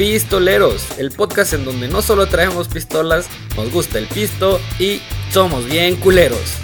Pistoleros, 0.00 0.98
el 0.98 1.10
podcast 1.10 1.52
en 1.52 1.66
donde 1.66 1.86
no 1.86 2.00
solo 2.00 2.26
traemos 2.26 2.68
pistolas, 2.68 3.28
nos 3.54 3.70
gusta 3.70 3.98
el 3.98 4.06
pisto 4.06 4.58
y 4.78 5.02
somos 5.30 5.66
bien 5.66 5.96
culeros. 5.96 6.54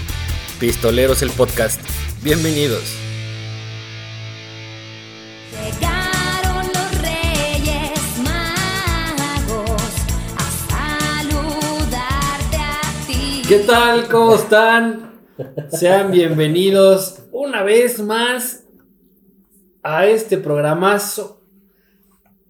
Pistoleros 0.59 1.20
el 1.20 1.28
podcast. 1.28 1.78
Bienvenidos. 2.22 2.96
Llegaron 5.52 6.66
los 6.66 7.02
Reyes 7.02 8.18
Magos 8.24 9.92
a 10.38 11.20
saludarte 11.28 12.56
a 12.56 13.06
ti. 13.06 13.42
¿Qué 13.46 13.59
tal? 13.59 14.09
¿Cómo 14.09 14.37
están? 14.37 15.20
Sean 15.70 16.10
bienvenidos 16.10 17.18
una 17.32 17.62
vez 17.62 18.00
más 18.00 18.64
a 19.82 20.06
este 20.06 20.38
programazo. 20.38 21.45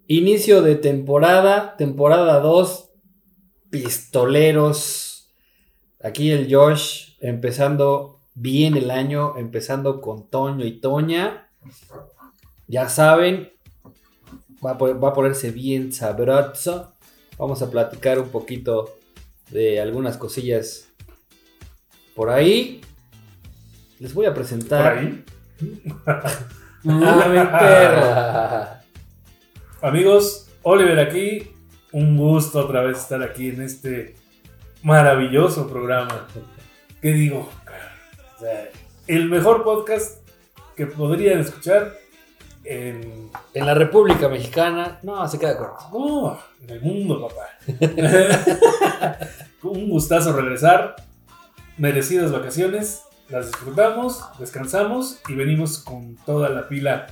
Inicio 0.09 0.63
de 0.63 0.77
temporada, 0.77 1.77
temporada 1.77 2.39
2, 2.41 2.91
pistoleros. 3.71 5.33
Aquí 6.03 6.31
el 6.31 6.53
Josh 6.55 7.17
empezando 7.21 8.21
bien 8.35 8.77
el 8.77 8.91
año, 8.91 9.37
empezando 9.37 10.01
con 10.01 10.29
Toño 10.31 10.65
y 10.65 10.81
Toña. 10.81 11.49
Ya 12.69 12.89
saben, 12.89 13.51
va 14.65 14.73
a, 14.73 14.79
po- 14.79 14.99
va 14.99 15.09
a 15.09 15.13
ponerse 15.13 15.51
bien 15.51 15.93
sabroso. 15.93 16.93
Vamos 17.37 17.61
a 17.63 17.71
platicar 17.71 18.19
un 18.21 18.29
poquito 18.29 18.95
de 19.51 19.81
algunas 19.81 20.17
cosillas 20.17 20.89
por 22.15 22.31
ahí. 22.31 22.81
Les 23.99 24.15
voy 24.15 24.27
a 24.27 24.29
Por 24.31 24.37
presentar 24.37 24.99
ahí. 24.99 25.25
a 26.85 27.29
mi 27.29 27.59
perro. 27.59 28.69
Amigos, 29.83 30.49
Oliver 30.63 30.99
aquí. 30.99 31.53
Un 31.93 32.17
gusto 32.17 32.61
otra 32.61 32.83
vez 32.83 32.99
estar 32.99 33.23
aquí 33.23 33.51
en 33.51 33.61
este 33.61 34.15
maravilloso 34.83 35.69
programa. 35.69 36.27
¿Qué 37.03 37.13
digo? 37.13 37.51
O 38.37 38.41
sea, 38.41 38.71
el 39.07 39.29
mejor 39.29 39.65
podcast 39.65 40.27
que 40.77 40.87
podrían 40.87 41.41
escuchar 41.41 41.95
en, 42.65 43.31
En 43.53 43.67
la 43.67 43.75
República 43.75 44.29
Mexicana. 44.29 44.99
No, 45.03 45.29
se 45.29 45.39
queda 45.39 45.59
corto. 45.59 46.41
en 46.63 46.71
el 46.71 46.81
mundo, 46.81 47.29
papá. 47.29 47.49
Un 49.63 49.91
gustazo 49.91 50.33
regresar. 50.33 50.97
Merecidas 51.77 52.33
vacaciones. 52.33 53.03
Las 53.29 53.49
disfrutamos, 53.49 54.25
descansamos 54.39 55.21
y 55.29 55.35
venimos 55.35 55.81
con 55.81 56.17
toda 56.25 56.49
la 56.49 56.67
pila. 56.69 57.07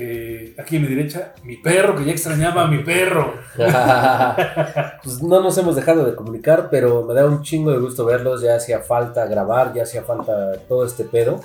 Eh, 0.00 0.54
aquí 0.56 0.76
a 0.76 0.80
mi 0.80 0.86
derecha, 0.86 1.34
mi 1.42 1.56
perro, 1.56 1.96
que 1.96 2.04
ya 2.04 2.12
extrañaba 2.12 2.62
a 2.62 2.68
mi 2.68 2.84
perro. 2.84 3.34
Pues 5.02 5.22
no 5.22 5.40
nos 5.40 5.58
hemos 5.58 5.74
dejado 5.74 6.04
de 6.04 6.14
comunicar, 6.14 6.68
pero 6.70 7.04
me 7.04 7.14
da 7.14 7.26
un 7.26 7.42
chingo 7.42 7.72
de 7.72 7.78
gusto 7.78 8.04
verlos. 8.04 8.40
Ya 8.40 8.54
hacía 8.54 8.78
falta 8.78 9.26
grabar, 9.26 9.74
ya 9.74 9.82
hacía 9.82 10.04
falta 10.04 10.52
todo 10.68 10.84
este 10.84 11.02
pedo. 11.02 11.40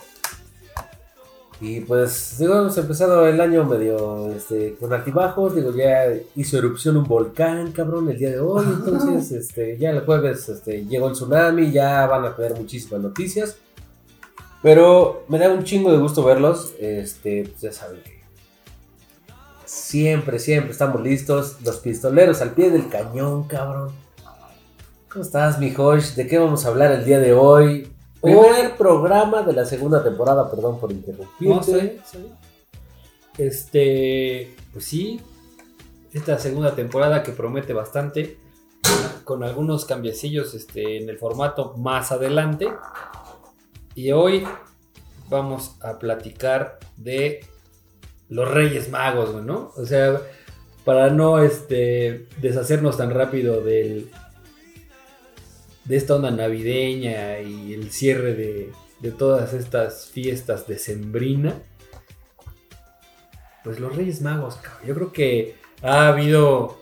Y 1.61 1.79
pues, 1.79 2.35
digo, 2.37 2.53
hemos 2.59 2.77
empezado 2.77 3.25
el 3.25 3.41
año 3.41 3.63
medio 3.63 4.29
este, 4.29 4.75
con 4.79 4.93
altibajos. 4.93 5.55
Digo, 5.55 5.73
ya 5.73 6.13
hizo 6.35 6.59
erupción 6.59 6.97
un 6.97 7.05
volcán, 7.05 7.71
cabrón, 7.71 8.07
el 8.09 8.19
día 8.19 8.29
de 8.29 8.39
hoy. 8.39 8.65
Entonces, 8.67 9.31
este, 9.39 9.79
ya 9.79 9.89
el 9.89 10.01
jueves 10.01 10.47
este, 10.49 10.85
llegó 10.85 11.07
el 11.07 11.13
tsunami, 11.13 11.71
ya 11.71 12.05
van 12.05 12.25
a 12.25 12.35
tener 12.35 12.53
muchísimas 12.53 13.01
noticias. 13.01 13.57
Pero 14.61 15.23
me 15.27 15.39
da 15.39 15.49
un 15.49 15.63
chingo 15.63 15.91
de 15.91 15.97
gusto 15.97 16.23
verlos. 16.23 16.73
Este, 16.79 17.45
pues 17.49 17.61
ya 17.61 17.71
saben 17.71 18.01
que 18.03 18.22
Siempre, 19.73 20.38
siempre 20.38 20.72
estamos 20.72 21.01
listos. 21.01 21.57
Los 21.63 21.78
pistoleros 21.78 22.41
al 22.44 22.51
pie 22.51 22.69
del 22.69 22.89
cañón, 22.89 23.45
cabrón. 23.45 23.91
¿Cómo 25.11 25.25
estás, 25.25 25.57
mi 25.57 25.73
Josh? 25.73 26.13
¿De 26.13 26.28
qué 26.28 26.38
vamos 26.38 26.63
a 26.63 26.67
hablar 26.67 26.91
el 26.91 27.03
día 27.03 27.17
de 27.19 27.34
hoy? 27.34 27.91
Primer 28.22 28.78
programa 28.78 29.41
de 29.41 29.53
la 29.53 29.66
segunda 29.66 30.03
temporada, 30.03 30.50
perdón 30.50 30.79
por 30.79 30.91
interrumpirte. 30.91 31.56
No 31.56 31.63
sé, 31.63 32.00
sí. 32.06 32.31
Este, 33.39 34.56
pues 34.72 34.85
sí, 34.85 35.19
esta 36.13 36.38
segunda 36.38 36.75
temporada 36.75 37.23
que 37.23 37.31
promete 37.31 37.73
bastante, 37.73 38.38
con 39.23 39.44
algunos 39.44 39.85
cambiecillos 39.85 40.53
este, 40.53 41.01
en 41.01 41.09
el 41.09 41.17
formato 41.17 41.73
más 41.78 42.11
adelante. 42.11 42.67
Y 43.95 44.11
hoy 44.11 44.47
vamos 45.29 45.78
a 45.81 45.97
platicar 45.97 46.78
de 46.95 47.44
los 48.33 48.49
Reyes 48.49 48.89
Magos, 48.89 49.44
¿no? 49.44 49.71
O 49.75 49.85
sea, 49.85 50.19
para 50.83 51.11
no 51.11 51.41
este, 51.44 52.25
deshacernos 52.41 52.97
tan 52.97 53.11
rápido 53.11 53.61
del, 53.61 54.09
de 55.85 55.95
esta 55.95 56.16
onda 56.16 56.31
navideña 56.31 57.39
y 57.41 57.73
el 57.75 57.91
cierre 57.91 58.33
de, 58.33 58.72
de 59.01 59.11
todas 59.11 59.53
estas 59.53 60.07
fiestas 60.07 60.66
de 60.66 60.79
Sembrina. 60.79 61.61
Pues 63.63 63.79
los 63.79 63.95
Reyes 63.95 64.22
Magos, 64.22 64.55
cabrón. 64.55 64.88
Yo 64.88 64.95
creo 64.95 65.11
que 65.13 65.55
ha 65.83 66.07
habido 66.07 66.79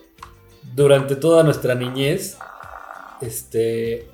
durante 0.74 1.16
toda 1.16 1.42
nuestra 1.42 1.74
niñez, 1.74 2.38
este, 3.20 4.06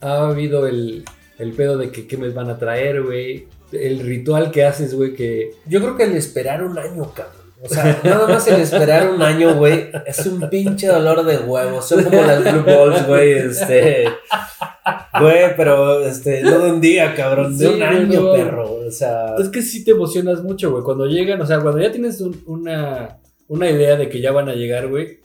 ha 0.00 0.28
habido 0.28 0.68
el, 0.68 1.04
el 1.38 1.52
pedo 1.54 1.76
de 1.76 1.90
que 1.90 2.06
qué 2.06 2.16
me 2.16 2.28
van 2.28 2.50
a 2.50 2.58
traer, 2.58 3.02
güey. 3.02 3.48
El 3.76 4.00
ritual 4.00 4.50
que 4.50 4.64
haces, 4.64 4.94
güey, 4.94 5.14
que... 5.14 5.52
Yo 5.66 5.80
creo 5.80 5.96
que 5.96 6.04
el 6.04 6.12
esperar 6.16 6.62
un 6.64 6.78
año, 6.78 7.12
cabrón. 7.14 7.44
O 7.62 7.68
sea, 7.68 7.98
nada 8.04 8.26
más 8.28 8.46
el 8.48 8.60
esperar 8.60 9.08
un 9.10 9.22
año, 9.22 9.54
güey, 9.54 9.88
es 10.06 10.26
un 10.26 10.48
pinche 10.50 10.86
dolor 10.86 11.24
de 11.24 11.38
huevos. 11.38 11.88
Son 11.88 12.02
como 12.04 12.20
las 12.22 12.42
Blue 12.42 12.62
Balls, 12.64 13.06
güey, 13.06 13.32
este. 13.32 14.04
Güey, 15.18 15.56
pero 15.56 16.04
este, 16.04 16.42
no 16.42 16.58
de 16.58 16.72
un 16.72 16.80
día, 16.80 17.14
cabrón, 17.14 17.56
de 17.56 17.66
Sí, 17.66 17.72
un 17.74 17.82
año, 17.82 18.20
no. 18.20 18.32
perro. 18.32 18.74
O 18.86 18.90
sea, 18.90 19.34
Es 19.38 19.48
que 19.48 19.62
sí 19.62 19.84
te 19.84 19.92
emocionas 19.92 20.42
mucho, 20.42 20.70
güey. 20.72 20.82
Cuando 20.82 21.06
llegan, 21.06 21.40
o 21.40 21.46
sea, 21.46 21.60
cuando 21.60 21.80
ya 21.80 21.90
tienes 21.90 22.20
un- 22.20 22.42
una, 22.46 23.18
una 23.48 23.70
idea 23.70 23.96
de 23.96 24.08
que 24.08 24.20
ya 24.20 24.32
van 24.32 24.48
a 24.48 24.54
llegar, 24.54 24.88
güey. 24.88 25.20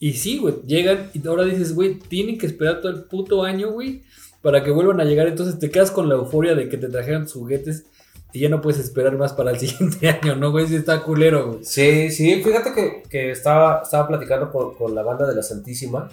Y 0.00 0.14
sí, 0.14 0.38
güey, 0.38 0.54
llegan 0.66 1.10
y 1.12 1.26
ahora 1.26 1.44
dices, 1.44 1.74
güey, 1.74 1.98
tienen 1.98 2.38
que 2.38 2.46
esperar 2.46 2.80
todo 2.80 2.92
el 2.92 3.04
puto 3.04 3.42
año, 3.42 3.72
güey, 3.72 4.02
para 4.44 4.62
que 4.62 4.70
vuelvan 4.70 5.00
a 5.00 5.04
llegar. 5.04 5.26
Entonces 5.26 5.58
te 5.58 5.70
quedas 5.70 5.90
con 5.90 6.08
la 6.08 6.14
euforia 6.14 6.54
de 6.54 6.68
que 6.68 6.76
te 6.76 6.88
trajeron 6.88 7.24
tus 7.24 7.32
juguetes 7.32 7.86
y 8.32 8.40
ya 8.40 8.48
no 8.48 8.60
puedes 8.60 8.78
esperar 8.80 9.16
más 9.16 9.32
para 9.32 9.50
el 9.50 9.58
siguiente 9.64 10.08
año, 10.08 10.36
¿no, 10.36 10.52
güey? 10.52 10.68
Sí 10.68 10.76
está 10.76 11.02
culero, 11.02 11.48
güey. 11.52 11.64
Sí, 11.64 12.10
sí, 12.12 12.42
fíjate 12.44 12.72
que, 12.72 13.02
que 13.08 13.30
estaba, 13.32 13.80
estaba 13.82 14.06
platicando 14.06 14.52
con, 14.52 14.74
con 14.76 14.94
la 14.94 15.02
banda 15.02 15.26
de 15.26 15.34
la 15.34 15.42
Santísima, 15.42 16.10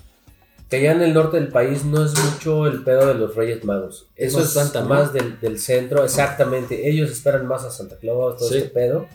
que 0.70 0.78
allá 0.78 0.94
en 0.94 1.02
el 1.02 1.14
norte 1.14 1.38
del 1.38 1.50
país 1.50 1.84
no 1.84 2.06
es 2.06 2.14
mucho 2.18 2.66
el 2.68 2.84
pedo 2.84 3.06
de 3.08 3.16
los 3.16 3.36
Reyes 3.36 3.66
Magos. 3.66 4.08
Eso 4.16 4.38
Más 4.40 4.48
es 4.48 4.54
Santa, 4.54 4.84
más 4.86 5.12
del, 5.12 5.40
del 5.42 5.60
centro, 5.60 6.04
exactamente. 6.06 6.88
Ellos 6.90 7.12
esperan 7.12 7.46
más 7.46 7.66
a 7.66 7.72
Santa 7.72 7.98
Claus, 7.98 8.38
todo 8.38 8.48
Sí. 8.50 8.58
este 8.58 8.70
pedo. 8.70 9.06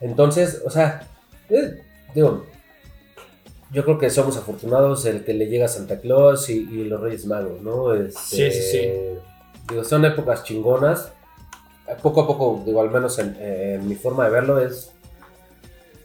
Entonces, 0.00 0.62
o 0.64 0.70
sea, 0.70 1.06
eh, 1.50 1.82
digo, 2.14 2.46
yo 3.72 3.84
creo 3.84 3.98
que 3.98 4.10
somos 4.10 4.36
afortunados 4.36 5.04
el 5.06 5.24
que 5.24 5.34
le 5.34 5.46
llega 5.46 5.68
Santa 5.68 6.00
Claus 6.00 6.50
y, 6.50 6.68
y 6.70 6.84
los 6.84 7.00
Reyes 7.00 7.26
Magos, 7.26 7.62
¿no? 7.62 7.94
Sí, 8.10 8.42
Este, 8.42 8.50
sí, 8.50 8.78
sí. 8.78 8.88
Digo, 9.68 9.84
son 9.84 10.04
épocas 10.04 10.44
chingonas. 10.44 11.12
Poco 12.02 12.22
a 12.22 12.26
poco, 12.26 12.62
digo, 12.64 12.80
al 12.80 12.90
menos 12.90 13.18
en, 13.18 13.36
en 13.40 13.88
mi 13.88 13.96
forma 13.96 14.24
de 14.24 14.30
verlo, 14.30 14.60
es 14.60 14.92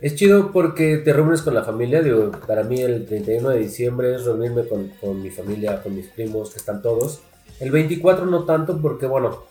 es 0.02 0.14
chido 0.16 0.52
porque 0.52 0.98
te 0.98 1.14
reúnes 1.14 1.42
con 1.42 1.53
la 1.53 1.64
familia. 1.64 2.02
Digo, 2.02 2.31
para 2.46 2.64
mí 2.64 2.81
el 2.81 3.06
31 3.06 3.50
de 3.50 3.59
diciembre 3.59 4.14
es 4.16 4.26
reunirme 4.26 4.68
con, 4.68 4.90
con 5.02 5.22
mi 5.22 5.30
familia, 5.30 5.82
con 5.82 5.96
mis 5.96 6.08
primos, 6.08 6.52
que 6.52 6.59
están 6.59 6.82
todos. 6.82 7.22
El 7.59 7.72
24 7.72 8.26
no 8.26 8.44
tanto 8.44 8.79
porque, 8.79 9.08
bueno, 9.08 9.46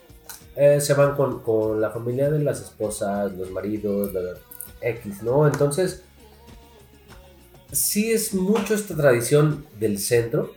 eh, 0.54 0.80
se 0.80 0.94
van 0.94 1.16
con, 1.16 1.40
con 1.40 1.80
la 1.80 1.90
familia 1.90 2.30
de 2.30 2.40
las 2.40 2.60
esposas, 2.60 3.32
los 3.32 3.50
maridos, 3.50 4.12
la, 4.12 4.20
X, 4.80 5.22
¿no? 5.22 5.46
Entonces, 5.46 6.04
sí 7.74 8.12
es 8.12 8.32
mucho 8.34 8.74
esta 8.74 8.96
tradición 8.96 9.66
del 9.78 9.98
centro, 9.98 10.52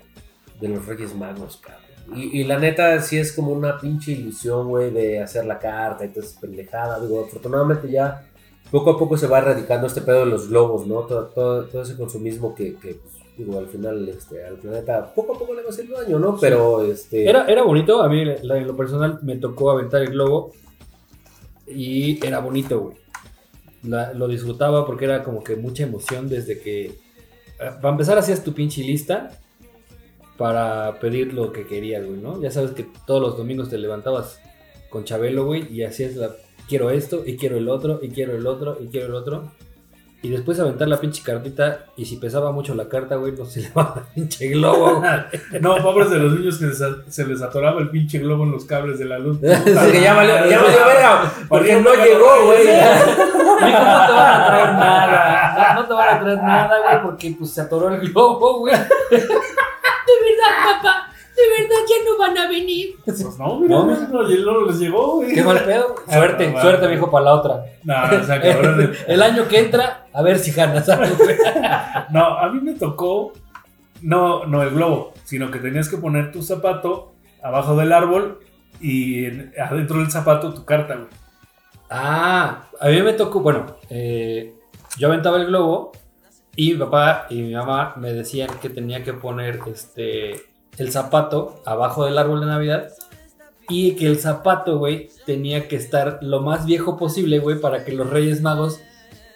de 0.61 0.69
los 0.69 0.85
Reyes 0.85 1.13
Magos, 1.15 1.57
cabrón. 1.57 1.83
Y, 2.15 2.39
y 2.39 2.43
la 2.45 2.57
neta, 2.57 3.01
sí 3.01 3.17
es 3.17 3.33
como 3.33 3.51
una 3.51 3.79
pinche 3.79 4.13
ilusión, 4.13 4.69
güey, 4.69 4.91
de 4.91 5.21
hacer 5.21 5.45
la 5.45 5.59
carta 5.59 6.05
y 6.05 6.11
esa 6.17 6.39
pendejada. 6.39 6.99
Digo, 7.01 7.25
afortunadamente 7.25 7.91
ya 7.91 8.25
poco 8.71 8.91
a 8.91 8.97
poco 8.97 9.17
se 9.17 9.27
va 9.27 9.39
erradicando 9.39 9.87
este 9.87 10.01
pedo 10.01 10.19
de 10.21 10.27
los 10.27 10.47
globos, 10.49 10.87
¿no? 10.87 11.01
Todo, 11.01 11.25
todo, 11.27 11.65
todo 11.65 11.81
ese 11.81 11.97
consumismo 11.97 12.55
que, 12.55 12.75
que, 12.75 12.95
pues, 12.95 13.13
digo, 13.37 13.59
al 13.59 13.67
final, 13.67 14.07
este, 14.07 14.45
al 14.45 14.55
planeta, 14.55 15.13
poco 15.13 15.35
a 15.35 15.39
poco 15.39 15.53
le 15.53 15.63
va 15.63 15.69
haciendo 15.69 15.99
daño, 16.01 16.17
¿no? 16.17 16.37
Pero, 16.39 16.83
este... 16.85 17.29
Era, 17.29 17.45
era 17.45 17.63
bonito, 17.63 18.01
a 18.01 18.07
mí 18.09 18.21
en 18.21 18.67
lo 18.67 18.75
personal 18.77 19.19
me 19.21 19.35
tocó 19.35 19.69
aventar 19.71 20.01
el 20.01 20.11
globo 20.11 20.53
y 21.67 22.25
era 22.25 22.39
bonito, 22.39 22.79
güey. 22.79 22.97
La- 23.83 24.13
lo 24.13 24.27
disfrutaba 24.27 24.85
porque 24.85 25.05
era 25.05 25.23
como 25.23 25.43
que 25.43 25.55
mucha 25.55 25.83
emoción 25.83 26.29
desde 26.29 26.59
que... 26.59 27.05
eh, 27.59 27.71
Para 27.81 27.89
empezar 27.89 28.17
hacías 28.17 28.43
tu 28.43 28.53
pinche 28.53 28.81
lista 28.83 29.31
para 30.37 30.99
pedir 30.99 31.33
lo 31.33 31.51
que 31.51 31.65
querías, 31.65 32.05
güey, 32.05 32.19
¿no? 32.19 32.39
Ya 32.41 32.51
sabes 32.51 32.71
que 32.71 32.85
todos 33.05 33.21
los 33.21 33.37
domingos 33.37 33.69
te 33.69 33.77
levantabas 33.77 34.39
con 34.89 35.03
Chabelo, 35.03 35.45
güey, 35.45 35.71
y 35.73 35.83
hacías 35.83 36.15
la... 36.15 36.35
Quiero 36.69 36.91
esto, 36.91 37.23
y 37.25 37.37
quiero 37.37 37.57
el 37.57 37.69
otro, 37.69 37.99
y 38.01 38.09
quiero 38.09 38.35
el 38.35 38.45
otro, 38.45 38.77
y 38.79 38.87
quiero 38.87 39.07
el 39.07 39.15
otro. 39.15 39.51
Y 40.23 40.29
después 40.29 40.59
aventar 40.59 40.87
la 40.87 40.99
pinche 40.99 41.21
cartita. 41.23 41.85
Y 41.95 42.05
si 42.05 42.17
pesaba 42.17 42.51
mucho 42.51 42.73
la 42.73 42.89
carta, 42.89 43.15
güey, 43.15 43.33
no 43.33 43.45
se 43.45 43.61
le 43.63 43.69
va 43.71 43.93
el 43.97 44.13
pinche 44.13 44.47
globo. 44.49 44.95
güey. 44.99 45.11
No, 45.61 45.77
pobres 45.77 46.09
de 46.09 46.17
los 46.17 46.33
niños 46.33 46.57
que 46.57 46.71
se, 46.71 46.85
se 47.11 47.25
les 47.27 47.41
atoraba 47.41 47.79
el 47.81 47.89
pinche 47.89 48.17
globo 48.19 48.43
en 48.43 48.51
los 48.51 48.65
cables 48.65 48.97
de 48.99 49.05
la 49.05 49.19
luz. 49.19 49.37
Es 49.43 49.63
que 49.63 50.01
ya 50.01 50.13
valió, 50.15 50.35
ya 50.49 50.61
valió 50.61 50.85
verga, 50.85 51.31
porque 51.47 51.75
no 51.81 51.93
llegó, 51.93 52.45
güey. 52.45 52.65
No 52.67 53.65
te 53.67 53.71
van 53.71 54.41
a 54.41 54.47
traer 54.47 54.73
nada. 54.73 55.73
No, 55.75 55.81
no 55.81 55.87
te 55.87 55.93
van 55.93 56.15
a 56.15 56.19
traer 56.19 56.43
nada, 56.43 56.79
güey, 56.83 57.01
porque 57.03 57.35
pues 57.37 57.51
se 57.51 57.61
atoró 57.61 57.89
el 57.93 57.99
globo, 58.11 58.59
güey. 58.59 58.73
De 58.75 59.17
verdad, 59.17 60.81
papá. 60.81 60.96
De 61.47 61.63
verdad 61.63 61.75
ya 61.87 61.95
no 62.11 62.17
van 62.17 62.37
a 62.37 62.49
venir. 62.49 62.95
Pues 63.05 63.37
no, 63.39 63.59
mira, 63.59 63.75
No, 63.75 63.85
no, 63.85 64.07
no, 64.23 64.29
y 64.29 64.33
el 64.33 64.43
loro 64.43 64.65
les 64.67 64.79
llegó, 64.79 65.15
güey. 65.17 65.33
Qué 65.33 65.43
mal 65.43 65.63
pedo. 65.63 65.95
Suerte, 66.09 66.53
Ah, 66.55 66.61
suerte, 66.61 66.87
mijo, 66.87 67.09
para 67.11 67.25
la 67.25 67.33
otra. 67.35 67.63
No, 67.83 67.95
o 68.21 68.23
sea, 68.23 68.41
cabrón. 68.41 68.91
El 69.07 69.21
año 69.21 69.47
que 69.47 69.59
entra, 69.59 70.07
a 70.13 70.21
ver 70.21 70.39
si 70.39 70.51
ganas 70.51 70.87
algo, 70.89 71.15
güey. 71.23 71.35
No, 72.11 72.25
a 72.39 72.49
mí 72.51 72.59
me 72.61 72.73
tocó, 72.73 73.33
no, 74.01 74.45
no 74.45 74.61
el 74.63 74.71
globo, 74.71 75.13
sino 75.23 75.49
que 75.51 75.59
tenías 75.59 75.89
que 75.89 75.97
poner 75.97 76.31
tu 76.31 76.41
zapato 76.43 77.13
abajo 77.41 77.75
del 77.77 77.93
árbol 77.93 78.39
y 78.81 79.25
en- 79.25 79.53
adentro 79.59 79.99
del 79.99 80.11
zapato 80.11 80.53
tu 80.53 80.65
carta, 80.65 80.95
güey. 80.95 81.07
Ah, 81.89 82.67
a 82.79 82.87
mí 82.89 83.01
me 83.01 83.13
tocó, 83.13 83.39
bueno, 83.39 83.65
eh, 83.89 84.53
yo 84.97 85.07
aventaba 85.07 85.37
el 85.37 85.47
globo 85.47 85.93
y 86.55 86.73
mi 86.73 86.79
papá 86.79 87.27
y 87.29 87.41
mi 87.41 87.53
mamá 87.53 87.93
me 87.97 88.11
decían 88.13 88.49
que 88.61 88.69
tenía 88.69 89.03
que 89.03 89.13
poner 89.13 89.59
este 89.73 90.41
el 90.77 90.91
zapato 90.91 91.61
abajo 91.65 92.05
del 92.05 92.17
árbol 92.17 92.41
de 92.41 92.45
Navidad 92.47 92.89
y 93.69 93.95
que 93.95 94.07
el 94.07 94.17
zapato, 94.19 94.77
güey, 94.77 95.09
tenía 95.25 95.67
que 95.67 95.75
estar 95.75 96.19
lo 96.21 96.41
más 96.41 96.65
viejo 96.65 96.97
posible, 96.97 97.39
güey, 97.39 97.59
para 97.59 97.83
que 97.83 97.91
los 97.91 98.09
Reyes 98.09 98.41
Magos 98.41 98.79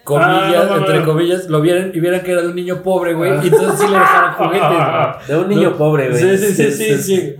comillas, 0.03 0.31
Ah, 0.33 0.65
no, 0.67 0.69
no, 0.69 0.77
entre 0.77 0.99
no. 0.99 1.05
comillas, 1.05 1.45
lo 1.49 1.61
vieran 1.61 1.91
y 1.93 1.99
vieran 1.99 2.21
que 2.21 2.31
era 2.31 2.41
de 2.41 2.47
un 2.47 2.55
niño 2.55 2.81
pobre, 2.81 3.13
güey, 3.13 3.31
Ah. 3.31 3.41
y 3.43 3.47
entonces 3.47 3.79
sí 3.79 3.87
le 3.87 3.99
dejaron 3.99 4.33
juguetes. 4.35 5.27
De 5.27 5.37
un 5.37 5.47
niño 5.49 5.77
pobre, 5.77 6.09
güey. 6.09 6.37
Sí, 6.37 6.53
sí, 6.53 6.53
sí, 6.53 6.71
sí, 6.71 6.97
sí. 7.03 7.35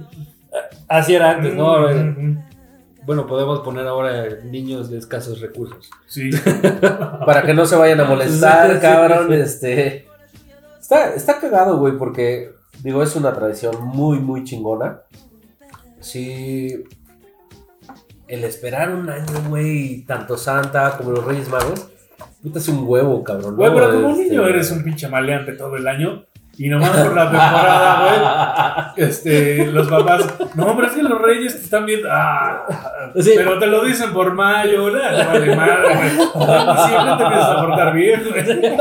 Así 0.87 1.15
era 1.15 1.31
antes, 1.31 1.53
¿no? 1.55 1.87
Mm, 1.89 2.43
Bueno, 3.05 3.25
podemos 3.25 3.61
poner 3.61 3.87
ahora 3.87 4.25
niños 4.43 4.89
de 4.91 4.97
escasos 4.99 5.39
recursos. 5.41 5.89
Sí. 6.07 6.29
Para 7.25 7.41
que 7.43 7.53
no 7.53 7.65
se 7.65 7.75
vayan 7.75 7.99
a 8.01 8.03
molestar, 8.03 8.79
cabrón. 8.79 9.31
Este. 9.33 10.05
Está, 10.79 11.13
está 11.15 11.39
cagado, 11.39 11.77
güey, 11.77 11.97
porque, 11.97 12.51
digo, 12.83 13.03
es 13.03 13.15
una 13.15 13.33
tradición 13.33 13.75
muy, 13.85 14.19
muy 14.19 14.43
chingona. 14.43 15.01
Sí. 15.99 16.83
El 18.27 18.43
esperar 18.43 18.93
un 18.93 19.09
año, 19.09 19.49
güey, 19.49 20.03
tanto 20.05 20.37
Santa 20.37 20.97
como 20.97 21.11
los 21.11 21.25
Reyes 21.25 21.49
Magos, 21.49 21.87
puta, 22.41 22.59
es 22.59 22.67
un 22.69 22.87
huevo, 22.87 23.23
cabrón. 23.23 23.55
Güey, 23.57 23.73
pero 23.73 23.91
como 23.93 24.09
Este- 24.11 24.23
niño 24.29 24.47
eres 24.47 24.71
un 24.71 24.83
pinche 24.83 25.07
maleante 25.09 25.53
todo 25.53 25.75
el 25.75 25.87
año. 25.87 26.25
Y 26.63 26.69
nomás 26.69 26.91
por 26.91 27.15
la 27.15 27.23
temporada, 27.31 28.93
güey, 28.95 29.07
este, 29.09 29.65
los 29.65 29.87
papás, 29.87 30.31
no, 30.53 30.67
hombre, 30.67 30.87
es 30.87 30.93
que 30.93 31.01
los 31.01 31.19
reyes 31.19 31.55
te 31.57 31.63
están 31.63 31.87
viendo, 31.87 32.07
ah, 32.11 33.11
Sí. 33.19 33.31
pero 33.35 33.57
te 33.57 33.65
lo 33.65 33.83
dicen 33.83 34.13
por 34.13 34.33
mayo, 34.35 34.85
¿verdad? 34.85 35.17
Te 35.17 35.39
vale 35.39 35.55
madre, 35.55 35.95
güey. 35.95 36.09
Siempre 36.11 37.17
te 37.17 37.23
empiezas 37.23 37.49
a 37.49 37.65
portar 37.65 37.95
bien, 37.95 38.21
güey. 38.29 38.75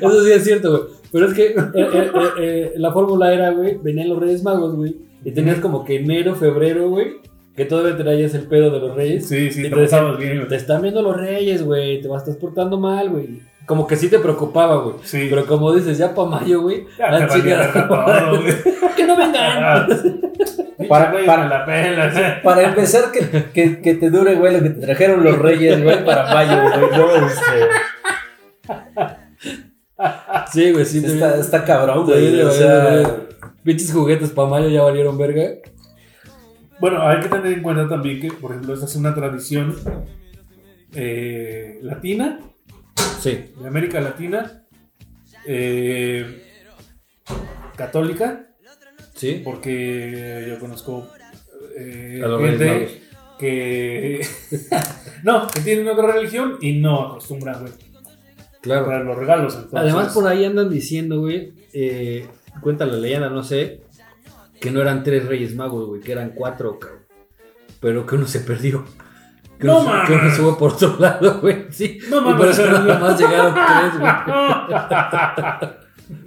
Eso 0.00 0.24
sí 0.24 0.32
es 0.32 0.44
cierto, 0.44 0.70
güey. 0.70 0.82
Pero 1.10 1.26
es 1.26 1.34
que 1.34 1.46
eh, 1.46 1.56
eh, 1.74 2.10
eh, 2.38 2.72
la 2.76 2.92
fórmula 2.92 3.32
era, 3.34 3.50
güey, 3.50 3.78
venían 3.82 4.08
los 4.08 4.20
Reyes 4.20 4.44
Magos, 4.44 4.76
güey. 4.76 4.96
Y 5.24 5.32
tenías 5.32 5.58
como 5.58 5.84
que 5.84 5.96
enero, 5.96 6.34
febrero, 6.36 6.88
güey. 6.88 7.16
Que 7.56 7.64
todavía 7.64 7.96
traías 7.96 8.32
el 8.34 8.46
pedo 8.46 8.70
de 8.70 8.78
los 8.78 8.94
Reyes. 8.94 9.28
Sí, 9.28 9.50
sí, 9.50 9.60
Y 9.60 9.64
te 9.64 9.70
te 9.70 9.80
decían, 9.80 10.16
bien, 10.16 10.46
Te 10.48 10.56
están 10.56 10.82
viendo 10.82 11.02
los 11.02 11.16
Reyes, 11.16 11.64
güey. 11.64 12.00
Te 12.00 12.06
vas 12.08 12.22
a 12.22 12.30
estar 12.30 12.40
portando 12.40 12.78
mal, 12.78 13.10
güey. 13.10 13.40
Como 13.66 13.86
que 13.86 13.96
sí 13.96 14.08
te 14.08 14.18
preocupaba, 14.18 14.76
güey. 14.82 14.96
Sí. 15.04 15.28
Pero 15.30 15.46
como 15.46 15.72
dices, 15.72 15.96
ya 15.98 16.14
para 16.14 16.28
mayo, 16.28 16.62
güey. 16.62 16.86
Ya 16.98 17.26
te 17.28 17.34
chica- 17.34 17.58
verga 17.58 17.88
todo, 17.88 18.40
güey. 18.42 18.54
que 18.96 19.06
no 19.06 19.16
vengan. 19.16 19.42
Ah. 19.64 19.86
Para- 20.88 21.12
para- 21.24 21.48
la 21.48 21.64
pela, 21.64 22.12
sí. 22.12 22.20
Para 22.42 22.62
empezar, 22.64 23.12
que, 23.12 23.50
que, 23.52 23.80
que 23.80 23.94
te 23.94 24.10
dure, 24.10 24.34
güey, 24.34 24.52
lo 24.56 24.62
que 24.62 24.70
te 24.70 24.80
trajeron 24.86 25.22
los 25.22 25.38
Reyes, 25.38 25.82
güey, 25.82 26.04
para 26.04 26.24
mayo, 26.34 26.60
güey. 26.60 26.90
No, 26.98 27.26
este, 27.26 27.52
Sí, 30.52 30.72
güey, 30.72 30.84
sí. 30.84 31.02
está, 31.04 31.36
está 31.36 31.64
cabrón, 31.64 32.04
güey. 32.06 32.40
O 32.42 32.50
sea, 32.50 32.90
güey. 32.90 33.06
Pinches 33.62 33.92
juguetes 33.92 34.30
para 34.30 34.48
mayo 34.48 34.68
ya 34.68 34.82
valieron 34.82 35.16
verga. 35.16 35.42
Bueno, 36.80 37.00
hay 37.06 37.20
que 37.20 37.28
tener 37.28 37.52
en 37.52 37.62
cuenta 37.62 37.88
también 37.88 38.20
que, 38.20 38.32
por 38.32 38.50
ejemplo, 38.50 38.74
esta 38.74 38.86
es 38.86 38.96
una 38.96 39.14
tradición 39.14 39.76
eh, 40.94 41.78
latina, 41.82 42.40
Sí. 43.20 43.52
de 43.60 43.66
América 43.68 44.00
Latina, 44.00 44.64
eh, 45.46 46.42
católica, 47.76 48.48
Sí. 49.14 49.40
porque 49.44 50.46
yo 50.48 50.58
conozco 50.58 51.08
eh, 51.78 52.20
A 52.22 52.26
los 52.28 52.40
Reyes 52.40 52.58
gente 52.58 53.02
que 53.38 54.26
no, 55.24 55.46
que 55.48 55.60
tienen 55.60 55.88
otra 55.88 56.12
religión 56.12 56.58
y 56.60 56.72
no 56.80 57.06
acostumbran 57.12 57.60
güey, 57.60 57.72
a 57.72 58.60
Claro. 58.60 58.80
comprar 58.84 59.04
los 59.04 59.16
regalos. 59.18 59.54
entonces- 59.54 59.78
Además, 59.80 60.12
por 60.12 60.26
ahí 60.28 60.44
andan 60.44 60.68
diciendo, 60.70 61.20
güey, 61.20 61.52
eh, 61.72 62.28
cuenta 62.60 62.84
la 62.86 62.96
leyenda, 62.96 63.28
no 63.30 63.42
sé, 63.42 63.82
que 64.60 64.70
no 64.70 64.80
eran 64.80 65.02
tres 65.02 65.26
reyes 65.26 65.54
magos, 65.56 65.86
güey, 65.88 66.00
que 66.00 66.12
eran 66.12 66.30
cuatro, 66.34 66.78
cabrón. 66.78 67.00
Pero 67.80 68.06
que 68.06 68.14
uno 68.14 68.26
se 68.28 68.40
perdió. 68.40 68.84
Que, 69.62 69.68
No 69.68 69.82
mames. 69.84 70.08
que 70.10 70.18
fue 70.42 70.58
por 70.58 70.72
otro 70.72 70.96
lado, 70.98 71.38
güey. 71.40 71.66
Sí. 71.70 71.98
No 72.10 72.18
y 72.18 72.24
por 72.24 72.38
mames. 72.40 72.58
eso 72.58 72.70
nada 72.70 72.98
más 72.98 73.18
llegaron 73.18 73.54
tres, 73.54 74.00
güey. 74.00 74.12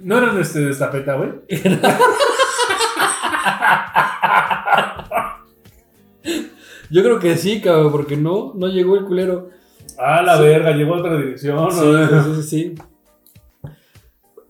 no 0.02 0.18
eran 0.18 0.40
este 0.40 0.60
de 0.60 0.70
estafeta, 0.70 1.14
güey. 1.16 1.32
Yo 6.88 7.02
creo 7.02 7.18
que 7.18 7.36
sí, 7.36 7.60
cabrón, 7.60 7.92
porque 7.92 8.16
no, 8.16 8.52
no 8.54 8.68
llegó 8.68 8.96
el 8.96 9.04
culero. 9.04 9.50
Ah, 9.98 10.22
la 10.22 10.40
verga, 10.40 10.70
llegó 10.72 10.94
a 10.94 11.00
otra 11.00 11.16
dirección. 11.18 11.70
Sí, 11.70 11.80
¿no? 11.80 12.22
sí, 12.22 12.42
sí, 12.42 12.42
sí. 12.42 12.74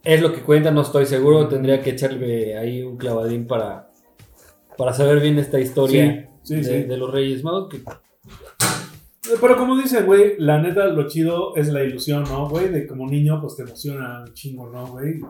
Es 0.04 0.20
lo 0.20 0.32
que 0.32 0.42
cuenta, 0.42 0.70
no 0.70 0.82
estoy 0.82 1.06
seguro. 1.06 1.48
Tendría 1.48 1.82
que 1.82 1.90
echarle 1.90 2.56
ahí 2.56 2.82
un 2.82 2.96
clavadín 2.96 3.48
para, 3.48 3.90
para 4.78 4.92
saber 4.92 5.18
bien 5.20 5.40
esta 5.40 5.58
historia 5.58 6.28
Sí, 6.46 6.60
de, 6.60 6.96
los 6.96 7.10
Reyes 7.10 7.42
Magos. 7.42 7.68
Que, 7.68 7.82
Pero 9.40 9.56
como 9.56 9.76
dicen, 9.76 10.06
güey, 10.06 10.34
la 10.38 10.60
neta, 10.60 10.86
lo 10.86 11.06
chido 11.08 11.56
es 11.56 11.68
la 11.68 11.82
ilusión, 11.82 12.24
¿no, 12.24 12.48
güey? 12.48 12.68
De 12.68 12.86
como 12.86 13.06
niño, 13.08 13.40
pues 13.40 13.56
te 13.56 13.62
emociona 13.62 14.24
un 14.26 14.32
chingo, 14.34 14.70
¿no, 14.70 14.86
güey? 14.88 15.20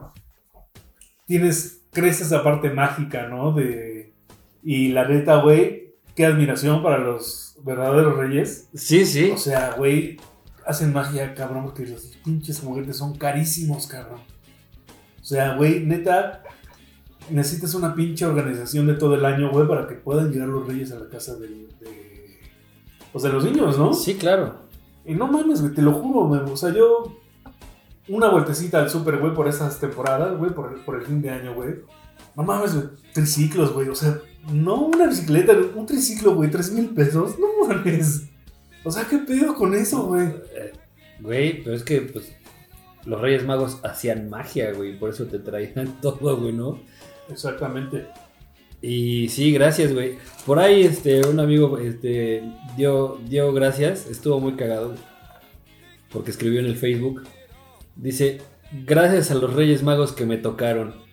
Tienes, 1.25 1.85
crees 1.91 2.21
esa 2.21 2.43
parte 2.43 2.69
mágica, 2.69 3.27
¿no? 3.27 3.51
De... 3.53 4.13
Y 4.63 4.89
la 4.89 5.07
neta, 5.07 5.41
güey, 5.41 5.95
qué 6.15 6.25
admiración 6.25 6.83
para 6.83 6.97
los 6.97 7.57
verdaderos 7.63 8.17
reyes. 8.17 8.69
sí, 8.73 9.05
sí. 9.05 9.31
O 9.31 9.37
sea, 9.37 9.73
güey, 9.77 10.17
hacen 10.65 10.93
magia, 10.93 11.33
cabrón, 11.33 11.63
porque 11.63 11.85
los 11.85 12.17
pinches 12.23 12.59
juguetes 12.59 12.97
son 12.97 13.17
carísimos, 13.17 13.87
cabrón. 13.87 14.19
O 15.21 15.23
sea, 15.23 15.55
güey, 15.55 15.81
neta, 15.81 16.43
necesitas 17.29 17.73
una 17.73 17.95
pinche 17.95 18.25
organización 18.25 18.87
de 18.87 18.93
todo 18.93 19.15
el 19.15 19.25
año, 19.25 19.51
güey, 19.51 19.67
para 19.67 19.87
que 19.87 19.95
puedan 19.95 20.31
llegar 20.31 20.47
los 20.47 20.67
reyes 20.67 20.91
a 20.91 20.99
la 20.99 21.09
casa 21.09 21.35
de, 21.35 21.47
de, 21.47 22.16
pues 23.17 23.23
de 23.23 23.33
los 23.33 23.43
niños, 23.43 23.79
¿no? 23.79 23.93
Sí, 23.93 24.15
claro. 24.15 24.53
Y 25.03 25.15
no 25.15 25.27
mames, 25.27 25.61
güey, 25.61 25.73
te 25.73 25.81
lo 25.81 25.93
juro, 25.93 26.27
güey. 26.27 26.41
O 26.41 26.55
sea, 26.55 26.71
yo. 26.71 27.17
Una 28.09 28.29
vueltecita 28.29 28.79
al 28.79 28.89
super, 28.89 29.17
güey, 29.17 29.33
por 29.33 29.47
esas 29.47 29.79
temporadas, 29.79 30.37
güey, 30.37 30.51
por, 30.51 30.79
por 30.85 30.95
el 30.95 31.01
fin 31.01 31.21
de 31.21 31.31
año, 31.31 31.55
güey. 31.55 31.79
No 32.35 32.43
mames, 32.43 32.75
güey. 32.75 32.85
Triciclos, 33.13 33.73
güey. 33.73 33.89
O 33.89 33.95
sea, 33.95 34.19
no 34.53 34.81
una 34.83 35.07
bicicleta, 35.07 35.53
un 35.75 35.85
triciclo, 35.87 36.35
güey, 36.35 36.51
tres 36.51 36.71
mil 36.71 36.89
pesos. 36.89 37.39
No 37.39 37.67
mames. 37.67 38.29
O 38.83 38.91
sea, 38.91 39.05
¿qué 39.05 39.17
pedo 39.17 39.55
con 39.55 39.73
eso, 39.73 40.03
güey? 40.05 40.29
Güey, 41.19 41.63
pero 41.63 41.75
es 41.75 41.83
que, 41.83 42.01
pues, 42.01 42.31
los 43.05 43.19
Reyes 43.19 43.45
Magos 43.45 43.79
hacían 43.83 44.29
magia, 44.29 44.73
güey. 44.73 44.97
Por 44.97 45.09
eso 45.09 45.25
te 45.25 45.39
traían 45.39 45.99
todo, 46.01 46.37
güey, 46.37 46.53
¿no? 46.53 46.79
Exactamente. 47.29 48.07
Y 48.81 49.29
sí, 49.29 49.51
gracias, 49.51 49.93
güey. 49.93 50.17
Por 50.45 50.59
ahí, 50.59 50.83
este, 50.83 51.25
un 51.25 51.39
amigo, 51.39 51.77
este, 51.77 52.43
dio, 52.75 53.19
dio 53.27 53.51
gracias. 53.53 54.07
Estuvo 54.07 54.39
muy 54.39 54.53
cagado. 54.53 54.95
Porque 56.11 56.31
escribió 56.31 56.59
en 56.59 56.67
el 56.67 56.77
Facebook. 56.77 57.23
Dice, 57.95 58.41
gracias 58.71 59.31
a 59.31 59.35
los 59.35 59.53
Reyes 59.53 59.83
Magos 59.83 60.13
que 60.13 60.25
me 60.25 60.37
tocaron. 60.37 61.07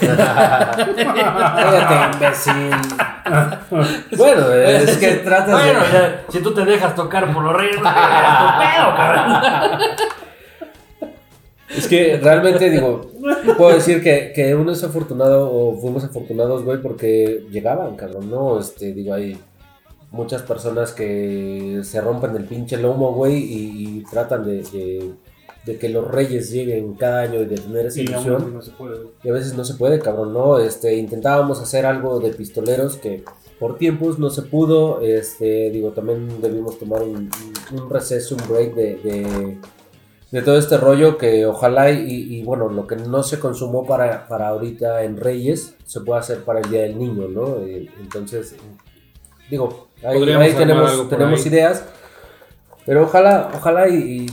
Cállate, 0.00 1.02
imbécil. 2.16 2.70
Bueno, 4.16 4.52
es 4.52 4.96
que 4.96 5.14
tratas 5.16 5.62
Bueno, 5.62 5.80
de. 5.80 6.20
si 6.30 6.40
tú 6.40 6.52
te 6.52 6.64
dejas 6.64 6.94
tocar 6.94 7.32
por 7.32 7.44
los 7.44 7.54
Reyes 7.54 7.76
es 7.76 7.82
tu 7.82 7.84
pedo, 7.84 8.96
cabrón. 8.96 9.80
Es 11.76 11.86
que 11.86 12.16
realmente, 12.18 12.68
digo, 12.70 13.10
puedo 13.56 13.74
decir 13.74 14.02
que, 14.02 14.32
que 14.34 14.54
uno 14.54 14.72
es 14.72 14.82
afortunado 14.82 15.50
o 15.52 15.76
fuimos 15.80 16.02
afortunados, 16.04 16.64
güey, 16.64 16.80
porque 16.82 17.46
llegaban, 17.50 17.96
cabrón, 17.96 18.28
¿no? 18.30 18.58
Este, 18.58 18.92
digo, 18.92 19.14
ahí. 19.14 19.38
muchas 20.10 20.42
personas 20.42 20.92
que 20.92 21.80
se 21.84 22.00
rompen 22.00 22.34
el 22.36 22.44
pinche 22.44 22.76
lomo, 22.76 23.14
güey, 23.14 23.36
y, 23.36 23.98
y 23.98 24.04
tratan 24.10 24.44
de, 24.44 24.62
de- 24.62 25.10
de 25.66 25.76
que 25.76 25.90
los 25.90 26.08
reyes 26.10 26.50
lleguen 26.50 26.94
cada 26.94 27.20
año 27.20 27.42
y 27.42 27.44
de 27.44 27.56
tener 27.56 27.84
esa 27.86 28.00
Y 28.00 28.04
ilusión. 28.04 28.54
no 28.54 28.62
se 28.62 28.70
puede. 28.70 28.96
Y 29.22 29.28
a 29.28 29.32
veces 29.34 29.54
no 29.54 29.62
se 29.64 29.74
puede, 29.74 29.98
cabrón, 29.98 30.32
¿no? 30.32 30.58
Este, 30.58 30.96
intentábamos 30.96 31.60
hacer 31.60 31.84
algo 31.84 32.18
de 32.18 32.30
pistoleros 32.30 32.96
que 32.96 33.22
por 33.58 33.76
tiempos 33.76 34.18
no 34.18 34.30
se 34.30 34.40
pudo. 34.40 35.02
Este, 35.02 35.68
digo, 35.70 35.90
también 35.90 36.40
debimos 36.40 36.78
tomar 36.78 37.02
un, 37.02 37.28
un- 37.72 37.80
un 37.82 37.90
receso, 37.90 38.36
un 38.36 38.48
break 38.48 38.74
de, 38.74 38.96
de, 39.04 39.58
de 40.30 40.42
todo 40.42 40.58
este 40.58 40.76
rollo 40.76 41.18
que 41.18 41.44
ojalá 41.46 41.90
y, 41.90 42.36
y, 42.38 42.42
bueno, 42.44 42.68
lo 42.68 42.86
que 42.86 42.94
no 42.96 43.22
se 43.24 43.40
consumó 43.40 43.84
para, 43.84 44.28
para 44.28 44.48
ahorita 44.48 45.02
en 45.02 45.16
Reyes 45.16 45.74
se 45.84 46.00
pueda 46.02 46.20
hacer 46.20 46.44
para 46.44 46.60
el 46.60 46.70
Día 46.70 46.82
del 46.82 46.98
Niño, 46.98 47.26
¿no? 47.28 47.56
Eh, 47.60 47.88
Entonces, 48.00 48.54
digo, 49.50 49.88
ahí, 50.04 50.52
tenemos, 50.56 51.08
tenemos 51.08 51.40
ahí. 51.40 51.48
ideas. 51.48 51.84
Pero 52.86 53.02
ojalá, 53.04 53.50
ojalá 53.54 53.88
y, 53.88 53.94
y, 53.94 54.26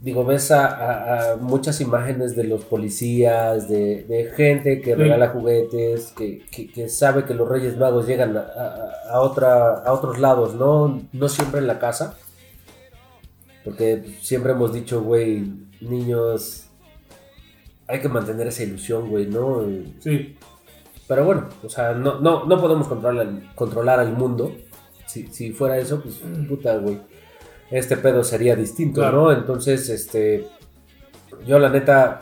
digo, 0.00 0.24
ves 0.24 0.50
a, 0.50 0.66
a- 0.66 1.32
a 1.32 1.36
muchas 1.36 1.80
imágenes 1.80 2.34
de 2.34 2.44
los 2.44 2.64
policías, 2.64 3.68
de, 3.68 4.04
de 4.04 4.32
gente 4.36 4.80
que 4.80 4.94
Sí. 4.94 5.00
regala 5.00 5.28
juguetes, 5.28 6.12
que, 6.16 6.44
que- 6.50 6.68
que 6.72 6.88
sabe 6.88 7.24
que 7.24 7.34
los 7.34 7.48
Reyes 7.48 7.76
Magos 7.76 8.06
llegan 8.06 8.36
a, 8.36 8.40
a- 8.40 8.90
a 9.16 9.20
otra, 9.20 9.74
a 9.84 9.92
otros 9.92 10.18
lados, 10.18 10.54
¿no? 10.54 11.02
No 11.12 11.28
siempre 11.28 11.60
en 11.60 11.66
la 11.66 11.78
casa. 11.78 12.14
Porque 13.66 14.02
siempre 14.22 14.52
hemos 14.52 14.72
dicho, 14.72 15.02
güey, 15.02 15.44
niños, 15.82 16.68
hay 17.88 18.00
que 18.00 18.08
mantener 18.08 18.46
esa 18.46 18.62
ilusión, 18.62 19.10
güey, 19.10 19.26
¿no? 19.26 19.66
Sí, 19.98 20.36
Pero 21.08 21.24
bueno, 21.24 21.48
o 21.62 21.68
sea, 21.68 21.92
no, 21.92 22.20
no, 22.20 22.44
no 22.46 22.60
podemos 22.60 22.86
controlar, 22.88 23.26
al- 23.26 23.50
controlar 23.54 23.98
al 24.00 24.12
mundo. 24.16 24.56
Si, 25.06 25.26
si 25.26 25.50
fuera 25.52 25.76
eso, 25.78 26.00
pues 26.00 26.20
puta, 26.48 26.76
güey. 26.78 26.98
Este 27.70 27.96
pedo 27.96 28.22
sería 28.24 28.54
distinto, 28.56 29.00
Claro. 29.00 29.24
¿no? 29.24 29.32
Entonces, 29.32 29.88
este. 29.88 30.46
Yo, 31.46 31.58
la 31.58 31.68
neta, 31.68 32.20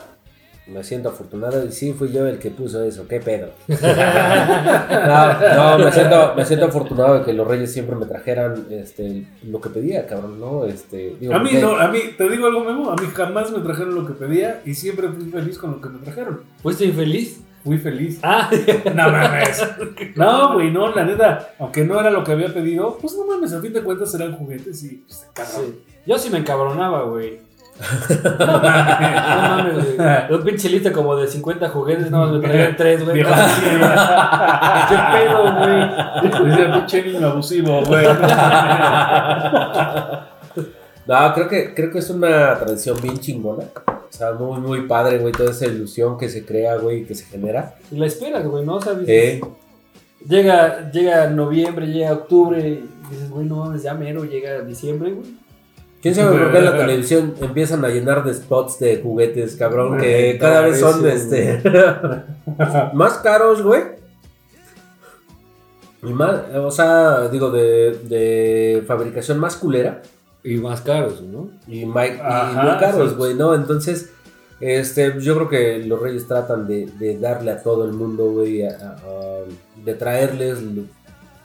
me 0.67 0.83
siento 0.83 1.09
afortunado 1.09 1.63
y 1.65 1.71
sí, 1.71 1.93
fui 1.93 2.11
yo 2.11 2.25
el 2.25 2.39
que 2.39 2.49
puso 2.51 2.83
eso, 2.83 3.07
qué 3.07 3.19
pedo. 3.19 3.49
no, 3.67 5.77
no, 5.77 5.85
me 5.85 5.91
siento, 5.91 6.33
me 6.35 6.45
siento 6.45 6.65
afortunado 6.65 7.19
de 7.19 7.25
que 7.25 7.33
los 7.33 7.47
reyes 7.47 7.71
siempre 7.71 7.95
me 7.95 8.05
trajeran 8.05 8.65
este, 8.71 9.27
lo 9.43 9.61
que 9.61 9.69
pedía, 9.69 10.05
cabrón, 10.07 10.39
¿no? 10.39 10.65
Este, 10.65 11.15
digo, 11.19 11.33
a 11.35 11.39
mí 11.39 11.49
porque- 11.51 11.61
no, 11.61 11.75
a 11.77 11.87
mí, 11.87 11.99
te 12.17 12.29
digo 12.29 12.47
algo, 12.47 12.63
Memo, 12.63 12.91
a 12.91 12.95
mí 12.95 13.07
jamás 13.13 13.51
me 13.51 13.59
trajeron 13.59 13.95
lo 13.95 14.05
que 14.05 14.13
pedía 14.13 14.61
y 14.65 14.73
siempre 14.73 15.07
fui 15.09 15.29
feliz 15.29 15.57
con 15.57 15.71
lo 15.71 15.81
que 15.81 15.89
me 15.89 15.99
trajeron. 15.99 16.41
¿Fuiste 16.61 16.85
infeliz? 16.85 17.41
Fui 17.63 17.77
feliz. 17.79 18.19
Ah, 18.21 18.49
No 18.93 19.09
mames. 19.11 19.63
No, 20.15 20.53
güey, 20.53 20.71
no, 20.71 20.93
la 20.93 21.03
neta, 21.03 21.49
aunque 21.59 21.83
no 21.83 21.99
era 21.99 22.11
lo 22.11 22.23
que 22.23 22.31
había 22.31 22.53
pedido, 22.53 22.97
pues 23.01 23.15
no 23.15 23.25
mames, 23.25 23.53
a 23.53 23.61
fin 23.61 23.73
de 23.73 23.81
cuentas 23.81 24.13
eran 24.13 24.35
juguetes 24.37 24.83
y 24.83 24.97
pues 24.97 25.17
se 25.19 25.25
cagaron. 25.33 25.65
sí. 25.67 25.83
Yo 26.05 26.19
sí 26.19 26.29
me 26.29 26.37
encabronaba, 26.37 27.03
güey. 27.05 27.39
No 27.77 28.59
mames, 28.61 29.75
güey. 29.97 30.33
Un 30.39 30.43
pinche 30.45 30.69
lista 30.69 30.91
como 30.93 31.15
de 31.15 31.27
50 31.27 31.69
juguetes, 31.69 32.09
nada 32.09 32.27
más 32.27 32.35
me 32.39 32.47
traían 32.47 32.75
3, 32.75 33.05
güey. 33.05 33.17
¿Qué 33.23 34.95
pedo, 35.11 35.55
güey? 35.57 36.49
Dice 36.49 36.65
pinche 36.73 37.03
niño 37.03 37.27
abusivo, 37.27 37.83
güey. 37.83 38.05
No, 41.07 41.33
creo 41.33 41.47
que, 41.47 41.73
creo 41.75 41.91
que 41.91 41.99
es 41.99 42.09
una 42.09 42.57
tradición 42.57 42.97
bien 43.01 43.19
chingona. 43.19 43.65
O 43.87 44.17
sea, 44.17 44.31
muy, 44.33 44.59
muy 44.59 44.87
padre, 44.87 45.17
güey, 45.19 45.33
toda 45.33 45.51
esa 45.51 45.65
ilusión 45.67 46.17
que 46.17 46.29
se 46.29 46.45
crea, 46.45 46.77
güey, 46.77 47.05
que 47.05 47.13
se 47.13 47.25
genera. 47.25 47.75
Y 47.91 47.97
la 47.97 48.05
esperas, 48.07 48.45
güey, 48.47 48.65
¿no? 48.65 48.75
O 48.75 48.81
sea, 48.81 48.93
dices, 48.93 49.09
Eh, 49.09 49.41
llega, 50.27 50.89
llega 50.91 51.27
noviembre, 51.29 51.87
llega 51.87 52.13
octubre, 52.13 52.59
y 52.59 52.89
dices, 53.11 53.29
güey, 53.29 53.45
no 53.45 53.57
mames, 53.57 53.83
ya 53.83 53.93
mero, 53.93 54.23
llega 54.23 54.61
diciembre, 54.61 55.11
güey. 55.11 55.27
¿Quién 56.05 56.13
sabe 56.13 56.37
por 56.37 56.51
qué 56.51 56.57
en 56.59 56.65
la 56.65 56.77
televisión 56.77 57.33
empiezan 57.41 57.83
a 57.83 57.87
llenar 57.89 58.23
de 58.23 58.31
spots 58.31 58.77
de 58.77 59.01
juguetes, 59.01 59.55
cabrón? 59.55 59.97
Que 59.97 60.37
cada 60.39 60.61
vez 60.61 60.79
son 60.79 61.03
este, 61.07 61.63
más 62.93 63.13
caros, 63.23 63.63
güey. 63.63 63.81
Y 66.03 66.13
más, 66.13 66.41
o 66.53 66.69
sea, 66.69 67.27
digo, 67.29 67.49
de, 67.49 67.97
de 68.03 68.83
fabricación 68.85 69.39
más 69.39 69.55
culera. 69.55 70.03
Y 70.43 70.57
más 70.57 70.81
caros, 70.81 71.23
¿no? 71.23 71.49
y, 71.67 71.79
y 71.79 71.91
Ajá, 72.21 72.61
muy 72.61 72.79
caros, 72.79 73.09
sí. 73.09 73.15
güey, 73.17 73.33
¿no? 73.33 73.55
Entonces, 73.55 74.11
este, 74.59 75.19
yo 75.19 75.33
creo 75.33 75.49
que 75.49 75.79
los 75.87 75.99
reyes 75.99 76.27
tratan 76.27 76.67
de, 76.67 76.85
de 76.99 77.17
darle 77.17 77.49
a 77.49 77.63
todo 77.63 77.83
el 77.83 77.93
mundo, 77.93 78.25
güey, 78.31 78.61
a- 78.61 78.69
a- 78.77 78.91
a- 78.91 79.83
de 79.83 79.93
traerles, 79.95 80.59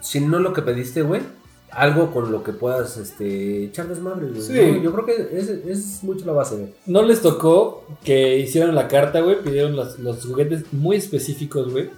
si 0.01 0.21
no 0.21 0.39
lo 0.39 0.53
que 0.53 0.61
pediste, 0.61 1.01
güey, 1.01 1.23
algo 1.73 2.11
con 2.13 2.33
lo 2.33 2.43
que 2.43 2.53
puedas, 2.53 2.97
este, 2.97 3.65
echar 3.65 3.89
desmadre, 3.89 4.29
güey. 4.29 4.43
Sí. 4.43 4.53
¿no? 4.55 4.83
Yo 4.83 4.93
creo 4.93 5.07
que 5.07 5.39
es, 5.39 5.49
es 5.49 6.03
mucho 6.05 6.27
la 6.27 6.33
base, 6.33 6.57
güey. 6.57 6.69
¿No 6.87 7.03
les 7.03 7.23
tocó 7.23 7.85
que 8.05 8.39
hicieron 8.39 8.75
la 8.75 8.89
carta, 8.89 9.21
güey? 9.21 9.41
Pidieron 9.43 9.77
los, 9.77 9.99
los 9.99 10.25
juguetes 10.27 10.73
muy 10.73 10.97
específicos, 10.97 11.71
güey. 11.71 11.91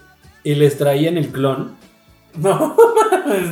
Y 0.44 0.54
les 0.56 0.76
traían 0.78 1.16
el 1.16 1.28
clon. 1.28 1.72
No, 2.34 2.74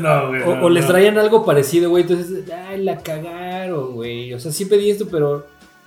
no, 0.01 0.29
güey. 0.29 0.43
O, 0.43 0.57
no, 0.57 0.65
o 0.65 0.71
les 0.71 0.85
no. 0.85 0.91
traían 0.91 1.19
algo 1.19 1.45
parecido, 1.45 1.91
güey. 1.91 2.03
Entonces, 2.03 2.51
ay, 2.51 2.83
la 2.83 2.99
cagaron, 2.99 3.95
güey. 3.95 4.33
O 4.35 4.41
sea, 4.41 4.53
sí 4.53 4.65
pedí 4.65 4.91
esto, 4.91 5.07
pero 5.11 5.47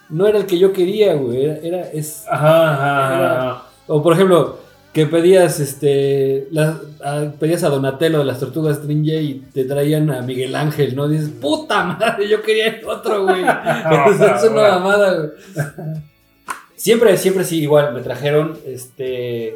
no 0.10 0.28
era 0.28 0.38
el 0.38 0.46
que 0.46 0.60
yo 0.60 0.72
quería, 0.74 1.16
güey. 1.16 1.44
Era, 1.46 1.58
era- 1.58 1.92
es... 1.92 2.24
Ajá, 2.30 2.74
ajá, 2.74 3.50
ajá. 3.50 3.64
O 3.88 4.02
por 4.04 4.14
ejemplo, 4.14 4.58
que 4.94 5.08
pedías, 5.08 5.60
este, 5.60 6.48
la- 6.52 6.80
a- 7.04 7.32
pedías 7.40 7.64
a 7.64 7.70
Donatello 7.70 8.20
de 8.20 8.26
las 8.26 8.40
Tortugas 8.40 8.84
Ninja 8.86 9.16
y 9.16 9.40
te 9.54 9.66
traían 9.66 10.12
a 10.12 10.22
Miguel 10.22 10.56
Ángel, 10.56 10.96
¿no? 10.96 11.08
Dices, 11.08 11.30
puta 11.30 11.84
madre, 11.84 12.28
yo 12.30 12.42
quería 12.44 12.68
el 12.68 12.86
otro, 12.88 13.24
güey. 13.24 13.42
es 13.42 14.44
una 14.50 14.62
mamada, 14.80 15.16
güey. 15.18 15.30
Siempre, 16.76 17.18
siempre 17.18 17.44
sí, 17.46 17.62
igual, 17.62 17.94
me 17.94 18.02
trajeron, 18.02 18.58
este, 18.66 19.56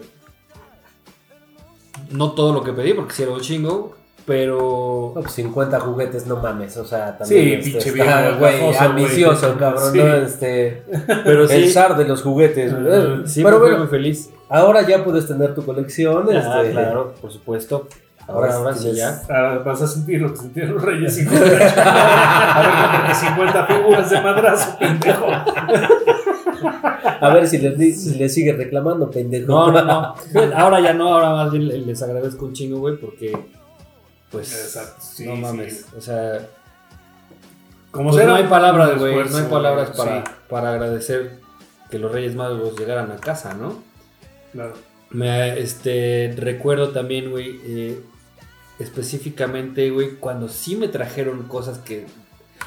no 2.11 2.31
todo 2.31 2.53
lo 2.53 2.63
que 2.63 2.73
pedí, 2.73 2.93
porque 2.93 3.13
sí 3.13 3.23
era 3.23 3.31
un 3.33 3.41
chingo, 3.41 3.96
pero... 4.27 5.13
No, 5.15 5.21
pues 5.21 5.33
50 5.35 5.79
juguetes, 5.79 6.27
no 6.27 6.35
mames, 6.35 6.75
o 6.77 6.85
sea, 6.85 7.17
también 7.17 7.43
Sí, 7.43 7.53
este, 7.53 7.71
pinche 7.71 7.89
está, 8.01 8.21
viejo 8.21 8.37
güey, 8.39 8.75
ambicioso, 8.77 9.47
güey. 9.47 9.57
cabrón, 9.59 9.91
Sí. 9.93 9.97
¿no? 9.97 10.15
Este, 10.17 10.83
Pero 11.23 11.43
el 11.43 11.49
sí, 11.49 11.69
zar 11.71 11.95
de 11.97 12.05
los 12.05 12.21
juguetes, 12.21 12.73
güey. 12.79 13.25
sí 13.27 13.41
Pero 13.43 13.59
bueno, 13.59 13.77
muy 13.79 13.87
feliz. 13.87 14.29
ahora 14.49 14.85
ya 14.85 15.03
puedes 15.03 15.25
tener 15.27 15.55
tu 15.55 15.63
colección, 15.65 16.27
Ah, 16.31 16.61
este, 16.61 16.71
claro, 16.73 17.13
por 17.21 17.31
supuesto. 17.31 17.87
Ahora, 18.27 18.53
ahora 18.55 18.73
sí 18.73 18.91
ya. 18.93 19.21
Ahora 19.29 19.59
vas 19.59 19.81
a 19.81 19.87
sentir 19.87 20.21
lo 20.21 20.31
que 20.33 20.39
sintieron 20.39 20.73
los 20.73 20.83
reyes 20.83 21.15
50. 21.15 21.45
A 21.77 22.61
ver, 22.61 22.99
porque 22.99 23.15
50 23.15 23.65
figuras 23.67 24.09
de 24.09 24.21
madrazo, 24.21 24.77
pendejo. 24.77 25.25
A 27.21 27.29
ver 27.33 27.47
si 27.47 27.57
les, 27.59 28.01
si 28.03 28.15
les 28.15 28.33
sigue 28.33 28.51
reclamando, 28.53 29.09
pendejo. 29.09 29.47
No, 29.47 29.71
no, 29.71 29.81
no. 29.85 30.15
Ahora 30.55 30.81
ya 30.81 30.93
no, 30.93 31.13
ahora 31.13 31.29
más 31.31 31.51
bien 31.51 31.87
les 31.87 32.01
agradezco 32.03 32.45
un 32.45 32.53
chingo, 32.53 32.79
güey, 32.79 32.97
porque, 32.97 33.31
pues, 34.31 34.53
Exacto, 34.53 35.01
sí, 35.01 35.25
no 35.25 35.35
sí. 35.35 35.41
mames. 35.41 35.85
O 35.97 36.01
sea, 36.01 36.47
Como 37.91 38.09
pues 38.09 38.23
sea, 38.23 38.27
no 38.27 38.35
hay 38.35 38.43
palabras, 38.45 38.97
güey. 38.99 39.15
No 39.29 39.37
hay 39.37 39.43
palabras 39.45 39.91
para, 39.91 40.25
sí, 40.25 40.31
para 40.49 40.69
agradecer 40.73 41.39
que 41.89 41.99
los 41.99 42.11
Reyes 42.11 42.35
Magos 42.35 42.77
llegaran 42.77 43.11
a 43.11 43.17
casa, 43.17 43.53
¿no? 43.53 43.81
claro. 44.53 44.73
Me, 45.09 45.57
este, 45.59 46.33
recuerdo 46.37 46.89
también, 46.89 47.31
güey, 47.31 47.61
eh, 47.63 48.01
específicamente, 48.77 49.89
güey, 49.89 50.15
cuando 50.15 50.49
sí 50.49 50.75
me 50.75 50.89
trajeron 50.89 51.43
cosas 51.43 51.77
que... 51.77 52.05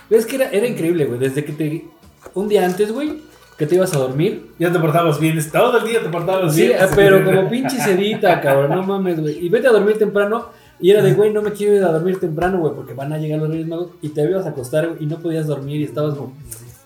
Es 0.08 0.24
que 0.24 0.36
era, 0.36 0.48
era 0.50 0.66
increíble, 0.66 1.04
güey, 1.04 1.18
desde 1.20 1.44
que 1.44 1.52
te... 1.52 1.84
Un 2.32 2.48
día 2.48 2.64
antes, 2.64 2.92
güey, 2.92 3.22
que 3.58 3.66
te 3.66 3.74
ibas 3.74 3.92
a 3.94 3.98
dormir. 3.98 4.52
Ya 4.58 4.72
te 4.72 4.78
portabas 4.78 5.20
bien, 5.20 5.38
todo 5.50 5.78
el 5.78 5.84
día 5.84 6.02
te 6.02 6.08
portabas 6.08 6.54
Sí, 6.54 6.68
bien. 6.68 6.78
ah, 6.80 6.88
pero 6.94 7.22
como 7.22 7.48
pinche 7.50 7.76
sedita, 7.78 8.40
cabrón, 8.40 8.70
no 8.70 8.82
mames, 8.84 9.20
güey. 9.20 9.44
Y 9.44 9.50
vete 9.50 9.68
a 9.68 9.72
dormir 9.72 9.98
temprano. 9.98 10.48
Y 10.80 10.90
era 10.90 11.02
de, 11.02 11.12
güey, 11.14 11.32
no 11.32 11.42
me 11.42 11.52
quiero 11.52 11.74
ir 11.76 11.82
a 11.84 11.92
dormir 11.92 12.18
temprano, 12.18 12.58
güey, 12.60 12.74
porque 12.74 12.94
van 12.94 13.12
a 13.12 13.18
llegar 13.18 13.38
los 13.40 13.50
Reyes 13.50 13.66
Magos. 13.66 13.90
Y 14.00 14.08
te 14.10 14.22
ibas 14.22 14.46
a 14.46 14.50
acostar, 14.50 14.88
güey, 14.88 15.02
y 15.04 15.06
no 15.06 15.18
podías 15.18 15.46
dormir. 15.46 15.80
Y 15.80 15.84
estabas 15.84 16.14
como, 16.14 16.32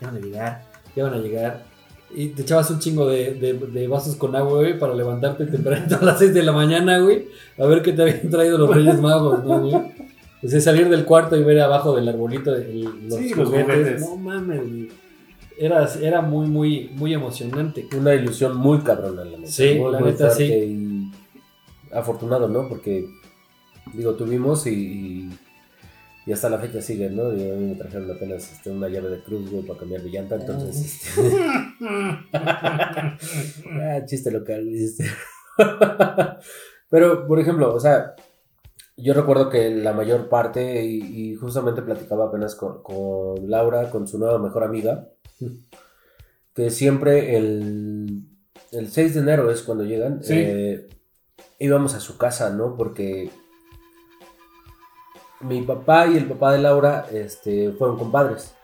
ya 0.00 0.08
van 0.08 0.16
a 0.16 0.20
llegar, 0.20 0.62
ya 0.96 1.04
van 1.04 1.14
a 1.14 1.18
llegar. 1.18 1.62
Y 2.16 2.28
te 2.28 2.42
echabas 2.42 2.70
un 2.70 2.78
chingo 2.78 3.08
de, 3.08 3.34
de- 3.34 3.52
de 3.54 3.88
vasos 3.88 4.16
con 4.16 4.34
agua, 4.36 4.58
güey, 4.58 4.78
para 4.78 4.94
levantarte 4.94 5.46
temprano 5.46 5.84
a 6.00 6.04
las 6.04 6.18
6 6.18 6.32
de 6.34 6.42
la 6.42 6.52
mañana, 6.52 6.98
güey, 6.98 7.26
a 7.58 7.66
ver 7.66 7.82
qué 7.82 7.92
te 7.92 8.02
habían 8.02 8.30
traído 8.30 8.58
los 8.58 8.74
Reyes 8.74 9.00
Magos, 9.00 9.44
¿no, 9.44 9.60
güey? 9.60 9.74
O 9.74 10.48
sea, 10.48 10.60
salir 10.60 10.88
del 10.88 11.04
cuarto 11.04 11.36
y 11.36 11.42
ver 11.42 11.60
abajo 11.60 11.96
del 11.96 12.08
arbolito 12.08 12.54
el- 12.54 13.08
los, 13.08 13.18
Sí, 13.18 13.32
los 13.34 13.48
juguetes. 13.48 13.64
juguetes. 13.76 14.00
No 14.02 14.16
mames, 14.16 14.60
güey. 14.60 14.88
Era, 15.56 15.88
era 16.02 16.20
muy, 16.20 16.46
muy, 16.48 16.90
muy 16.96 17.14
emocionante. 17.14 17.86
Una 17.96 18.12
ilusión 18.14 18.56
muy 18.56 18.78
cabrona, 18.80 19.24
la 19.24 19.38
neta. 19.38 19.50
Sí, 19.50 19.76
muy, 19.78 19.92
la 19.92 20.00
neta, 20.00 20.30
sí. 20.30 20.44
Y 20.44 21.12
afortunado, 21.92 22.48
¿no? 22.48 22.68
Porque, 22.68 23.08
digo, 23.92 24.14
tuvimos 24.14 24.66
y, 24.66 24.70
y, 24.70 25.38
y 26.26 26.32
hasta 26.32 26.48
la 26.48 26.58
fecha 26.58 26.80
sigue, 26.80 27.10
¿no? 27.10 27.30
Digo, 27.30 27.52
a 27.54 27.56
mí 27.56 27.66
me 27.68 27.74
trajeron 27.74 28.10
apenas 28.10 28.50
este, 28.52 28.70
una 28.70 28.88
llave 28.88 29.10
de 29.10 29.22
cruz, 29.22 29.50
güey, 29.50 29.62
para 29.64 29.80
cambiar 29.80 30.02
de 30.02 30.10
llanta, 30.10 30.36
entonces... 30.36 31.02
este, 31.16 31.36
ah, 32.32 34.02
chiste 34.06 34.30
local, 34.30 34.68
este. 34.74 35.04
Pero, 36.90 37.26
por 37.26 37.40
ejemplo, 37.40 37.74
o 37.74 37.80
sea, 37.80 38.14
yo 38.96 39.14
recuerdo 39.14 39.50
que 39.50 39.70
la 39.70 39.92
mayor 39.92 40.28
parte, 40.28 40.84
y, 40.84 41.00
y 41.30 41.34
justamente 41.34 41.82
platicaba 41.82 42.26
apenas 42.26 42.54
con, 42.54 42.82
con 42.82 43.50
Laura, 43.50 43.90
con 43.90 44.06
su 44.06 44.18
nueva 44.18 44.38
mejor 44.38 44.64
amiga, 44.64 45.08
que 46.54 46.70
siempre 46.70 47.36
el, 47.36 48.28
el 48.72 48.88
6 48.90 49.14
de 49.14 49.20
enero 49.20 49.50
es 49.50 49.62
cuando 49.62 49.84
llegan, 49.84 50.22
Sí. 50.22 50.34
eh, 50.36 50.86
íbamos 51.58 51.94
a 51.94 52.00
su 52.00 52.16
casa, 52.18 52.50
¿no? 52.50 52.76
Porque 52.76 53.30
mi 55.44 55.62
papá 55.62 56.06
y 56.06 56.16
el 56.16 56.26
papá 56.26 56.52
de 56.52 56.58
Laura 56.58 57.06
este, 57.12 57.72
fueron 57.72 57.98
compadres. 57.98 58.54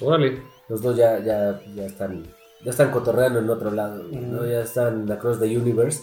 Órale. 0.00 0.42
Los 0.68 0.82
dos 0.82 0.96
ya, 0.96 1.18
ya, 1.18 1.60
ya 1.74 1.84
están 1.86 2.24
ya 2.62 2.70
están 2.70 2.90
cotorreando 2.90 3.38
en 3.38 3.48
otro 3.48 3.70
lado, 3.70 4.02
¿no? 4.10 4.38
Ujú. 4.38 4.46
Ya 4.46 4.60
están 4.60 5.10
across 5.10 5.40
the 5.40 5.56
universe. 5.56 6.02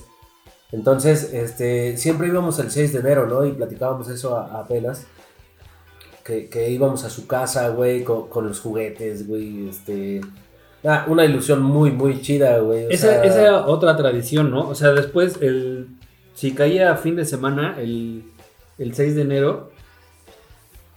Entonces, 0.71 1.31
este, 1.33 1.95
siempre 1.97 2.27
íbamos 2.27 2.57
el 2.59 2.71
6 2.71 2.93
de 2.93 2.99
enero, 2.99 3.27
¿no? 3.27 3.45
Y 3.45 3.51
platicábamos 3.53 4.09
eso 4.09 4.35
a- 4.37 4.59
apenas. 4.59 5.05
Que, 6.23 6.49
que 6.49 6.69
íbamos 6.71 7.03
a 7.05 7.09
su 7.09 7.25
casa, 7.27 7.69
güey, 7.69 8.03
con, 8.03 8.27
con 8.27 8.47
los 8.47 8.59
juguetes, 8.59 9.27
güey, 9.27 9.69
este... 9.69 10.19
Ah, 10.83 11.05
una 11.07 11.23
ilusión 11.25 11.61
muy, 11.61 11.91
muy 11.91 12.21
chida, 12.21 12.59
güey. 12.59 12.87
Esa, 12.89 13.07
sea, 13.07 13.23
esa 13.23 13.41
era 13.41 13.65
otra 13.67 13.95
tradición, 13.95 14.51
¿no? 14.51 14.67
O 14.67 14.75
sea, 14.75 14.91
después, 14.91 15.37
el, 15.41 15.87
si 16.33 16.53
caía 16.53 16.95
fin 16.97 17.15
de 17.15 17.23
semana, 17.25 17.77
el, 17.79 18.23
el 18.77 18.93
6 18.93 19.15
de 19.15 19.21
enero, 19.21 19.71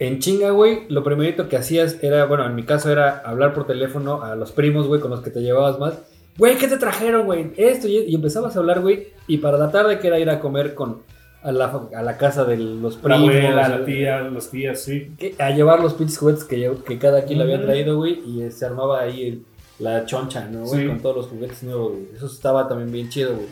en 0.07 0.19
chinga, 0.19 0.49
güey, 0.49 0.81
lo 0.89 1.03
primerito 1.03 1.47
que 1.47 1.57
hacías 1.57 1.97
era, 2.03 2.25
bueno, 2.25 2.45
en 2.45 2.55
mi 2.55 2.63
caso 2.63 2.91
era 2.91 3.19
hablar 3.23 3.53
por 3.53 3.67
teléfono 3.67 4.23
a 4.23 4.35
los 4.35 4.51
primos, 4.51 4.87
güey, 4.87 4.99
con 4.99 5.11
los 5.11 5.21
que 5.21 5.29
te 5.29 5.41
llevabas 5.41 5.77
más. 5.79 5.99
Güey, 6.37 6.57
¿qué 6.57 6.67
te 6.67 6.77
trajeron, 6.77 7.25
güey? 7.25 7.51
Esto 7.55 7.87
y, 7.87 7.97
y 7.99 8.15
empezabas 8.15 8.55
a 8.55 8.59
hablar, 8.59 8.81
güey, 8.81 9.09
y 9.27 9.37
para 9.37 9.57
la 9.57 9.69
tarde 9.69 9.99
que 9.99 10.07
era 10.07 10.17
ir 10.19 10.29
a 10.29 10.39
comer 10.39 10.73
con 10.73 11.03
a 11.43 11.51
la, 11.51 11.65
a 11.95 12.01
la 12.03 12.17
casa 12.17 12.45
de 12.45 12.55
los 12.57 12.95
La 12.97 13.01
primos. 13.01 13.19
abuela, 13.19 13.65
a- 13.65 13.69
la 13.69 13.85
tía, 13.85 14.21
los 14.21 14.49
tías, 14.49 14.81
sí. 14.81 15.11
que- 15.17 15.35
a 15.39 15.49
llevar 15.51 15.79
los 15.81 15.93
pinches 15.95 16.17
juguetes 16.17 16.43
que, 16.45 16.97
cada 16.99 17.23
quien 17.25 17.37
le 17.39 17.43
había 17.45 17.61
traído, 17.61 17.97
güey, 17.97 18.21
y 18.25 18.41
eh, 18.43 18.51
se 18.51 18.65
armaba 18.65 19.01
ahí 19.01 19.27
el- 19.27 19.45
la 19.79 20.05
choncha, 20.05 20.47
¿no, 20.47 20.65
güey? 20.65 20.81
Sí. 20.81 20.87
Con 20.87 20.99
todos 20.99 21.15
los 21.17 21.27
juguetes 21.27 21.63
nuevos, 21.63 21.91
güey. 21.93 22.07
Eso 22.15 22.27
estaba 22.27 22.67
también 22.67 22.91
bien 22.91 23.09
chido, 23.09 23.33
güey. 23.35 23.47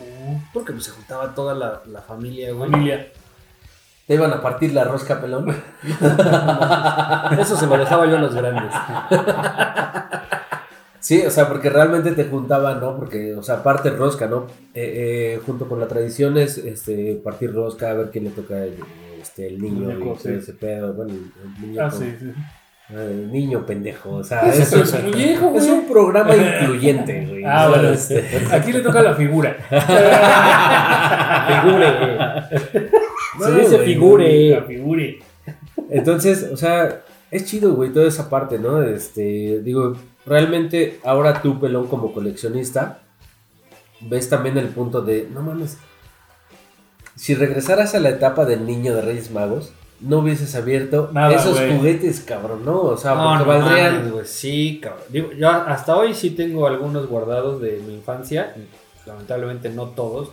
Porque 0.54 0.72
pues 0.72 0.84
se 0.84 0.90
juntaba 0.92 1.34
toda 1.34 1.54
la, 1.54 1.82
la 1.90 2.00
familia, 2.02 2.52
güey. 2.52 2.70
Familia. 2.70 3.08
Te 4.10 4.16
iban 4.16 4.32
a 4.32 4.42
partir 4.42 4.74
la 4.74 4.82
rosca 4.82 5.20
pelón. 5.20 5.46
Eso 7.38 7.56
se 7.56 7.68
lo 7.68 7.78
dejaba 7.78 8.06
yo 8.08 8.16
a 8.16 8.20
los 8.20 8.34
grandes. 8.34 8.74
Sí, 10.98 11.24
o 11.24 11.30
sea, 11.30 11.48
porque 11.48 11.70
realmente 11.70 12.10
te 12.12 12.24
juntaban, 12.24 12.78
¿no? 12.80 12.94
Porque, 12.96 13.34
o 13.34 13.42
sea, 13.42 13.62
parte 13.62 13.88
rosca, 13.90 14.26
¿no? 14.26 14.48
Eh, 14.74 15.36
eh, 15.36 15.40
junto 15.46 15.66
con 15.66 15.80
la 15.80 15.88
tradición 15.88 16.36
es 16.36 16.58
este, 16.58 17.18
partir 17.24 17.54
rosca, 17.54 17.90
a 17.90 17.94
ver 17.94 18.10
quién 18.10 18.24
le 18.24 18.30
toca 18.30 18.62
el, 18.62 18.74
este, 19.20 19.46
el 19.46 19.60
niño 19.62 19.88
Muñeco, 19.88 20.16
y 20.18 20.22
sí. 20.22 20.28
ese 20.34 20.52
pedo. 20.52 20.92
Bueno, 20.92 21.12
el, 21.14 21.32
el 21.42 21.68
niño, 21.68 21.82
Ah, 21.82 21.90
sí, 21.90 22.14
sí. 22.20 22.32
el 22.94 23.32
niño 23.32 23.64
pendejo, 23.64 24.10
o 24.16 24.22
sea, 24.24 24.40
es, 24.52 24.72
es 24.72 25.02
muñeco, 25.02 25.54
es 25.56 25.64
un 25.68 25.88
programa 25.88 26.36
incluyente, 26.36 27.26
güey. 27.30 27.44
Ah, 27.46 27.68
bueno. 27.70 27.88
este, 27.88 28.22
Aquí 28.52 28.70
le 28.72 28.80
toca 28.80 29.02
la 29.02 29.14
figura. 29.14 29.56
Figure, 31.62 31.92
güey. 31.92 32.90
No, 33.38 33.46
Se 33.46 33.52
dice 33.60 33.78
figure. 33.80 35.18
Entonces, 35.88 36.48
o 36.52 36.56
sea, 36.56 37.02
es 37.30 37.44
chido, 37.44 37.74
güey, 37.74 37.92
toda 37.92 38.06
esa 38.06 38.28
parte, 38.28 38.58
¿no? 38.58 38.82
Este, 38.82 39.60
digo, 39.62 39.94
realmente 40.26 41.00
ahora 41.04 41.40
tú, 41.42 41.60
pelón, 41.60 41.86
como 41.86 42.12
coleccionista, 42.12 43.02
ves 44.00 44.28
también 44.28 44.58
el 44.58 44.68
punto 44.68 45.02
de, 45.02 45.28
no 45.32 45.42
mames, 45.42 45.78
si 47.16 47.34
regresaras 47.34 47.94
a 47.94 48.00
la 48.00 48.10
etapa 48.10 48.44
del 48.44 48.66
niño 48.66 48.94
de 48.94 49.02
Reyes 49.02 49.30
Magos, 49.30 49.72
no 50.00 50.20
hubieses 50.20 50.54
abierto 50.54 51.10
Nada, 51.12 51.34
esos 51.34 51.60
juguetes, 51.60 52.20
cabrón, 52.20 52.64
¿no? 52.64 52.80
O 52.80 52.96
sea, 52.96 53.14
No, 53.14 53.36
porque 53.36 53.44
no 53.44 53.46
valdrían... 53.46 53.96
mames, 53.96 54.12
güey. 54.12 54.26
Sí, 54.26 54.80
cabrón. 54.82 55.04
Digo, 55.10 55.32
yo 55.32 55.50
hasta 55.50 55.96
hoy 55.96 56.14
sí 56.14 56.30
tengo 56.30 56.66
algunos 56.66 57.06
guardados 57.06 57.60
de 57.60 57.82
mi 57.86 57.94
infancia. 57.94 58.54
Lamentablemente 59.04 59.68
no 59.68 59.88
todos. 59.88 60.30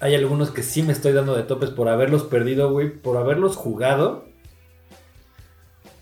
Hay 0.00 0.14
algunos 0.14 0.50
que 0.50 0.62
sí 0.62 0.82
me 0.82 0.92
estoy 0.92 1.12
dando 1.12 1.34
de 1.34 1.42
topes 1.42 1.70
por 1.70 1.88
haberlos 1.88 2.22
perdido, 2.24 2.70
güey. 2.70 2.90
Por 2.92 3.16
haberlos 3.16 3.56
jugado. 3.56 4.24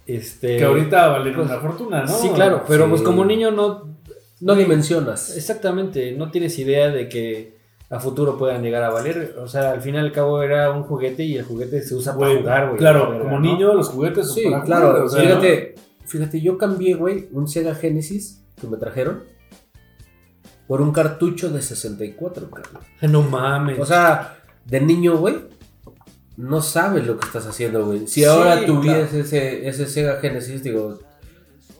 Este. 0.06 0.58
Que 0.58 0.64
ahorita 0.64 1.08
valen 1.08 1.34
pues, 1.34 1.46
una 1.48 1.58
fortuna, 1.58 2.02
¿no? 2.02 2.08
Sí, 2.08 2.28
claro. 2.30 2.62
Pero 2.68 2.84
Sí. 2.84 2.90
pues 2.90 3.02
como 3.02 3.24
niño 3.24 3.50
no. 3.50 3.96
no 4.40 4.54
dimensionas. 4.54 5.36
Exactamente. 5.36 6.12
No 6.12 6.30
tienes 6.30 6.58
idea 6.58 6.90
de 6.90 7.08
que 7.08 7.56
a 7.88 7.98
futuro 8.00 8.36
puedan 8.36 8.62
llegar 8.62 8.82
a 8.82 8.90
valer. 8.90 9.36
O 9.42 9.48
sea, 9.48 9.70
al 9.72 9.80
fin 9.80 9.94
y 9.94 9.98
al 9.98 10.12
cabo 10.12 10.42
era 10.42 10.70
un 10.72 10.82
juguete 10.82 11.24
y 11.24 11.36
el 11.36 11.44
juguete 11.44 11.82
se 11.82 11.94
usa 11.94 12.16
para 12.16 12.36
jugar, 12.36 12.66
güey. 12.66 12.78
Claro, 12.78 13.12
La 13.14 13.18
como 13.20 13.40
niño, 13.40 13.72
los 13.74 13.88
juguetes 13.88 14.26
son 14.26 14.34
Sí, 14.36 14.44
para 14.50 14.62
claro. 14.64 14.86
jugar, 14.88 15.02
o 15.02 15.08
sea, 15.08 15.22
fíjate, 15.22 15.74
fíjate, 16.04 16.40
yo 16.40 16.58
cambié, 16.58 16.94
güey, 16.94 17.28
un 17.32 17.48
Sega 17.48 17.74
Genesis 17.74 18.44
que 18.60 18.66
me 18.66 18.76
trajeron 18.76 19.22
por 20.66 20.80
un 20.80 20.92
cartucho 20.92 21.50
de 21.50 21.62
64, 21.62 22.50
cabrón. 22.50 22.82
No 23.02 23.22
mames. 23.22 23.78
O 23.78 23.86
sea, 23.86 24.38
de 24.64 24.80
niño, 24.80 25.16
güey, 25.18 25.36
no 26.36 26.60
sabes 26.60 27.06
lo 27.06 27.18
que 27.18 27.26
estás 27.26 27.46
haciendo, 27.46 27.86
güey. 27.86 28.00
Si 28.00 28.20
Sí, 28.20 28.24
ahora 28.24 28.64
tuvieras 28.66 29.10
claro. 29.10 29.24
ese, 29.24 29.68
ese 29.68 29.86
Sega 29.86 30.16
Genesis, 30.20 30.62
digo, 30.62 30.98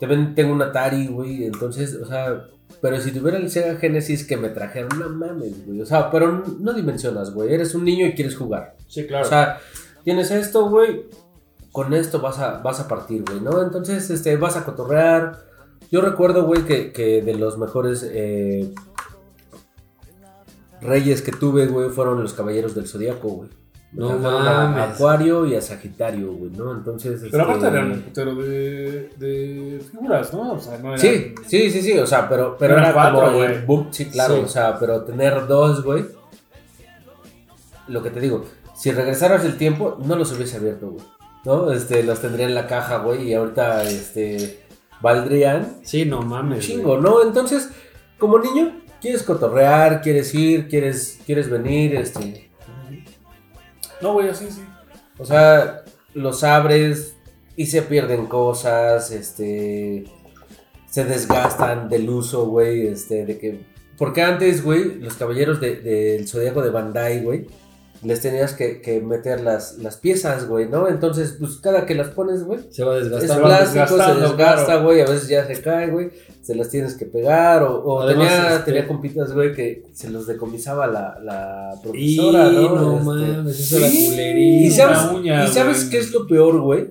también 0.01 0.35
tengo 0.35 0.53
un 0.53 0.63
Atari, 0.63 1.09
güey, 1.09 1.45
entonces, 1.45 1.95
o 1.95 2.07
sea, 2.07 2.45
pero 2.81 3.01
si 3.01 3.11
tuviera 3.11 3.39
el 3.39 3.51
Sega 3.51 3.77
Genesis 3.77 4.27
que 4.27 4.37
me 4.37 4.51
trajeron, 4.51 4.99
no 4.99 5.09
mames, 5.09 5.67
güey. 5.67 5.81
O 5.81 5.87
sea, 5.87 6.11
pero 6.11 6.45
no 6.61 6.73
dimensionas, 6.73 7.33
güey. 7.33 7.53
Eres 7.53 7.75
un 7.75 7.85
niño 7.85 8.07
y 8.07 8.15
quieres 8.15 8.37
jugar. 8.37 8.77
sí, 8.89 9.07
claro. 9.07 9.27
O 9.27 9.29
sea, 9.29 9.59
tienes 10.05 10.31
esto, 10.31 10.69
güey, 10.69 11.07
con 11.73 11.93
esto 11.95 12.21
vas 12.21 12.39
a, 12.39 12.59
vas 12.59 12.81
a 12.81 12.89
partir, 12.89 13.25
güey, 13.25 13.41
¿no? 13.41 13.63
Entonces, 13.63 14.09
este, 14.11 14.37
vas 14.37 14.57
a 14.57 14.65
cotorrear. 14.65 15.46
Yo 15.91 16.01
recuerdo, 16.01 16.45
güey, 16.45 16.65
que, 16.65 16.93
que 16.93 17.23
de 17.23 17.35
los 17.35 17.59
mejores 17.59 18.07
eh, 18.11 18.73
reyes 20.81 21.23
que 21.23 21.33
tuve, 21.33 21.67
güey, 21.67 21.91
fueron 21.91 22.23
los 22.23 22.33
caballeros 22.35 22.75
del 22.75 22.87
zodiaco, 22.87 23.29
güey. 23.29 23.49
No 23.93 24.09
trajeron 24.09 24.47
a 24.49 24.69
mames. 24.69 24.95
Acuario 24.97 25.47
y 25.47 25.55
a 25.55 25.63
Sagitario, 25.63 26.33
güey, 26.33 26.51
¿no? 26.51 26.73
Entonces. 26.73 27.21
Pero 27.31 27.43
este, 27.45 27.53
aparte 27.53 27.67
eran 27.69 27.93
un 27.93 28.01
putero 28.03 28.35
de, 28.35 29.11
de 29.17 29.81
figuras, 29.91 30.33
¿no? 30.35 30.53
O 30.55 30.61
sea, 30.61 30.77
no 30.79 30.89
eran... 30.89 30.99
Sí, 30.99 31.35
sí, 31.47 31.71
sí, 31.71 31.83
sí, 31.83 31.99
o 31.99 32.07
sea, 32.07 32.29
pero, 32.29 32.57
pero 32.59 32.77
era 32.77 32.93
cuatro, 32.93 33.21
como 33.21 33.37
güey. 33.39 33.65
boom, 33.65 33.89
sí, 33.93 34.07
claro, 34.07 34.35
Sí. 34.37 34.41
o 34.45 34.49
sea, 34.49 34.79
pero 34.79 35.03
tener 35.03 35.47
dos, 35.47 35.83
güey. 35.83 36.05
Lo 37.89 38.03
que 38.03 38.11
te 38.11 38.21
digo, 38.21 38.45
si 38.75 38.91
regresaras 38.91 39.45
el 39.45 39.57
tiempo, 39.57 39.97
no 40.05 40.17
los 40.17 40.33
hubiese 40.33 40.57
abierto, 40.57 40.91
güey. 40.91 41.05
¿No? 41.45 41.71
Este, 41.73 42.03
los 42.03 42.21
tendría 42.21 42.47
en 42.47 42.55
la 42.57 42.67
caja, 42.67 42.99
güey, 42.99 43.29
y 43.29 43.35
ahorita, 43.35 43.85
este, 43.85 44.66
valdrían 45.01 45.79
Sí, 45.83 46.05
no 46.05 46.21
un 46.21 46.29
mames. 46.29 46.65
chingo, 46.67 46.99
¿no? 46.99 47.23
Entonces, 47.23 47.69
como 48.19 48.39
niño, 48.39 48.81
quieres 49.01 49.23
cotorrear, 49.23 50.01
quieres 50.03 50.35
ir, 50.35 50.69
quieres, 50.69 51.21
quieres 51.27 51.49
venir, 51.51 51.95
este, 51.97 52.51
No, 54.01 54.13
güey, 54.15 54.29
así, 54.29 54.47
sí. 54.51 54.63
o 55.19 55.25
sea, 55.25 55.83
los 56.15 56.45
abres 56.45 57.17
y 57.57 57.67
se 57.67 57.83
pierden 57.83 58.27
cosas, 58.27 59.11
este, 59.11 60.05
se 60.91 61.05
desgastan 61.05 61.89
del 61.89 62.09
uso, 62.09 62.47
güey, 62.47 62.87
este, 62.87 63.25
de 63.25 63.39
que, 63.39 63.61
porque 63.97 64.23
antes, 64.23 64.63
güey, 64.63 64.97
los 65.01 65.15
caballeros 65.15 65.61
de- 65.61 65.77
del 65.77 66.29
zodiaco 66.29 66.61
de 66.63 66.71
Bandai, 66.71 67.23
güey, 67.23 67.47
les 68.07 68.21
tenías 68.21 68.53
que, 68.55 68.81
que 68.81 69.01
meter 69.01 69.41
las, 69.41 69.79
las 69.79 69.97
piezas, 69.97 70.47
güey, 70.49 70.69
¿no? 70.69 70.89
Entonces, 70.89 71.37
pues 71.39 71.57
cada 71.59 71.85
que 71.87 71.95
las 71.95 72.09
pones, 72.09 72.45
güey, 72.45 72.61
Se 72.71 72.85
va 72.85 72.97
es 72.99 73.11
desgastando. 73.11 73.43
va 73.43 73.49
plástico, 73.49 73.87
se 74.03 74.21
desgasta, 74.21 74.65
claro. 74.67 74.85
güey, 74.85 75.01
a 75.01 75.07
veces 75.07 75.29
ya 75.29 75.47
se 75.47 75.61
cae, 75.61 75.91
güey, 75.91 76.11
se 76.43 76.55
las 76.55 76.69
tienes 76.71 76.95
que 76.97 77.07
pegar, 77.07 77.63
o, 77.65 77.83
o 77.83 78.01
Además, 78.03 78.29
tenía, 78.29 78.51
este- 78.53 78.65
tenía 78.73 78.87
compitas, 78.89 79.33
güey, 79.33 79.53
que 79.53 79.83
se 79.93 80.11
los 80.11 80.27
decomisaba 80.27 80.87
la, 80.87 81.19
la 81.23 81.71
Y 81.95 82.17
profesora, 82.17 82.51
¿no? 82.51 82.75
no, 82.77 82.97
Este, 83.19 83.33
mames, 83.37 83.61
eso 83.61 83.77
era 83.79 83.89
sí. 83.89 84.07
culerísimo. 84.11 84.67
y 84.67 84.71
sabes, 84.71 84.99
uña, 85.13 85.45
¿y 85.45 85.49
sabes 85.49 85.85
qué 85.87 85.99
es 85.99 86.13
lo 86.13 86.27
peor, 86.27 86.61
güey? 86.61 86.89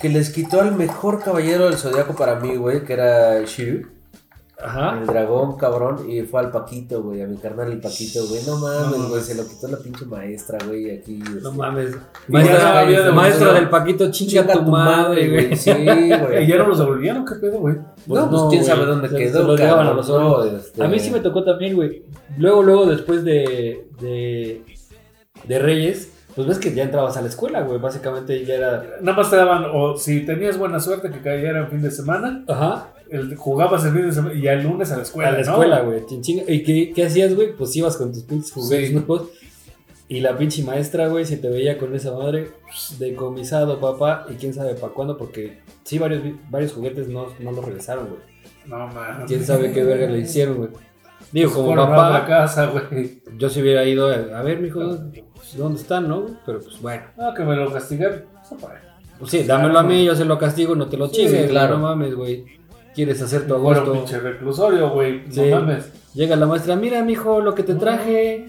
Que 0.00 0.08
les 0.08 0.30
quitó 0.30 0.60
al 0.60 0.74
mejor 0.76 1.22
caballero 1.22 1.64
del 1.66 1.76
zodiaco 1.76 2.14
para 2.14 2.38
mí, 2.38 2.56
güey, 2.56 2.84
que 2.84 2.92
era 2.92 3.42
Shiryu, 3.44 3.88
Ajá. 4.60 4.98
el 5.00 5.06
dragón, 5.06 5.56
cabrón, 5.56 6.10
y 6.10 6.22
fue 6.22 6.40
al 6.40 6.50
Paquito, 6.50 7.02
güey, 7.02 7.22
a 7.22 7.26
mi 7.26 7.36
carnal 7.36 7.70
el 7.70 7.80
Paquito, 7.80 8.26
güey. 8.26 8.40
No 8.46 8.56
mames, 8.58 8.98
No. 8.98 9.08
güey, 9.08 9.22
se 9.22 9.34
lo 9.36 9.46
quitó 9.46 9.68
la 9.68 9.78
pinche 9.78 10.04
maestra, 10.04 10.58
güey, 10.66 10.90
aquí. 10.90 11.18
No 11.18 11.36
este, 11.36 11.50
mames. 11.58 11.96
Y 12.28 12.32
Maestra, 12.32 12.90
ya 12.90 13.02
del 13.52 13.68
Paquito, 13.68 14.10
chinga, 14.10 14.52
tu 14.52 14.62
madre, 14.62 15.28
güey. 15.30 15.56
Sí, 15.56 15.70
¿Y 15.70 16.08
güey. 16.18 16.46
ya 16.46 16.56
no 16.58 16.66
los 16.68 16.78
devolvían 16.78 17.18
o 17.18 17.24
qué 17.24 17.34
pedo, 17.36 17.58
güey? 17.60 17.76
Pues 18.06 18.20
no, 18.20 18.30
pues 18.30 18.42
no, 18.42 18.48
quién 18.48 18.62
güey. 18.62 18.72
sabe 18.74 18.86
dónde 18.86 19.08
Se- 19.08 19.16
quedó, 19.16 19.56
se 19.56 19.62
a 19.64 19.82
los 19.94 20.08
no, 20.08 20.44
este- 20.44 20.82
A 20.84 20.88
mí 20.88 20.98
sí 20.98 21.10
me 21.10 21.20
tocó 21.20 21.44
también, 21.44 21.76
güey. 21.76 22.02
Luego, 22.36 22.62
luego, 22.62 22.86
después 22.86 23.22
de, 23.24 23.86
de, 24.00 24.62
de 25.44 25.58
Reyes, 25.60 26.12
pues 26.34 26.48
ves 26.48 26.58
que 26.58 26.74
ya 26.74 26.82
entrabas 26.82 27.16
a 27.16 27.22
la 27.22 27.28
escuela, 27.28 27.62
güey. 27.62 27.78
Básicamente 27.78 28.44
ya 28.44 28.54
era. 28.54 28.84
Nada 29.02 29.16
más 29.16 29.30
te 29.30 29.36
daban, 29.36 29.66
o 29.72 29.96
si 29.96 30.26
tenías 30.26 30.58
buena 30.58 30.80
suerte 30.80 31.10
que 31.10 31.20
cayera 31.20 31.60
en 31.60 31.68
fin 31.68 31.82
de 31.82 31.90
semana, 31.90 32.44
Ajá. 32.48 32.88
El, 33.10 33.36
jugabas 33.36 33.84
el 33.84 33.92
fin 33.92 34.06
de 34.06 34.12
semana 34.12 34.34
y 34.34 34.42
ya 34.42 34.52
el 34.52 34.62
lunes 34.64 34.90
a 34.92 34.96
la 34.96 35.02
escuela, 35.02 35.28
a 35.30 35.32
la 35.32 35.40
escuela, 35.40 35.80
güey. 35.80 36.02
¿Y 36.48 36.62
qué, 36.62 36.92
qué 36.94 37.06
hacías, 37.06 37.34
güey? 37.34 37.54
Pues 37.56 37.74
ibas 37.76 37.96
con 37.96 38.12
tus 38.12 38.22
pinches 38.24 38.52
juguetes 38.52 38.88
Sí. 38.88 38.94
nuevos. 38.94 39.28
Y 40.10 40.20
la 40.20 40.38
pinche 40.38 40.62
maestra, 40.62 41.08
güey, 41.08 41.26
si 41.26 41.36
te 41.36 41.50
veía 41.50 41.76
con 41.76 41.94
esa 41.94 42.12
madre, 42.16 42.50
pues, 42.62 42.98
decomisado, 42.98 43.78
papá, 43.78 44.24
y 44.30 44.34
quién 44.36 44.54
sabe 44.54 44.74
para 44.74 44.92
cuándo, 44.94 45.18
porque 45.18 45.58
sí, 45.84 45.98
varios, 45.98 46.22
varios 46.48 46.72
juguetes 46.72 47.08
no, 47.08 47.26
no 47.40 47.52
los 47.52 47.62
regresaron, 47.64 48.08
güey. 48.08 48.20
No 48.66 48.86
mames. 48.86 49.26
Quién 49.26 49.44
sabe 49.44 49.70
qué 49.72 49.84
verga 49.84 50.06
le 50.08 50.20
hicieron, 50.20 50.56
güey. 50.56 50.70
Digo, 51.30 51.52
como 51.52 51.66
Fueron 51.66 51.88
a 51.88 51.90
la 51.90 51.96
papá, 52.20 52.26
casa, 52.26 52.66
güey. 52.90 53.20
yo 53.36 53.50
si 53.50 53.60
hubiera 53.60 53.84
ido 53.84 54.08
a, 54.08 54.38
a 54.38 54.42
ver, 54.42 54.60
mijo, 54.60 54.80
¿dónde 55.58 55.78
están, 55.80 56.08
no? 56.08 56.24
Pero 56.46 56.60
pues 56.60 56.80
bueno. 56.80 57.02
No, 57.18 57.34
que 57.34 57.42
me 57.44 57.54
lo 57.56 57.70
castigaron. 57.70 58.22
Para- 58.62 58.80
Pues 59.18 59.30
sí, 59.30 59.42
dámelo 59.42 59.78
a 59.78 59.82
mí, 59.82 60.04
yo 60.06 60.14
se 60.16 60.24
lo 60.24 60.38
castigo, 60.38 60.74
no 60.74 60.86
te 60.88 60.96
lo 60.96 61.08
Sí, 61.08 61.16
chingues, 61.26 61.50
claro. 61.50 61.74
no 61.76 61.82
mames, 61.82 62.14
güey. 62.14 62.46
¿Quieres 62.98 63.22
hacer 63.22 63.46
tu 63.46 63.54
agosto? 63.54 63.92
pinche 63.92 64.18
reclusorio, 64.18 64.90
güey. 64.90 65.22
Sí. 65.30 65.42
No 65.50 65.60
mames. 65.60 65.92
Llega 66.14 66.34
la 66.34 66.46
maestra, 66.46 66.74
mira, 66.74 67.00
mijo, 67.04 67.40
lo 67.40 67.54
que 67.54 67.62
te 67.62 67.76
traje. 67.76 68.48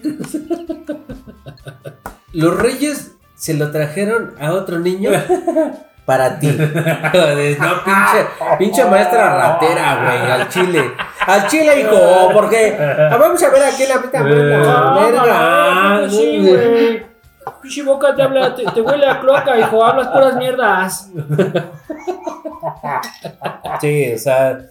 Los 2.32 2.56
reyes 2.60 3.12
se 3.36 3.54
lo 3.54 3.70
trajeron 3.70 4.34
a 4.40 4.50
otro 4.54 4.80
niño 4.80 5.12
para 6.04 6.40
ti. 6.40 6.48
No, 6.58 7.84
pinche, 7.84 8.26
pinche 8.58 8.84
maestra 8.86 9.36
ratera, 9.36 10.02
güey, 10.04 10.32
al 10.32 10.48
chile. 10.48 10.90
Al 11.24 11.46
chile, 11.46 11.82
hijo, 11.82 12.30
porque 12.32 12.76
vamos 13.08 13.40
a 13.44 13.50
ver 13.50 13.62
aquí 13.62 13.84
la 13.86 14.02
puta 14.02 14.18
Eh. 14.18 14.24
verga. 14.34 16.08
sí, 16.10 16.38
güey. 16.40 17.09
Pinche 17.62 17.82
boca 17.82 18.14
te 18.14 18.22
habla, 18.22 18.54
te, 18.54 18.64
te 18.64 18.80
huele 18.80 19.06
a 19.06 19.20
cloaca, 19.20 19.58
hijo, 19.58 19.84
hablas 19.84 20.08
puras 20.08 20.36
mierdas. 20.36 21.10
Sí, 23.80 24.12
o 24.12 24.18
sea. 24.18 24.66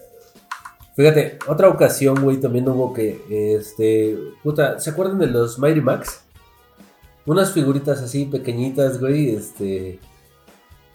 Fíjate, 0.96 1.40
otra 1.48 1.70
ocasión, 1.70 2.22
güey, 2.22 2.38
también 2.38 2.68
hubo 2.68 2.94
que, 2.94 3.24
este, 3.56 4.18
puta, 4.44 4.80
¿se 4.80 4.90
acuerdan 4.90 5.18
de 5.20 5.28
los 5.28 5.58
Mighty 5.58 5.80
Max? 5.82 6.24
Unas 7.26 7.54
figuritas 7.54 8.02
así 8.02 8.26
pequeñitas, 8.26 9.00
güey, 9.00 9.34
este, 9.34 10.00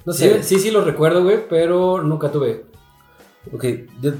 no 0.04 0.12
Sí, 0.12 0.24
sé, 0.28 0.42
sí, 0.42 0.58
sí 0.58 0.70
lo 0.70 0.84
recuerdo, 0.84 1.22
güey, 1.24 1.48
pero 1.48 2.02
nunca 2.02 2.30
tuve. 2.30 2.66
ok, 3.52 3.64
yo, 4.02 4.12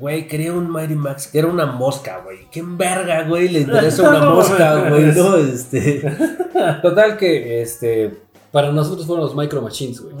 güey, 0.00 0.26
quería 0.26 0.54
un 0.54 0.70
Mighty 0.70 0.94
Max, 0.94 1.28
que 1.28 1.38
era 1.38 1.48
una 1.48 1.66
mosca, 1.66 2.22
güey, 2.24 2.48
qué 2.50 2.62
verga, 2.64 3.24
güey, 3.24 3.50
le 3.50 3.60
interesa 3.60 4.08
una 4.08 4.30
mosca, 4.34 4.88
güey, 4.88 5.12
no, 5.12 5.36
este, 5.36 6.02
total 6.82 7.18
que, 7.18 7.60
este, 7.60 8.16
Para 8.50 8.72
nosotros 8.72 9.06
fueron 9.06 9.26
los 9.26 9.36
Micro 9.36 9.60
Machines, 9.60 10.00
güey. 10.00 10.14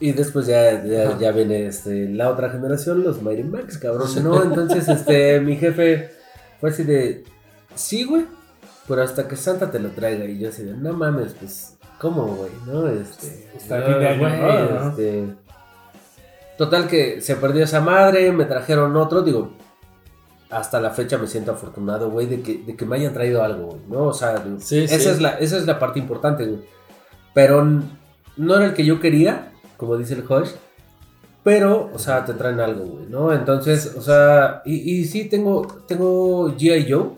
Y 0.00 0.12
después 0.12 0.46
ya, 0.46 0.84
ya, 0.84 1.18
ya 1.18 1.32
viene 1.32 1.66
este, 1.66 2.08
la 2.08 2.30
otra 2.30 2.50
generación, 2.50 3.02
los 3.02 3.20
Mighty 3.20 3.42
Max, 3.42 3.78
cabrón. 3.78 4.08
¿no? 4.22 4.42
Entonces, 4.44 4.88
este, 4.88 5.40
mi 5.40 5.56
jefe 5.56 6.10
fue 6.60 6.70
así 6.70 6.84
de, 6.84 7.24
sí, 7.74 8.04
güey, 8.04 8.24
pero 8.86 9.02
hasta 9.02 9.26
que 9.26 9.34
Santa 9.34 9.70
te 9.72 9.80
lo 9.80 9.88
traiga. 9.88 10.24
Y 10.24 10.38
yo 10.38 10.50
así 10.50 10.62
de, 10.62 10.74
no 10.74 10.92
mames, 10.92 11.34
pues, 11.34 11.76
¿cómo, 11.98 12.26
güey? 12.26 12.50
¿No? 12.66 12.86
Este, 12.86 13.50
no, 13.68 14.18
güey, 14.20 14.40
¿no? 14.40 14.90
este, 14.90 15.24
Total 16.58 16.88
que 16.88 17.20
se 17.22 17.36
perdió 17.36 17.64
esa 17.64 17.80
madre, 17.80 18.32
me 18.32 18.44
trajeron 18.44 18.96
otro, 18.96 19.22
digo, 19.22 19.52
hasta 20.50 20.80
la 20.80 20.90
fecha 20.90 21.16
me 21.16 21.26
siento 21.28 21.52
afortunado, 21.52 22.10
güey, 22.10 22.26
de 22.26 22.42
que, 22.42 22.58
de 22.58 22.76
que 22.76 22.84
me 22.84 22.96
hayan 22.96 23.14
traído 23.14 23.42
algo, 23.44 23.66
güey, 23.68 23.80
¿no? 23.88 24.06
O 24.06 24.12
sea, 24.12 24.42
Sí, 24.58 24.80
esa, 24.84 24.98
sí. 24.98 25.08
Es 25.08 25.20
la, 25.20 25.30
esa 25.38 25.56
es 25.56 25.66
la 25.66 25.78
parte 25.78 26.00
importante, 26.00 26.44
güey. 26.44 26.60
Pero 27.32 27.64
no 28.36 28.54
era 28.56 28.66
el 28.66 28.74
que 28.74 28.84
yo 28.84 28.98
quería, 28.98 29.52
como 29.76 29.96
dice 29.96 30.14
el 30.14 30.24
Hush. 30.28 30.50
Pero, 31.44 31.90
o 31.94 31.98
sea, 31.98 32.24
te 32.24 32.34
traen 32.34 32.58
algo, 32.60 32.84
güey, 32.84 33.06
¿no? 33.06 33.32
Entonces, 33.32 33.94
o 33.96 34.02
sea, 34.02 34.62
y, 34.64 34.74
y 34.98 35.04
sí 35.04 35.26
tengo, 35.28 35.64
tengo 35.86 36.48
G.I. 36.56 36.90
Joe. 36.90 37.10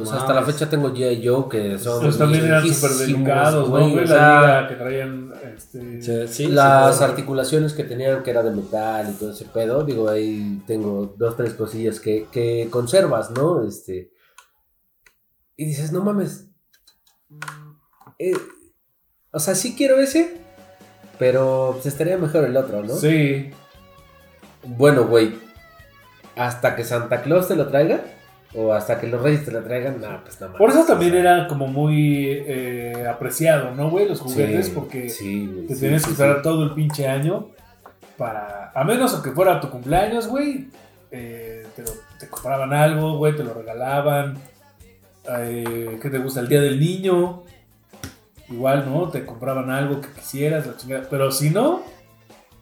O 0.00 0.06
sea, 0.06 0.18
hasta 0.18 0.32
la 0.32 0.42
fecha 0.42 0.70
tengo 0.70 0.90
G.I. 0.90 1.26
Joe 1.26 1.48
que 1.50 1.78
son. 1.78 2.02
Pues 2.02 2.16
también 2.16 2.44
eran 2.44 2.66
súper 2.66 2.92
delicados, 2.92 3.68
¿no? 3.68 3.76
güey, 3.76 3.90
Güey, 3.92 4.04
o 4.04 4.08
la 4.08 4.14
sea, 4.16 4.40
liga 4.40 4.68
que 4.68 4.74
traían, 4.76 5.31
este... 5.62 6.02
Sí, 6.02 6.28
sí, 6.28 6.46
las 6.48 7.00
articulaciones 7.00 7.72
que 7.72 7.84
tenían 7.84 8.22
que 8.22 8.30
era 8.30 8.42
de 8.42 8.50
metal 8.50 9.10
y 9.10 9.14
todo 9.14 9.32
ese 9.32 9.44
pedo, 9.46 9.84
digo, 9.84 10.08
ahí 10.08 10.62
tengo 10.66 11.14
dos, 11.16 11.36
tres 11.36 11.54
cosillas 11.54 12.00
que, 12.00 12.26
que 12.30 12.68
conservas, 12.70 13.30
¿no? 13.30 13.64
Este. 13.66 14.12
Y 15.56 15.64
dices, 15.66 15.92
no 15.92 16.02
mames. 16.02 16.48
eh, 18.18 18.36
o 19.30 19.38
sea, 19.38 19.54
sí 19.54 19.74
quiero 19.76 19.98
ese, 19.98 20.36
pero 21.18 21.70
pues 21.74 21.86
estaría 21.86 22.18
mejor 22.18 22.44
el 22.44 22.56
otro, 22.56 22.82
¿no? 22.82 22.94
Sí. 22.94 23.50
Bueno, 24.64 25.06
güey. 25.06 25.40
Hasta 26.36 26.76
que 26.76 26.84
Santa 26.84 27.22
Claus 27.22 27.48
te 27.48 27.56
lo 27.56 27.68
traiga, 27.68 28.02
o 28.54 28.72
hasta 28.72 29.00
que 29.00 29.06
los 29.06 29.22
Reyes 29.22 29.44
te 29.44 29.50
lo 29.50 29.62
traigan, 29.62 30.00
no, 30.00 30.22
pues 30.22 30.40
mames. 30.40 30.58
Por 30.58 30.70
eso 30.70 30.84
también 30.84 31.12
o 31.12 31.20
sea, 31.20 31.36
era 31.36 31.48
como 31.48 31.66
muy 31.66 32.26
eh, 32.46 33.06
apreciado, 33.08 33.74
¿no, 33.74 33.88
güey? 33.90 34.08
Los 34.08 34.20
juguetes, 34.20 34.66
sí, 34.66 34.72
porque 34.74 35.08
sí, 35.08 35.46
güey, 35.46 35.66
te 35.66 35.74
sí, 35.74 35.80
tenías 35.80 36.02
sí, 36.02 36.08
que 36.08 36.14
sí. 36.14 36.22
esperar 36.22 36.42
todo 36.42 36.64
el 36.64 36.72
pinche 36.74 37.06
año 37.08 37.48
para... 38.18 38.70
A 38.74 38.84
menos 38.84 39.14
que 39.22 39.30
fuera 39.30 39.60
tu 39.60 39.70
cumpleaños, 39.70 40.28
güey, 40.28 40.68
eh, 41.10 41.66
te, 41.76 41.82
lo- 41.82 41.92
te 42.18 42.28
compraban 42.28 42.72
algo, 42.72 43.16
güey, 43.18 43.34
te 43.36 43.42
lo 43.44 43.54
regalaban. 43.54 44.36
Eh, 45.28 45.98
¿Qué 46.00 46.10
te 46.10 46.18
gusta? 46.18 46.40
El 46.40 46.48
Día 46.48 46.60
del 46.60 46.78
Niño. 46.80 47.42
Igual, 48.50 48.84
¿no? 48.90 49.08
Te 49.08 49.24
compraban 49.24 49.70
algo 49.70 50.00
que 50.00 50.08
quisieras, 50.08 50.66
la 50.66 50.76
chingada. 50.76 51.06
Pero 51.08 51.30
si 51.30 51.50
no, 51.50 51.82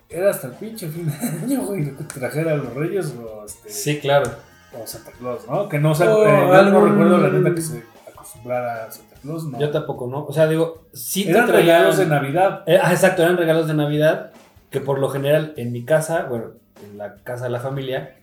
era 0.09 0.31
hasta 0.31 0.49
el 0.49 0.53
pinche 0.55 0.89
fin 0.89 1.07
de 1.11 1.15
año, 1.45 1.63
güey, 1.63 1.85
lo 1.85 1.97
que 1.97 2.05
te 2.05 2.15
trajera 2.21 2.55
los 2.57 2.75
Reyes 2.75 3.13
o, 3.21 3.45
este, 3.45 3.71
Sí, 3.71 3.99
claro. 3.99 4.31
O 4.73 4.87
Santa 4.87 5.11
Claus, 5.13 5.47
¿no? 5.49 5.69
Que 5.69 5.79
no, 5.79 5.93
o 5.93 5.95
sea, 5.95 6.07
eh, 6.07 6.47
yo 6.49 6.63
no 6.71 6.87
recuerdo 6.87 7.19
la 7.19 7.29
neta 7.31 7.55
que 7.55 7.61
se 7.61 7.83
acostumbrara 8.13 8.85
a 8.87 8.91
Santa 8.91 9.17
Claus, 9.23 9.45
¿no? 9.45 9.59
Yo 9.59 9.71
tampoco, 9.71 10.07
¿no? 10.07 10.25
O 10.27 10.33
sea, 10.33 10.47
digo, 10.47 10.83
sí 10.93 11.25
te 11.25 11.31
Eran 11.31 11.47
traían- 11.47 11.67
regalos 11.79 11.97
de 11.99 12.07
Navidad. 12.07 12.63
Eh, 12.67 12.79
ah, 12.83 12.93
exacto, 12.93 13.23
eran 13.23 13.37
regalos 13.37 13.67
de 13.67 13.75
Navidad 13.75 14.31
que 14.71 14.81
por 14.81 14.99
lo 14.99 15.09
general 15.09 15.53
en 15.57 15.73
mi 15.73 15.85
casa, 15.85 16.27
bueno, 16.29 16.53
en 16.85 16.97
la 16.99 17.17
casa 17.17 17.45
de 17.45 17.51
la 17.51 17.61
familia, 17.61 18.17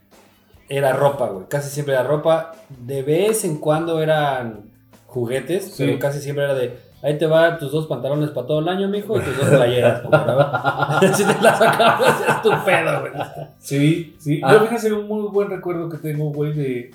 era 0.69 0.93
ropa, 0.93 1.27
güey. 1.27 1.47
Casi 1.47 1.69
siempre 1.69 1.93
era 1.93 2.03
ropa. 2.03 2.53
De 2.69 3.01
vez 3.03 3.43
en 3.45 3.57
cuando 3.57 4.01
eran 4.01 4.71
juguetes, 5.05 5.73
Sí. 5.75 5.85
pero 5.85 5.99
casi 5.99 6.19
siempre 6.21 6.45
era 6.45 6.53
de, 6.53 6.77
ahí 7.01 7.17
te 7.17 7.25
va 7.25 7.57
tus 7.57 7.71
dos 7.71 7.87
pantalones 7.87 8.29
para 8.31 8.47
todo 8.47 8.59
el 8.59 8.67
año, 8.67 8.87
mijo, 8.87 9.17
y 9.17 9.21
tus 9.21 9.37
dos 9.37 9.49
playeras. 9.49 10.01
si 11.17 11.25
te 11.25 11.41
las 11.41 11.57
sacabas, 11.57 12.21
es 12.21 12.41
tu 12.41 12.49
pedo, 12.65 13.01
güey. 13.01 13.13
Sí, 13.59 14.15
sí. 14.19 14.41
Ah. 14.43 14.53
Yo 14.53 14.65
fíjate 14.65 14.93
un 14.93 15.07
muy 15.07 15.27
buen 15.29 15.49
recuerdo 15.49 15.89
que 15.89 15.97
tengo, 15.97 16.31
güey, 16.31 16.53
de 16.53 16.91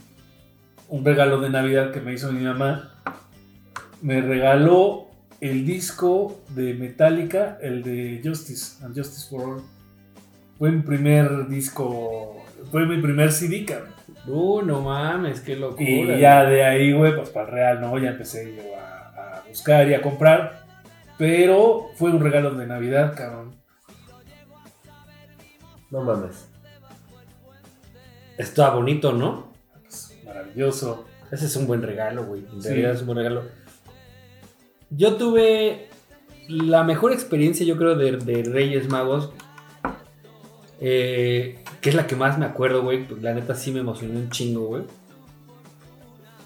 un 0.89 1.05
regalo 1.05 1.41
de 1.41 1.51
Navidad 1.51 1.91
que 1.91 2.01
me 2.01 2.13
hizo 2.13 2.33
mi 2.33 2.45
mamá. 2.45 2.91
Me 4.01 4.21
regaló 4.21 5.07
el 5.41 5.65
disco 5.65 6.41
de 6.51 6.75
Metallica, 6.75 7.59
el 7.61 7.83
de 7.83 8.21
Justice, 8.25 8.85
and 8.85 8.97
Justice 8.97 9.29
for 9.29 9.43
All. 9.43 9.63
Fue 10.59 10.71
mi 10.71 10.83
primer 10.83 11.49
disco, 11.49 12.45
fue 12.71 12.87
mi 12.87 13.01
primer 13.01 13.33
CD, 13.33 13.65
cabrón. 13.65 13.93
Uh, 14.27 14.63
no 14.63 14.83
mames, 14.83 15.41
qué 15.41 15.57
locura. 15.57 15.83
Y 15.83 16.05
güey. 16.05 16.21
ya 16.21 16.45
de 16.45 16.63
ahí, 16.63 16.93
güey, 16.93 17.17
pues 17.17 17.31
para 17.31 17.47
el 17.47 17.53
real, 17.53 17.81
¿no? 17.81 17.99
Ya 17.99 18.11
empecé 18.11 18.55
yo 18.55 18.63
a, 18.79 18.92
a 19.33 19.49
buscar 19.49 19.89
y 19.89 19.95
a 19.95 20.03
comprar. 20.03 20.63
Pero 21.19 21.91
fue 21.97 22.11
un 22.11 22.21
regalo 22.21 22.55
de 22.55 22.67
Navidad, 22.67 23.15
cabrón. 23.17 23.55
No 25.91 26.03
mames. 26.03 26.49
Está 28.39 28.71
bonito, 28.71 29.13
¿no? 29.13 29.53
Pues, 29.83 30.17
maravilloso. 30.25 31.05
Ese 31.31 31.47
es 31.47 31.57
un 31.57 31.67
buen 31.67 31.83
regalo, 31.83 32.25
güey. 32.25 32.45
En 32.53 32.63
Sí. 32.63 32.69
realidad 32.69 32.93
es 32.93 33.01
un 33.01 33.07
buen 33.07 33.19
regalo. 33.19 33.43
Yo 34.91 35.17
tuve 35.17 35.89
la 36.49 36.83
mejor 36.85 37.13
experiencia, 37.13 37.65
yo 37.65 37.77
creo, 37.77 37.95
de, 37.95 38.17
de 38.19 38.43
Reyes 38.43 38.89
Magos. 38.89 39.31
eh, 40.85 41.63
que 41.81 41.91
es 41.91 41.95
la 41.95 42.09
que 42.09 42.17
más 42.17 42.39
me 42.39 42.45
acuerdo, 42.47 42.83
güey. 42.83 43.07
La 43.21 43.35
neta 43.35 43.55
sí 43.55 43.71
me 43.71 43.79
emocionó 43.81 44.19
un 44.19 44.31
chingo, 44.31 44.67
güey. 44.67 44.83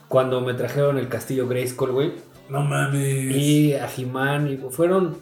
Cuando 0.08 0.42
me 0.42 0.52
trajeron 0.52 0.98
el 0.98 1.08
castillo 1.08 1.48
Grayskull, 1.48 1.90
güey. 1.92 2.12
No 2.48 2.62
mames. 2.62 3.36
Y 3.36 3.74
a 3.74 3.88
He-Man. 3.96 4.48
Y 4.48 4.56
fueron 4.70 5.16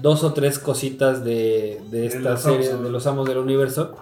dos 0.00 0.24
o 0.24 0.32
tres 0.32 0.58
cositas 0.58 1.24
de, 1.24 1.80
de 1.90 2.06
esta 2.06 2.36
serie 2.36 2.70
Amos, 2.70 2.84
de 2.84 2.90
los 2.90 3.06
Amos 3.06 3.28
del 3.28 3.38
Universo. 3.38 3.96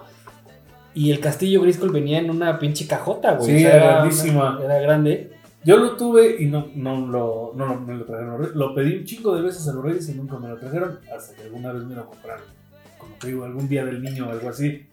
Y 0.94 1.10
el 1.10 1.20
castillo 1.20 1.60
Grayskull 1.62 1.90
venía 1.90 2.18
en 2.18 2.30
una 2.30 2.58
pinche 2.58 2.86
cajota, 2.86 3.32
güey. 3.34 3.50
Sí, 3.50 3.56
O 3.56 3.68
sea, 3.68 3.76
era 3.76 3.86
grandísima. 3.96 4.60
Era 4.62 4.78
grande. 4.78 5.30
Yo 5.64 5.78
lo 5.78 5.96
tuve 5.96 6.36
y 6.42 6.46
no, 6.46 6.68
no, 6.74 7.06
lo, 7.06 7.52
no, 7.56 7.66
lo- 7.66 7.80
me 7.80 7.94
lo 7.94 8.04
trajeron. 8.04 8.32
los 8.32 8.38
Reyes. 8.40 8.54
Lo 8.56 8.74
pedí 8.74 8.96
un 8.98 9.04
chingo 9.04 9.34
de 9.34 9.42
veces 9.42 9.66
a 9.66 9.72
los 9.72 9.82
Reyes 9.82 10.08
y 10.10 10.12
nunca 10.14 10.38
me 10.38 10.48
lo 10.48 10.56
trajeron. 10.56 10.98
Hasta 11.16 11.34
que 11.34 11.42
alguna 11.44 11.72
vez 11.72 11.82
me 11.84 11.94
lo 11.94 12.06
compraron. 12.06 12.44
Como 12.98 13.14
te 13.16 13.28
digo, 13.28 13.44
algún 13.44 13.68
día 13.68 13.84
del 13.84 14.02
niño 14.02 14.28
o 14.28 14.30
algo 14.32 14.48
así. 14.50 14.86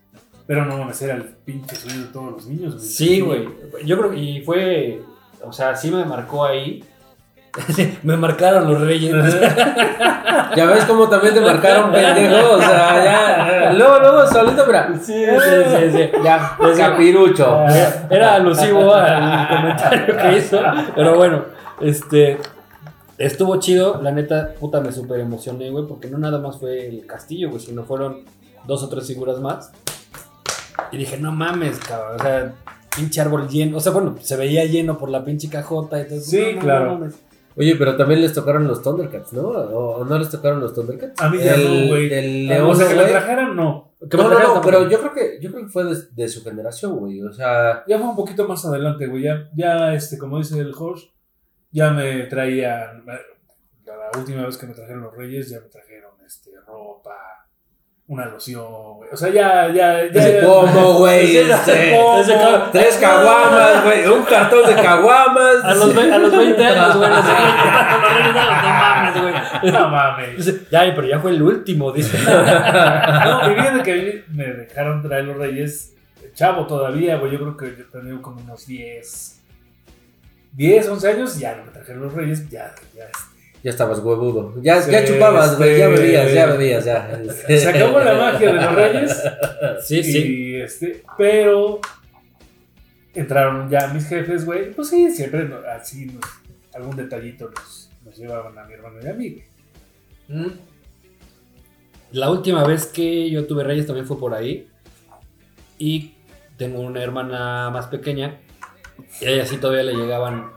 Pero 0.48 0.66
no 0.66 0.78
mames, 0.78 1.02
era 1.02 1.16
el 1.16 1.24
pinche 1.24 1.76
sueño 1.76 2.00
de 2.02 2.08
todos 2.08 2.32
los 2.32 2.48
niños, 2.48 2.76
güey. 2.76 2.86
Sí, 2.88 3.20
güey. 3.20 3.48
Yo 3.86 3.98
creo 3.98 4.12
que 4.12 4.18
y 4.18 4.42
fue. 4.42 5.02
O 5.46 5.52
sea, 5.54 5.76
sí 5.76 5.92
me 5.92 6.04
marcó 6.06 6.46
ahí. 6.46 6.84
me 8.04 8.18
marcaron 8.18 8.72
los 8.72 8.82
reyes. 8.82 9.14
Ya 10.56 10.66
ves 10.66 10.84
cómo 10.84 11.08
también 11.08 11.34
te 11.34 11.40
marcaron, 11.40 11.92
pendejo. 11.94 12.56
O 12.56 12.60
sea, 12.60 13.04
ya. 13.04 13.72
Luego, 13.74 14.00
luego, 14.00 14.28
solito, 14.28 14.66
mira. 14.66 14.92
sí, 15.02 15.14
sí, 15.26 15.64
sí, 15.70 15.92
sí. 15.98 16.10
Ya, 16.24 16.58
capirucho. 16.78 17.66
Era 18.10 18.36
alusivo 18.36 18.94
al 18.94 19.48
comentario 19.48 20.18
que 20.18 20.38
hizo. 20.38 20.60
Pero 20.96 21.16
bueno, 21.16 21.44
Este. 21.80 22.38
Estuvo 23.18 23.58
chido, 23.60 24.02
la 24.02 24.12
neta, 24.12 24.56
puta, 24.60 24.82
me 24.82 24.92
super 24.92 25.20
emocioné, 25.20 25.70
güey, 25.70 25.86
porque 25.88 26.08
no 26.10 26.18
nada 26.18 26.40
más 26.40 26.58
fue 26.58 26.88
el 26.88 27.06
castillo, 27.06 27.50
güey, 27.52 27.62
sino 27.62 27.84
fueron 27.84 28.26
dos 28.66 28.82
o 28.84 28.90
tres 28.90 29.06
figuras 29.08 29.40
más. 29.40 29.72
Y 30.92 30.98
dije, 30.98 31.18
no 31.18 31.32
mames, 31.32 31.78
cabrón, 31.80 32.16
o 32.20 32.24
sea, 32.24 32.54
pinche 32.96 33.22
árbol 33.22 33.48
lleno, 33.48 33.78
o 33.78 33.80
sea, 33.80 33.92
bueno, 33.92 34.16
se 34.22 34.36
veía 34.38 34.66
lleno 34.66 34.98
por 34.98 35.10
la 35.10 35.24
pinche 35.24 35.50
cajota, 35.50 36.00
entonces, 36.02 36.28
Sí, 36.30 36.42
no, 36.48 36.54
no, 36.56 36.60
claro. 36.62 36.86
no 36.86 36.94
mames. 36.96 37.16
Oye, 37.62 37.76
pero 37.76 37.96
también 37.96 38.22
les 38.22 38.34
tocaron 38.34 38.68
los 38.68 38.82
Thundercats, 38.82 39.34
¿no? 39.34 39.44
¿O, 39.50 39.98
o 39.98 40.06
no 40.06 40.18
les 40.18 40.30
tocaron 40.30 40.60
los 40.60 40.74
Thundercats? 40.74 41.22
A 41.22 41.30
mí 41.30 41.38
ya 41.38 41.54
el, 41.56 41.64
no, 41.84 41.88
güey. 41.90 42.12
El 42.14 42.52
o 42.52 42.54
león, 42.56 42.76
sea, 42.76 42.88
que 42.88 42.96
la 42.96 43.02
güey. 43.04 43.14
trajeran, 43.14 43.56
no. 43.56 43.94
Que 44.10 44.18
me 44.18 44.24
No, 44.24 44.30
no, 44.30 44.36
trajeron 44.36 44.56
no, 44.56 44.62
tampoco. 44.62 44.66
pero 44.66 44.90
yo 44.90 45.00
creo 45.00 45.14
que, 45.14 45.40
yo 45.42 45.52
creo 45.52 45.64
que 45.66 45.70
fue 45.72 45.84
de, 45.86 45.96
de 46.12 46.28
su 46.28 46.44
generación, 46.44 46.98
güey. 46.98 47.22
O 47.22 47.32
sea, 47.32 47.84
Ya 47.88 48.00
fue 48.00 48.10
un 48.10 48.16
poquito 48.16 48.48
más 48.48 48.66
adelante, 48.66 49.06
güey. 49.08 49.24
Ya, 49.24 49.50
ya 49.56 49.94
este, 49.94 50.18
como 50.18 50.40
dice 50.40 50.60
el 50.60 50.74
Horst, 50.78 51.10
ya 51.72 51.92
me 51.92 52.24
traían. 52.24 53.06
La 53.06 54.20
última 54.20 54.46
vez 54.46 54.58
que 54.58 54.66
me 54.68 54.74
trajeron 54.74 55.04
los 55.04 55.16
Reyes, 55.16 55.50
ya 55.50 55.60
me 55.60 55.68
trajeron 55.68 56.12
este, 56.26 56.52
ropa, 56.66 57.16
una 58.12 58.26
loción, 58.26 58.66
güey. 58.98 59.10
O 59.14 59.16
sea, 59.16 59.30
ya, 59.30 59.68
ya, 59.70 60.04
ya. 60.12 60.22
ese 60.22 60.42
pomo, 60.46 60.96
güey. 61.00 61.38
Este, 61.38 61.92
pomo. 61.96 62.20
ese 62.20 62.34
ca- 62.34 62.70
tres 62.72 62.98
caguamas, 62.98 63.84
güey. 63.86 64.06
Un 64.06 64.24
cartón 64.24 64.68
de 64.68 64.76
caguamas. 64.76 65.64
A 65.64 65.74
los, 65.74 65.96
a 65.98 66.18
los 66.18 66.32
20 66.38 66.66
años, 66.66 66.98
güey, 66.98 67.10
no 67.10 67.22
mames, 67.24 69.22
güey. 69.22 69.72
No 69.72 69.90
mames. 69.90 70.70
Ya, 70.70 70.82
pero 70.94 71.08
ya 71.08 71.20
fue 71.20 71.32
el 71.32 71.42
último, 71.42 71.92
dice. 71.92 72.18
No, 72.28 73.52
y 73.52 73.56
fíjate 73.56 73.84
que 73.84 74.26
me 74.30 74.44
dejaron 74.46 75.02
traer 75.02 75.24
los 75.26 75.38
Reyes 75.38 75.94
chavo 76.34 76.68
todavía, 76.68 77.16
güey. 77.18 77.32
Yo 77.32 77.40
creo 77.40 77.58
que 77.58 77.78
yo 77.82 77.90
tenía 77.90 78.22
como 78.22 78.42
unos 78.42 78.68
10. 78.68 79.38
10, 80.54 80.90
11 80.90 81.08
años, 81.10 81.40
ya 81.40 81.56
no 81.56 81.64
me 81.64 81.72
trajeron 81.72 82.04
los 82.04 82.14
Reyes, 82.14 82.50
ya, 82.50 82.74
ya. 82.94 83.06
Ya 83.64 83.70
estabas 83.70 84.00
huevudo. 84.00 84.54
Ya, 84.62 84.82
Sí, 84.82 84.92
ya 84.92 85.06
chupabas, 85.06 85.58
güey. 85.58 85.78
Ya 85.78 85.88
bebías, 85.88 86.34
ya 86.34 86.46
bebías, 86.48 86.86
ya. 86.86 87.22
Se 87.48 87.68
acabó 87.70 88.00
la 88.00 88.14
magia 88.16 88.54
de 88.54 88.62
los 88.62 88.76
Reyes. 88.76 89.24
Sí, 89.84 90.04
sí. 90.04 90.56
Este, 90.56 91.04
pero 91.18 91.80
entraron 93.14 93.70
ya 93.70 93.88
mis 93.94 94.08
jefes, 94.08 94.46
güey. 94.46 94.72
Pues 94.72 94.90
sí, 94.90 95.12
siempre 95.12 95.48
así 95.76 96.06
nos- 96.08 96.26
algún 96.74 96.96
detallito 96.96 97.50
nos, 97.56 97.92
nos 98.04 98.18
llevaban 98.18 98.58
a 98.58 98.64
mi 98.66 98.74
hermano 98.74 98.98
y 99.04 99.08
a 99.08 99.14
mí, 99.14 99.30
güey. 99.30 99.46
Mm. 100.44 100.52
La 102.14 102.30
última 102.30 102.64
vez 102.66 102.86
que 102.88 103.30
yo 103.30 103.46
tuve 103.46 103.64
reyes 103.64 103.86
también 103.86 104.08
fue 104.08 104.20
por 104.20 104.34
ahí. 104.34 104.68
Y 105.78 106.14
tengo 106.58 106.80
una 106.82 107.02
hermana 107.04 107.70
más 107.70 107.88
pequeña. 107.88 108.40
Y 109.22 109.26
a 109.26 109.30
ella 109.30 109.46
sí 109.46 109.58
todavía 109.58 109.84
le 109.84 109.94
llegaban. 109.94 110.52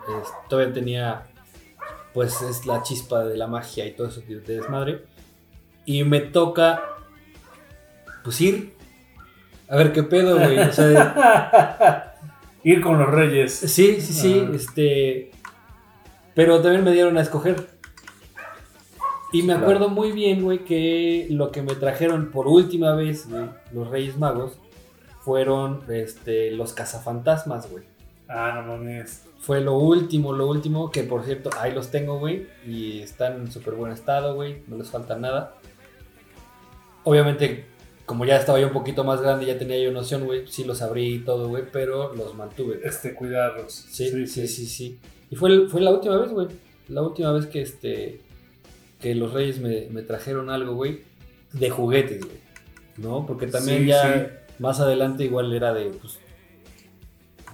todavía 0.49 0.73
tenía. 0.73 1.27
Pues 2.15 2.41
es 2.43 2.65
la 2.65 2.83
chispa 2.83 3.25
de 3.25 3.37
la 3.37 3.47
magia 3.49 3.85
y 3.87 3.93
todo 3.93 4.07
eso 4.09 4.21
de 4.23 4.41
de 4.41 4.57
desmadre. 4.57 5.03
Y 5.85 6.05
me 6.05 6.21
toca. 6.21 6.81
Pues 8.23 8.41
ir. 8.41 8.75
A 9.69 9.77
ver 9.77 9.93
qué 9.93 10.03
pedo, 10.03 10.39
güey. 10.39 10.59
O 10.59 10.73
sea, 10.73 12.15
Ir 12.63 12.81
con 12.81 12.99
los 12.99 13.11
Reyes. 13.11 13.53
Sí, 13.53 14.01
sí, 14.01 14.13
sí, 14.15 14.47
Ah. 14.47 14.53
este... 14.55 15.31
Pero 16.35 16.61
también 16.63 16.83
me 16.85 16.93
dieron 16.93 17.19
a 17.19 17.21
escoger. 17.21 17.69
Y 19.33 19.43
me 19.43 19.49
Claro. 19.53 19.61
acuerdo 19.63 19.89
muy 19.89 20.13
bien, 20.13 20.43
güey, 20.43 20.65
que 20.65 21.27
lo 21.31 21.51
que 21.51 21.61
me 21.63 21.75
trajeron 21.75 22.31
por 22.31 22.47
última 22.47 22.95
vez, 22.95 23.29
güey, 23.29 23.47
los 23.73 23.89
Reyes 23.89 24.17
Magos, 24.17 24.59
fueron 25.23 25.83
este, 25.91 26.51
los 26.53 26.73
cazafantasmas, 26.73 27.69
güey. 27.71 27.85
Ah, 28.29 28.63
no 28.65 28.77
mames. 28.77 29.25
Fue 29.45 29.61
lo 29.61 29.75
último, 29.77 30.33
lo 30.33 30.47
último, 30.49 30.91
que 30.91 31.03
por 31.03 31.25
cierto, 31.25 31.51
ahí 31.59 31.73
los 31.75 31.91
tengo, 31.91 32.19
güey, 32.19 32.47
y 32.67 33.01
están 33.01 33.41
en 33.43 33.53
súper 33.53 33.75
buen 33.75 33.93
estado, 33.93 34.35
güey, 34.35 34.63
no 34.69 34.77
les 34.79 34.89
falta 34.89 35.17
nada. 35.17 35.57
Obviamente, 37.05 37.67
como 38.07 38.25
ya 38.25 38.37
estaba 38.39 38.59
yo 38.59 38.69
un 38.69 38.73
poquito 38.73 39.05
más 39.05 39.21
grande, 39.21 39.47
ya 39.47 39.59
tenía 39.59 39.79
yo 39.79 39.93
noción, 39.93 40.25
güey, 40.25 40.47
sí 40.47 40.65
los 40.65 40.81
abrí 40.83 41.17
y 41.17 41.19
todo, 41.19 41.49
güey, 41.49 41.65
pero 41.71 42.15
los 42.15 42.35
mantuve. 42.35 42.81
Este, 42.85 43.15
cuidarlos. 43.15 43.73
Sí, 43.73 44.27
sí, 44.27 44.47
sí, 44.47 44.67
sí, 44.67 44.99
Y 45.31 45.37
fue, 45.37 45.69
fue 45.69 45.81
la 45.81 45.91
última 45.91 46.17
vez, 46.17 46.31
güey. 46.31 46.49
La 46.89 47.03
última 47.03 47.33
vez 47.33 47.47
que 47.47 47.63
este 47.63 48.21
que 49.01 49.15
los 49.15 49.35
Reyes 49.35 49.59
me, 49.61 49.89
me 49.91 50.01
trajeron 50.01 50.49
algo, 50.49 50.75
güey, 50.75 51.01
de 51.53 51.69
juguetes, 51.69 52.21
güey. 52.25 52.39
¿No? 52.97 53.27
Porque 53.27 53.47
también 53.49 53.81
Sí, 53.81 53.87
ya 53.89 54.15
sí. 54.15 54.33
más 54.63 54.81
adelante 54.81 55.25
igual 55.25 55.53
era 55.53 55.75
de, 55.75 55.91
pues, 55.91 56.15
de 56.15 56.24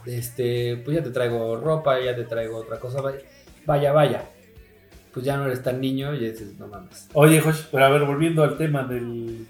este, 0.07 0.81
pues 0.85 0.97
ya 0.97 1.03
te 1.03 1.11
traigo 1.11 1.57
ropa, 1.57 2.01
ya 2.01 2.15
te 2.15 2.25
traigo 2.25 2.59
otra 2.59 2.79
cosa, 2.79 3.01
vaya, 3.01 3.19
vaya, 3.67 3.93
vaya. 3.93 4.25
Pues 5.13 5.27
ya 5.27 5.37
no 5.37 5.47
eres 5.47 5.63
tan 5.63 5.81
niño 5.81 6.15
y 6.15 6.21
dices, 6.21 6.57
no 6.59 6.69
mames. 6.69 7.09
Oye, 7.15 7.41
Josh, 7.41 7.63
pero 7.73 7.85
a 7.85 7.91
ver, 7.91 8.05
volviendo 8.05 8.45
al 8.45 8.57
tema 8.57 8.85
del. 8.85 9.47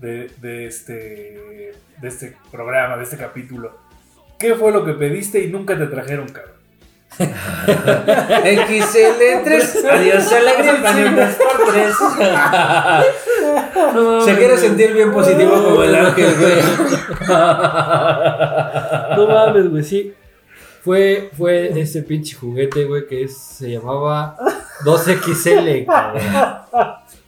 De, 0.00 0.30
de 0.40 0.66
este. 0.66 1.72
De 2.00 2.08
este 2.08 2.36
programa, 2.50 2.96
de 2.96 3.04
este 3.04 3.16
capítulo. 3.16 3.78
¿Qué 4.38 4.54
fue 4.54 4.72
lo 4.72 4.84
que 4.84 4.92
pediste 4.92 5.42
y 5.42 5.48
nunca 5.48 5.78
te 5.78 5.86
trajeron, 5.86 6.28
cabrón? 6.28 6.56
XL3. 7.16 9.88
Adiós 9.90 10.30
a 10.32 10.40
la 10.40 10.54
gripa, 10.54 10.92
por 11.38 11.72
tres. 11.72 11.94
Se 14.24 14.36
quiere 14.36 14.56
sentir 14.56 14.92
bien 14.92 15.12
positivo 15.12 15.52
como 15.62 15.82
el 15.82 15.94
ángel, 15.94 16.34
güey. 16.38 16.54
No 19.16 19.26
mames, 19.28 19.70
güey, 19.70 19.82
sí. 19.84 20.14
Fue, 20.82 21.30
fue 21.36 21.78
ese 21.80 22.02
pinche 22.02 22.36
juguete, 22.36 22.84
güey, 22.84 23.06
que 23.08 23.24
es- 23.24 23.36
se 23.36 23.70
llamaba 23.70 24.36
2XL, 24.84 25.84
cabrón. 25.86 26.22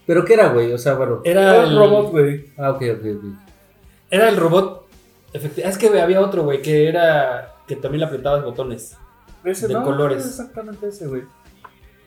¿Pero 0.07 0.25
qué 0.25 0.35
era, 0.35 0.49
güey? 0.49 0.73
O 0.73 0.79
sea, 0.79 0.95
bueno. 0.95 1.21
Era 1.25 1.55
Era 1.57 1.65
el 1.65 1.77
robot, 1.77 2.11
güey. 2.13 2.47
Ah, 2.57 2.71
ok, 2.71 2.83
ok, 2.99 3.07
ok. 3.17 3.25
Era 4.11 4.29
el 4.29 4.37
robot. 4.37 4.87
efecti- 5.35 5.63
Es 5.65 5.77
que 5.77 5.89
había 6.01 6.21
otro, 6.21 6.45
güey, 6.45 6.63
que 6.63 6.89
era. 6.89 7.55
que 7.67 7.77
también 7.77 8.01
le 8.01 8.07
apretabas 8.07 8.43
botones. 8.45 8.97
Ese 9.45 9.69
De 9.69 9.75
no, 9.75 9.85
colores. 9.85 10.25
Exactamente 10.25 10.89
ese, 10.89 11.07
güey. 11.07 11.23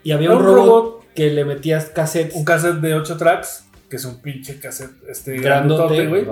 Y 0.04 0.12
había 0.14 0.32
un 0.32 0.44
robot, 0.44 0.56
robot. 0.56 1.04
que 1.14 1.30
le 1.30 1.46
metías 1.46 1.86
cassettes. 1.86 2.34
Un 2.36 2.44
cassette 2.46 2.78
de 2.78 2.96
8 2.96 3.18
tracks, 3.18 3.66
que 3.92 3.98
es 3.98 4.06
un 4.06 4.20
pinche 4.22 4.60
cassette 4.60 5.04
este, 5.08 5.38
Grandote. 5.38 6.08
güey. 6.08 6.26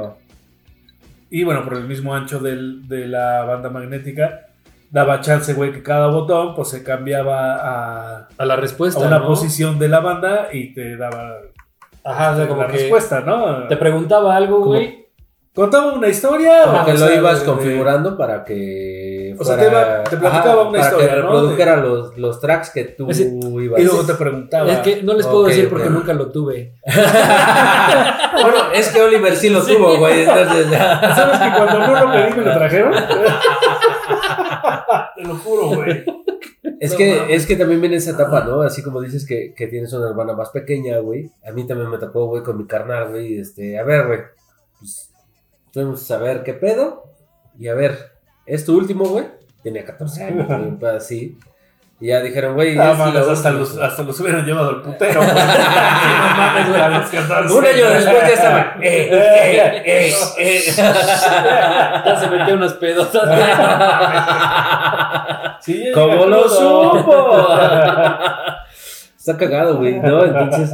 Y 1.30 1.44
bueno, 1.44 1.64
por 1.64 1.76
el 1.76 1.84
mismo 1.84 2.16
ancho 2.16 2.40
del- 2.40 2.88
de 2.88 3.08
la 3.08 3.44
banda 3.44 3.70
magnética, 3.70 4.48
daba 4.90 5.22
chance, 5.22 5.54
güey, 5.54 5.72
que 5.72 5.84
cada 5.84 6.08
botón 6.08 6.56
pues 6.56 6.70
se 6.70 6.82
cambiaba 6.84 7.56
a, 7.58 8.28
a 8.36 8.46
la 8.46 8.54
a 8.56 8.58
respuesta. 8.58 9.02
una 9.02 9.20
¿no? 9.20 9.28
posición 9.28 9.78
de 9.78 9.90
la 9.90 10.00
banda 10.00 10.48
y 10.52 10.74
te 10.74 10.98
daba 10.98 11.34
Ajá, 12.04 12.32
o 12.32 12.36
sea, 12.36 12.44
la 12.46 12.48
como 12.48 12.66
que 12.66 12.72
respuesta, 12.72 13.20
¿no? 13.22 13.68
te 13.68 13.78
preguntaba 13.78 14.36
algo, 14.36 14.62
Como- 14.62 14.72
güey. 14.72 15.06
Contaba 15.54 15.94
una 15.94 16.08
historia. 16.08 16.62
Como 16.64 16.82
o 16.82 16.86
que 16.86 16.98
sea, 16.98 17.10
lo 17.10 17.16
ibas 17.16 17.40
de- 17.42 17.46
configurando 17.46 18.18
para 18.18 18.46
que. 18.46 19.19
O 19.38 19.44
sea, 19.44 19.58
te 19.58 19.68
iba- 19.68 20.04
te 20.04 20.18
platicaba 20.18 20.62
una 20.64 20.72
para 20.80 20.84
historia, 20.84 21.10
que 21.10 21.16
¿no? 21.16 21.22
reprodujera 21.22 21.78
los, 21.78 22.18
los 22.18 22.40
tracks 22.40 22.70
que 22.72 22.84
tú 22.86 23.10
Ese- 23.10 23.32
ibas 23.62 23.80
Y 23.80 23.84
luego 23.84 24.04
te 24.06 24.14
preguntaba. 24.16 24.72
Es 24.72 24.80
que 24.80 25.04
no 25.04 25.14
les 25.14 25.28
puedo 25.28 25.46
decir 25.46 25.70
porque 25.70 25.90
nunca 25.90 26.14
lo 26.14 26.32
tuve. 26.32 26.76
Bueno, 28.42 28.72
es 28.74 28.88
que 28.90 29.02
Oliver 29.02 29.36
sí 29.36 29.50
lo 29.50 29.62
tuvo, 29.66 29.98
güey. 29.98 30.22
Entonces 30.22 30.70
ya. 30.70 31.14
¿Sabes 31.16 31.40
que 31.40 31.58
cuando 31.58 31.80
no 31.80 32.06
lo 32.06 32.12
pedí 32.14 32.40
me 32.40 32.46
lo 32.46 32.54
trajeron? 32.54 32.94
Te 35.16 35.24
lo 35.24 35.36
juro, 35.36 35.68
güey. 35.76 36.04
Es 36.80 36.92
No 36.92 36.98
que, 36.98 37.36
es 37.36 37.46
que 37.46 37.56
también 37.56 37.82
viene 37.82 37.98
esa 37.98 38.12
etapa, 38.12 38.44
¿no? 38.46 38.62
Así 38.62 38.82
como 38.82 39.02
dices 39.02 39.26
que, 39.26 39.54
que 39.56 39.68
tienes 39.68 39.92
una 39.94 40.10
hermana 40.10 40.34
más 40.34 40.50
pequeña, 40.50 40.98
güey. 41.00 41.30
A 41.46 41.52
mí 41.52 41.68
también 41.68 41.90
me 41.90 41.98
tocó, 41.98 42.28
güey, 42.28 42.44
con 42.44 42.58
mi 42.58 42.66
carnal, 42.66 43.10
güey. 43.10 43.40
Este, 43.40 43.78
a 43.78 43.84
ver, 43.84 44.08
güey. 44.08 44.20
Pues, 44.80 45.12
vamos 45.76 46.10
a 46.12 46.18
ver 46.18 46.44
qué 46.44 46.54
pedo. 46.54 47.04
Y 47.58 47.68
a 47.68 47.74
ver, 47.74 48.14
¿es 48.50 48.66
tu 48.66 48.78
último, 48.78 49.06
güey? 49.06 49.26
Tenía 49.64 49.86
14 49.86 50.24
años, 50.24 50.48
güey, 50.48 50.96
así. 50.96 51.38
Y 52.02 52.08
ya 52.08 52.22
dijeron, 52.22 52.56
güey. 52.56 52.78
Ah, 52.80 52.94
es 52.94 52.98
mames, 52.98 53.14
lo 53.14 53.30
hasta, 53.32 53.52
los, 53.52 53.78
hasta 53.78 54.04
los 54.04 54.18
hubieran 54.22 54.46
llevado 54.46 54.70
al 54.70 54.82
putero. 54.82 55.20
güey. 55.24 55.34
no 55.34 56.38
mames, 56.38 56.70
güey. 56.70 56.82
a 56.82 56.88
los 56.90 57.10
14. 57.10 57.54
Un 57.54 57.66
año 57.66 57.90
después 57.90 58.22
ya 58.22 58.28
estaban. 58.34 58.70
Eh, 58.82 59.10
eh, 59.12 59.84
eh, 59.86 60.14
eh. 60.38 60.62
Ya 60.76 62.18
se 62.20 62.28
metió 62.30 62.56
unas 62.56 62.74
pedotas. 62.74 63.24
Sí, 65.62 65.92
¿Cómo 65.94 66.26
lo 66.26 66.48
supo? 66.48 67.50
Está 69.18 69.36
cagado, 69.38 69.76
güey, 69.78 70.00
¿no? 70.00 70.24
Entonces, 70.24 70.72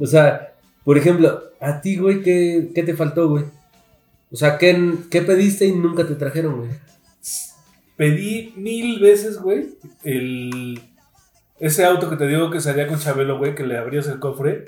o 0.00 0.06
sea, 0.06 0.52
por 0.84 0.96
ejemplo, 0.96 1.42
a 1.60 1.80
ti, 1.80 1.96
güey, 1.96 2.22
¿qué, 2.22 2.68
qué 2.72 2.84
te 2.84 2.94
faltó, 2.94 3.28
güey? 3.28 3.46
O 4.30 4.36
sea, 4.36 4.58
¿qué, 4.58 4.94
¿qué 5.10 5.22
pediste 5.22 5.66
y 5.66 5.72
nunca 5.72 6.06
te 6.06 6.14
trajeron, 6.14 6.58
güey? 6.58 6.70
Pedí 7.96 8.52
mil 8.56 9.00
veces, 9.00 9.38
güey, 9.38 9.68
el... 10.04 10.80
ese 11.58 11.84
auto 11.84 12.10
que 12.10 12.16
te 12.16 12.26
digo 12.26 12.50
que 12.50 12.60
salía 12.60 12.86
con 12.86 12.98
Chabelo, 12.98 13.38
güey, 13.38 13.54
que 13.54 13.66
le 13.66 13.78
abrías 13.78 14.06
el 14.08 14.18
cofre 14.18 14.66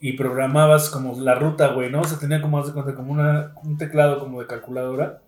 y 0.00 0.12
programabas 0.12 0.90
como 0.90 1.18
la 1.18 1.34
ruta, 1.34 1.68
güey, 1.68 1.90
¿no? 1.90 2.02
O 2.02 2.04
sea, 2.04 2.18
tenía 2.18 2.42
como, 2.42 2.62
como 2.62 3.12
una, 3.12 3.54
un 3.62 3.78
teclado 3.78 4.18
como 4.18 4.40
de 4.40 4.46
calculadora 4.46 5.22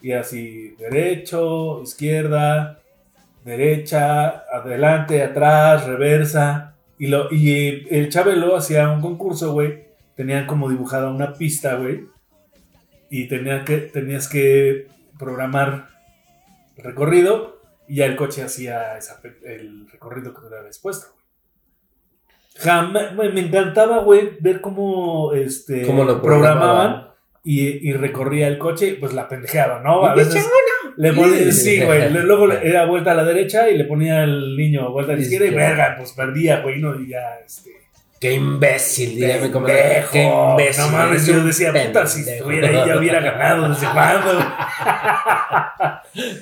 y 0.00 0.12
así, 0.12 0.74
derecho, 0.78 1.82
izquierda, 1.82 2.80
derecha, 3.44 4.44
adelante, 4.52 5.22
atrás, 5.22 5.86
reversa. 5.86 6.74
Y, 6.98 7.08
lo, 7.08 7.32
y 7.32 7.86
el 7.90 8.08
Chabelo 8.10 8.56
hacía 8.56 8.90
un 8.90 9.00
concurso, 9.00 9.52
güey. 9.52 9.84
Tenían 10.14 10.46
como 10.46 10.68
dibujada 10.68 11.10
una 11.10 11.34
pista, 11.34 11.76
güey. 11.76 12.04
Y 13.16 13.28
tenía 13.28 13.64
que, 13.64 13.76
tenías 13.78 14.28
que 14.28 14.88
programar 15.18 15.88
el 16.76 16.84
recorrido. 16.84 17.60
Y 17.86 17.96
ya 17.96 18.06
el 18.06 18.16
coche 18.16 18.42
hacía 18.42 18.96
esa 18.96 19.20
el 19.44 19.86
recorrido 19.90 20.32
que 20.34 20.40
tú 20.40 20.48
le 20.50 20.58
habías 20.58 20.78
puesto. 20.78 21.08
Jamás- 22.58 23.12
me 23.14 23.40
encantaba, 23.40 23.98
güey, 23.98 24.36
ver 24.40 24.60
cómo, 24.60 25.32
este, 25.34 25.82
¿Cómo 25.82 26.04
lo 26.04 26.22
programaban 26.22 27.08
y, 27.42 27.88
y 27.88 27.92
recorría 27.92 28.46
el 28.48 28.58
coche, 28.58 28.96
pues 28.98 29.12
la 29.12 29.28
pendejeaba, 29.28 29.80
¿no? 29.80 30.04
A 30.06 30.14
veces 30.14 30.48
le 30.96 31.12
ponía, 31.12 31.52
sí, 31.52 31.82
güey, 31.84 32.10
luego 32.10 32.46
le- 32.46 32.66
era 32.66 32.86
vuelta 32.86 33.10
a 33.12 33.14
la 33.14 33.24
derecha 33.24 33.68
y 33.68 33.76
le 33.76 33.84
ponía 33.84 34.22
al 34.22 34.56
niño 34.56 34.90
vuelta 34.92 35.12
a 35.12 35.16
la 35.16 35.22
izquierda 35.22 35.46
y 35.46 35.50
verga, 35.54 35.94
pues 35.98 36.12
perdía, 36.12 36.60
güey, 36.62 36.80
no, 36.80 36.98
y 36.98 37.08
ya, 37.08 37.38
este... 37.44 37.70
Qué 38.24 38.32
imbécil, 38.32 39.10
diría 39.16 39.36
mi. 39.36 39.48
Pendejo. 39.50 40.10
Qué 40.10 40.22
imbécil. 40.22 40.84
No 40.86 40.90
mames, 40.92 41.20
es 41.20 41.26
yo 41.28 41.44
decía, 41.44 41.74
puta, 41.74 42.06
si 42.06 42.22
estuviera 42.22 42.68
ahí 42.68 42.88
ya 42.88 42.96
hubiera 42.98 43.20
ganado 43.20 43.68
desde 43.68 43.86
cuándo. 43.92 44.32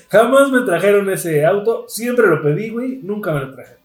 Jamás 0.09 0.49
me 0.51 0.61
trajeron 0.61 1.11
ese 1.11 1.45
auto, 1.45 1.87
siempre 1.89 2.29
lo 2.29 2.41
pedí, 2.41 2.71
güey, 2.71 3.01
nunca 3.03 3.33
me 3.33 3.41
lo 3.41 3.53
trajeron. 3.53 3.83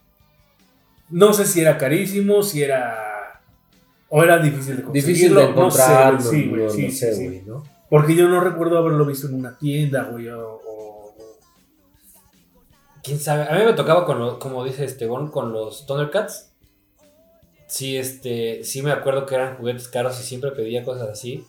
No 1.09 1.33
sé 1.33 1.45
si 1.45 1.61
era 1.61 1.75
carísimo, 1.79 2.43
si 2.43 2.61
era... 2.61 3.41
O 4.09 4.23
era 4.23 4.37
difícil 4.37 4.77
de 4.77 4.83
conseguirlo. 4.83 4.93
Difícil 4.93 5.33
de 5.35 5.43
encontrar, 5.43 6.13
no 6.13 6.21
sé, 6.21 6.29
sí, 6.29 6.47
güey, 6.49 6.63
no- 6.65 6.69
sí, 6.69 6.83
no 6.83 6.89
sí, 6.91 6.95
sé, 6.95 7.15
sí. 7.15 7.41
¿no? 7.47 7.63
Porque 7.89 8.15
yo 8.15 8.29
no 8.29 8.41
recuerdo 8.41 8.77
haberlo 8.77 9.07
visto 9.07 9.25
en 9.25 9.33
una 9.33 9.57
tienda, 9.57 10.03
güey, 10.03 10.27
o... 10.29 10.61
o- 10.63 11.15
¿Quién 13.03 13.19
sabe? 13.19 13.47
A 13.49 13.57
mí 13.57 13.65
me 13.65 13.73
tocaba 13.73 14.05
con 14.05 14.19
lo- 14.19 14.37
como 14.37 14.63
dice 14.63 14.85
Esteban, 14.85 15.29
con 15.29 15.51
los 15.51 15.87
Thundercats. 15.87 16.53
Sí, 17.67 17.97
este, 17.97 18.63
sí 18.63 18.81
me 18.81 18.91
acuerdo 18.91 19.25
que 19.25 19.35
eran 19.35 19.57
juguetes 19.57 19.87
caros 19.89 20.19
y 20.19 20.23
siempre 20.23 20.51
pedía 20.51 20.83
cosas 20.83 21.09
así. 21.09 21.45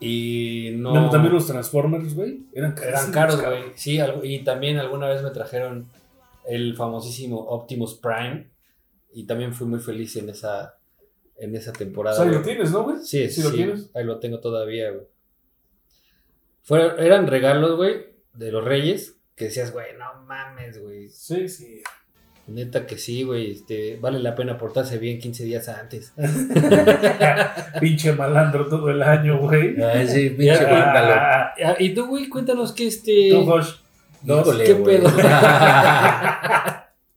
Y 0.00 0.72
no. 0.76 0.92
No, 0.92 1.10
también 1.10 1.32
los 1.32 1.46
Transformers, 1.46 2.14
güey, 2.14 2.46
eran 2.52 2.74
eran 2.82 3.10
caros, 3.12 3.40
güey. 3.40 3.72
Sí, 3.76 3.98
y 4.22 4.44
también 4.44 4.78
alguna 4.78 5.08
vez 5.08 5.22
me 5.22 5.30
trajeron 5.30 5.88
el 6.46 6.76
famosísimo 6.76 7.38
Optimus 7.38 7.94
Prime. 7.94 8.50
Y 9.12 9.26
también 9.26 9.54
fui 9.54 9.66
muy 9.68 9.78
feliz 9.78 10.16
en 10.16 10.28
esa, 10.28 10.76
en 11.36 11.54
esa 11.54 11.70
O 11.70 11.74
temporada. 11.74 12.16
sea, 12.16 12.24
ahí 12.26 12.32
lo 12.32 12.42
tienes, 12.42 12.72
¿no, 12.72 12.82
güey? 12.82 12.96
Sí, 12.98 13.28
¿Sí 13.28 13.40
sí, 13.40 13.42
lo 13.42 13.52
tienes? 13.52 13.90
ahí 13.94 14.04
lo 14.04 14.18
tengo 14.18 14.40
todavía, 14.40 14.90
güey. 14.90 15.06
Fueron, 16.62 16.98
eran 16.98 17.26
regalos, 17.28 17.76
güey, 17.76 18.06
de 18.32 18.50
los 18.50 18.64
reyes, 18.64 19.16
que 19.36 19.44
decías, 19.46 19.72
güey, 19.72 19.96
no 19.96 20.22
mames, 20.24 20.82
güey. 20.82 21.08
Sí, 21.10 21.48
sí. 21.48 21.80
Neta 22.46 22.86
que 22.86 22.98
sí, 22.98 23.22
güey, 23.22 23.52
este, 23.52 23.96
vale 24.00 24.18
la 24.18 24.34
pena 24.34 24.58
portarse 24.58 24.98
bien 24.98 25.18
15 25.18 25.44
días 25.44 25.68
antes. 25.68 26.12
Pinche 27.80 28.12
malandro 28.12 28.66
todo 28.66 28.90
el 28.90 29.02
año, 29.02 29.38
güey. 29.38 29.80
Ay, 29.82 30.06
sí, 30.06 30.30
pinche. 30.30 30.64
Ah, 30.68 31.54
Ah, 31.64 31.74
Y 31.78 31.94
tú, 31.94 32.06
güey, 32.06 32.28
cuéntanos 32.28 32.72
que 32.72 32.86
este... 32.88 33.28
Tú, 33.30 33.44
Josh. 33.46 33.70
Dos. 34.22 34.46
Híjole, 34.46 34.64
¿Qué 34.64 34.72
güey. 34.74 34.98
pedo? 34.98 35.10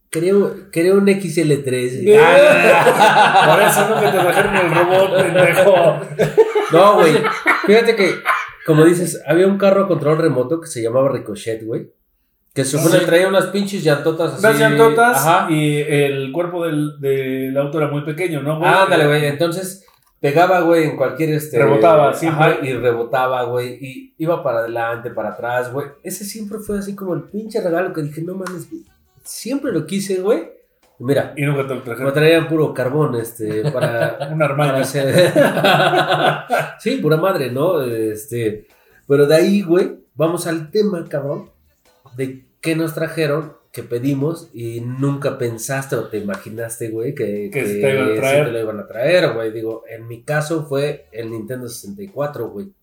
Creo, 0.09 0.55
creo 0.71 0.95
un 0.95 1.05
XL3. 1.05 2.03
güey. 2.03 2.17
Ah, 2.17 3.43
Por 3.45 3.61
eso 3.61 3.89
no 3.89 3.99
que 3.99 4.07
te 4.07 4.17
el 4.63 4.73
robot, 4.73 5.21
pendejo. 5.21 5.99
No, 6.71 6.95
güey. 6.95 7.13
Fíjate 7.65 7.95
que, 7.97 8.11
como 8.65 8.85
dices, 8.85 9.21
había 9.27 9.47
un 9.47 9.57
carro 9.57 9.83
a 9.83 9.87
control 9.87 10.17
remoto 10.17 10.61
que 10.61 10.67
se 10.67 10.81
llamaba 10.81 11.09
Ricochet, 11.09 11.63
güey. 11.65 11.91
Que 12.57 12.65
se 12.65 12.77
supone 12.79 12.99
Sí. 12.99 13.05
traía 13.05 13.27
unas 13.27 13.45
pinches 13.47 13.83
llantotas 13.83 14.33
así. 14.33 14.39
Unas 14.45 14.59
llantotas 14.59 15.17
Ajá. 15.17 15.51
y 15.51 15.77
el 15.77 16.31
cuerpo 16.31 16.65
del, 16.65 16.99
del 16.99 17.55
auto 17.55 17.77
era 17.77 17.87
muy 17.87 18.01
pequeño, 18.01 18.41
¿no, 18.41 18.57
güey? 18.57 18.67
Ándale, 18.67 19.05
güey. 19.05 19.25
Entonces 19.27 19.85
pegaba, 20.19 20.61
güey, 20.61 20.85
en 20.85 20.97
cualquier 20.97 21.29
este. 21.35 21.59
Rebotaba. 21.59 22.09
Ajá, 22.09 22.57
y 22.63 22.73
rebotaba, 22.73 23.43
güey. 23.43 23.77
Y 23.79 24.15
iba 24.17 24.41
para 24.41 24.59
adelante, 24.61 25.11
para 25.11 25.29
atrás, 25.33 25.71
güey. 25.71 25.85
Ese 26.01 26.25
siempre 26.25 26.57
fue 26.57 26.79
así 26.79 26.95
como 26.95 27.13
el 27.13 27.25
pinche 27.25 27.61
regalo 27.61 27.93
que 27.93 28.01
dije, 28.01 28.23
no 28.23 28.33
mames, 28.33 28.67
güey. 28.71 28.81
Siempre 29.23 29.71
lo 29.71 29.85
quise, 29.85 30.19
güey. 30.21 30.49
Mira, 30.99 31.33
Y 31.37 31.43
nunca 31.43 31.61
te 31.61 31.69
lo 31.69 31.75
me 31.75 31.81
trajeron. 31.81 32.11
traían 32.11 32.47
puro 32.47 32.73
carbón, 32.73 33.13
este, 33.17 33.69
para. 33.71 34.17
Un 34.33 34.41
armario. 34.41 34.81
hacer. 34.81 35.31
sí, 36.79 36.95
pura 36.97 37.17
madre, 37.17 37.51
¿no? 37.51 37.83
Este. 37.83 38.65
Pero 39.07 39.27
de 39.27 39.35
ahí, 39.35 39.61
güey, 39.61 39.95
vamos 40.15 40.47
al 40.47 40.71
tema, 40.71 41.05
cabrón. 41.07 41.51
De 42.15 42.46
qué 42.67 42.75
nos 42.75 42.93
trajeron, 42.93 43.53
que 43.71 43.81
pedimos 43.81 44.49
y 44.51 44.81
nunca 44.81 45.37
pensaste 45.37 45.95
o 45.95 46.09
te 46.09 46.17
imaginaste, 46.17 46.89
güey, 46.89 47.15
que, 47.15 47.49
Que 47.49 47.63
te 47.63 47.93
iban 47.93 48.09
a 48.09 48.11
sí 48.11 48.17
traer. 48.17 48.45
te 48.47 48.51
lo 48.51 48.59
iban 48.59 48.79
a 48.81 48.87
traer, 48.87 49.33
güey. 49.33 49.53
Digo, 49.53 49.83
en 49.87 50.05
mi 50.05 50.21
caso 50.23 50.65
fue 50.65 51.07
el 51.13 51.31
Nintendo 51.31 51.69
64, 51.69 52.49
güey. 52.49 52.73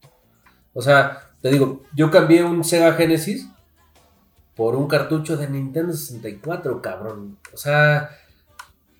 O 0.73 0.81
sea, 0.81 1.29
te 1.43 1.51
digo, 1.51 1.83
yo 1.95 2.11
cambié 2.11 2.43
un 2.43 2.65
Sega 2.65 2.95
Genesis 2.95 3.47
por 4.57 4.75
un 4.75 4.89
cartucho 4.89 5.37
de 5.37 5.51
Nintendo 5.51 5.93
64, 5.93 6.81
cabrón. 6.81 7.37
O 7.53 7.59
sea, 7.59 8.09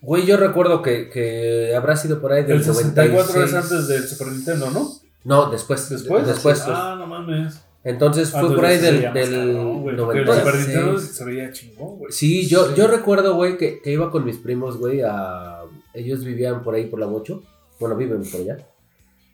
güey, 0.01 0.27
yo 0.27 0.37
recuerdo 0.37 0.83
que, 0.83 1.09
que 1.09 1.73
habrá 1.75 1.95
sido 1.95 2.21
por 2.21 2.31
ahí 2.31 2.43
del 2.43 2.57
El 2.57 2.63
64 2.63 3.43
es 3.43 3.53
96. 3.53 3.63
antes 3.63 3.87
del 3.87 4.07
Super 4.07 4.27
Nintendo, 4.27 4.69
¿no? 4.69 4.91
No, 5.23 5.49
después. 5.49 5.89
¿Después? 5.89 6.27
Después. 6.27 6.61
Ah, 6.67 6.95
no 6.95 7.07
mames. 7.07 7.64
Entonces 7.85 8.31
fue 8.31 8.53
por 8.55 8.65
ahí 8.65 8.77
del, 8.79 9.13
del 9.13 9.31
cabrón, 9.31 9.81
güey, 9.83 9.95
porque 9.95 10.19
El 10.19 10.27
Super 10.27 10.55
Nintendo 10.55 10.85
96. 10.87 11.15
se 11.15 11.23
veía 11.25 11.51
chingón, 11.51 11.97
güey. 11.99 12.11
Sí, 12.11 12.47
yo, 12.47 12.65
Sí. 12.67 12.73
yo 12.75 12.87
recuerdo, 12.87 13.35
güey, 13.35 13.57
que, 13.57 13.79
que 13.81 13.91
iba 13.91 14.09
con 14.11 14.25
mis 14.25 14.37
primos, 14.37 14.77
güey, 14.77 15.01
a... 15.01 15.61
Ellos 15.93 16.25
vivían 16.25 16.61
por 16.63 16.73
ahí, 16.75 16.87
por 16.87 16.99
la 16.99 17.05
Bocho. 17.05 17.41
Bueno, 17.79 17.95
viven 17.95 18.23
por 18.29 18.41
allá. 18.41 18.57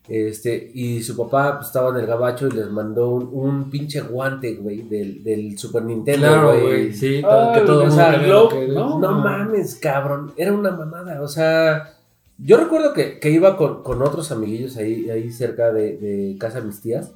Este, 0.07 0.71
y 0.73 1.01
su 1.03 1.15
papá 1.15 1.55
pues, 1.57 1.67
estaba 1.67 1.91
en 1.91 1.97
el 2.03 2.07
gabacho 2.07 2.47
y 2.47 2.51
les 2.51 2.69
mandó 2.69 3.09
un, 3.09 3.29
un 3.31 3.69
pinche 3.69 4.01
guante, 4.01 4.55
güey, 4.55 4.81
del, 4.81 5.23
del 5.23 5.57
Super 5.57 5.83
Nintendo, 5.83 6.27
Claro, 6.27 6.59
güey. 6.59 6.91
sí, 6.93 7.21
Ah, 7.23 7.51
que 7.55 7.61
todo 7.61 7.85
o 7.85 7.91
sea, 7.91 8.17
lo 8.17 8.49
que- 8.49 8.67
¿no? 8.67 8.99
No 8.99 9.11
mames, 9.19 9.75
cabrón. 9.75 10.33
Era 10.35 10.51
una 10.53 10.71
mamada. 10.71 11.21
O 11.21 11.27
sea, 11.27 11.93
yo 12.37 12.57
recuerdo 12.57 12.93
que, 12.93 13.19
que 13.19 13.29
iba 13.29 13.55
con, 13.55 13.83
con 13.83 14.01
otros 14.01 14.31
amiguillos 14.31 14.75
ahí, 14.75 15.09
ahí 15.09 15.31
cerca 15.31 15.71
de, 15.71 15.97
de 15.97 16.35
casa 16.39 16.59
de 16.59 16.67
mis 16.67 16.81
tías. 16.81 17.11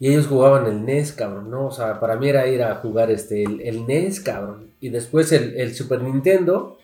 Y 0.00 0.08
ellos 0.08 0.26
jugaban 0.26 0.66
el 0.66 0.84
NES, 0.84 1.12
cabrón, 1.12 1.50
¿no? 1.50 1.66
O 1.66 1.70
sea, 1.70 2.00
para 2.00 2.16
mí 2.16 2.28
era 2.28 2.46
ir 2.48 2.62
a 2.62 2.74
jugar 2.76 3.10
este, 3.10 3.42
el, 3.44 3.60
el 3.62 3.86
NES, 3.86 4.20
cabrón. 4.20 4.70
Y 4.80 4.88
después 4.90 5.30
el, 5.32 5.56
el 5.56 5.74
Super 5.74 6.02
Nintendo 6.02 6.78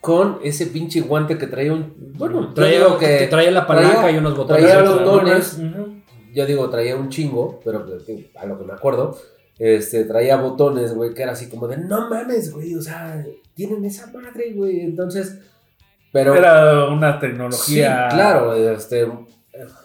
con 0.00 0.38
ese 0.42 0.66
pinche 0.66 1.00
guante 1.00 1.38
que 1.38 1.46
traía 1.46 1.72
un... 1.72 1.94
Bueno, 2.18 2.52
Traía, 2.52 2.78
digo 2.80 2.98
que 2.98 3.26
traía 3.30 3.50
la 3.50 3.66
palanca 3.66 4.00
traía- 4.02 4.16
y 4.16 4.18
unos 4.18 4.36
botones. 4.36 4.64
traía 4.70 4.82
botones. 4.90 5.58
Yo 6.34 6.44
digo, 6.46 6.68
traía 6.68 6.96
un 6.96 7.08
chingo, 7.08 7.60
pero 7.64 7.86
a 8.36 8.46
lo 8.46 8.58
que 8.58 8.64
me 8.64 8.72
acuerdo, 8.74 9.16
este, 9.58 10.04
traía 10.04 10.36
botones, 10.36 10.92
güey, 10.94 11.14
que 11.14 11.22
era 11.22 11.32
así 11.32 11.48
como 11.48 11.68
de, 11.68 11.78
no 11.78 12.10
mames, 12.10 12.52
güey, 12.52 12.74
o 12.74 12.82
sea, 12.82 13.24
tienen 13.54 13.84
esa 13.84 14.08
madre, 14.08 14.52
güey, 14.52 14.80
entonces, 14.80 15.38
pero... 16.12 16.34
Era 16.34 16.86
una 16.88 17.14
sí, 17.14 17.20
tecnología. 17.20 18.08
claro, 18.10 18.52
este, 18.54 19.06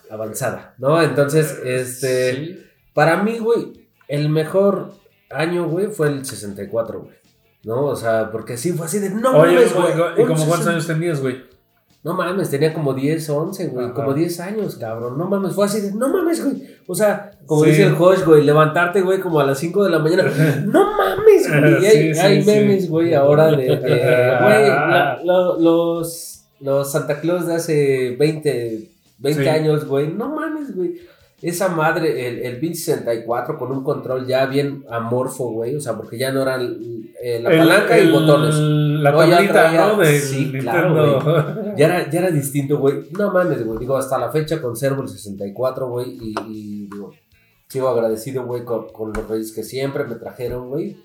avanzada, 0.09 0.75
¿no? 0.77 1.01
Entonces, 1.01 1.57
este, 1.63 2.33
Sí. 2.33 2.59
para 2.93 3.21
mí, 3.23 3.37
güey, 3.39 3.87
el 4.07 4.29
mejor 4.29 4.93
año, 5.29 5.67
güey, 5.67 5.87
fue 5.87 6.07
el 6.09 6.25
64, 6.25 7.01
güey, 7.01 7.15
¿no? 7.63 7.85
O 7.85 7.95
sea, 7.95 8.31
porque 8.31 8.57
sí, 8.57 8.71
fue 8.73 8.85
así 8.87 8.99
de, 8.99 9.09
no 9.11 9.31
Oye, 9.37 9.55
mames, 9.55 9.73
güey. 9.73 9.93
¿y 9.93 10.25
como 10.25 10.45
cuántos 10.45 10.47
60 10.65 10.71
años 10.71 10.87
tenías, 10.87 11.21
güey? 11.21 11.47
no 12.01 12.13
mames, 12.13 12.49
tenía 12.49 12.73
como 12.73 12.93
10, 12.93 13.29
11, 13.29 13.67
güey, 13.67 13.85
Ajá. 13.87 13.93
como 13.93 14.13
10 14.13 14.39
años, 14.39 14.77
cabrón. 14.77 15.17
No 15.17 15.27
mames, 15.27 15.53
fue 15.53 15.65
así 15.65 15.81
de, 15.81 15.91
no 15.91 16.07
mames, 16.07 16.41
güey. 16.45 16.63
O 16.87 16.95
sea, 16.95 17.31
como 17.45 17.65
Sí. 17.65 17.71
dice 17.71 17.83
el 17.83 17.95
Josh, 17.95 18.23
güey, 18.23 18.41
levantarte, 18.45 19.01
güey, 19.01 19.19
como 19.19 19.41
a 19.41 19.45
las 19.45 19.59
5 19.59 19.83
de 19.83 19.89
la 19.89 19.99
mañana. 19.99 20.23
No 20.65 20.95
mames, 20.97 21.49
güey. 21.49 21.85
Hay, 21.85 21.91
Sí, 21.91 22.13
sí, 22.15 22.19
hay 22.21 22.41
sí. 22.41 22.49
memes, 22.49 22.89
güey, 22.89 23.13
ahora 23.13 23.51
de, 23.51 23.57
de, 23.57 24.37
güey, 24.41 25.25
los, 25.59 26.45
los 26.61 26.89
Santa 26.91 27.19
Claus 27.19 27.45
de 27.47 27.55
hace 27.55 28.15
20, 28.17 28.88
20 29.19 29.43
Sí. 29.43 29.49
años, 29.49 29.85
güey. 29.85 30.07
No 30.13 30.29
mames, 30.35 30.75
güey. 30.75 30.95
Esa 31.41 31.69
madre, 31.69 32.27
el, 32.27 32.39
el 32.39 32.59
Beat 32.59 32.73
64 32.73 33.57
con 33.57 33.71
un 33.71 33.81
control 33.81 34.27
ya 34.27 34.45
bien 34.45 34.83
amorfo, 34.89 35.51
güey. 35.51 35.75
O 35.75 35.79
sea, 35.79 35.95
porque 35.95 36.17
ya 36.17 36.31
no 36.33 36.41
eran 36.41 36.77
eh, 37.23 37.39
la 37.41 37.49
El- 37.51 37.57
palanca 37.59 37.97
y 37.97 38.01
el- 38.01 38.11
botones. 38.11 38.55
La 38.55 39.11
No, 39.11 39.25
ya 39.25 39.35
tablita, 39.35 39.53
traía- 39.53 39.87
¿no? 39.87 39.97
Del 39.97 40.19
sí, 40.19 40.35
Nintendo. 40.51 40.71
claro, 40.71 41.55
Ya 41.77 41.85
era, 41.85 42.09
ya 42.09 42.19
era 42.19 42.31
distinto, 42.31 42.77
güey. 42.79 43.05
No 43.17 43.31
mames, 43.31 43.65
güey. 43.65 43.79
Digo, 43.79 43.95
hasta 43.95 44.17
la 44.17 44.29
fecha 44.31 44.61
conservo 44.61 45.01
el 45.03 45.07
64, 45.07 45.87
güey. 45.87 46.09
Y, 46.21 46.35
y 46.49 46.87
digo, 46.91 47.13
sigo 47.69 47.87
agradecido, 47.87 48.43
güey, 48.45 48.65
con, 48.65 48.89
con 48.91 49.13
los 49.13 49.25
reyes 49.29 49.53
que 49.53 49.63
siempre 49.63 50.03
me 50.03 50.15
trajeron, 50.15 50.67
güey. 50.69 50.97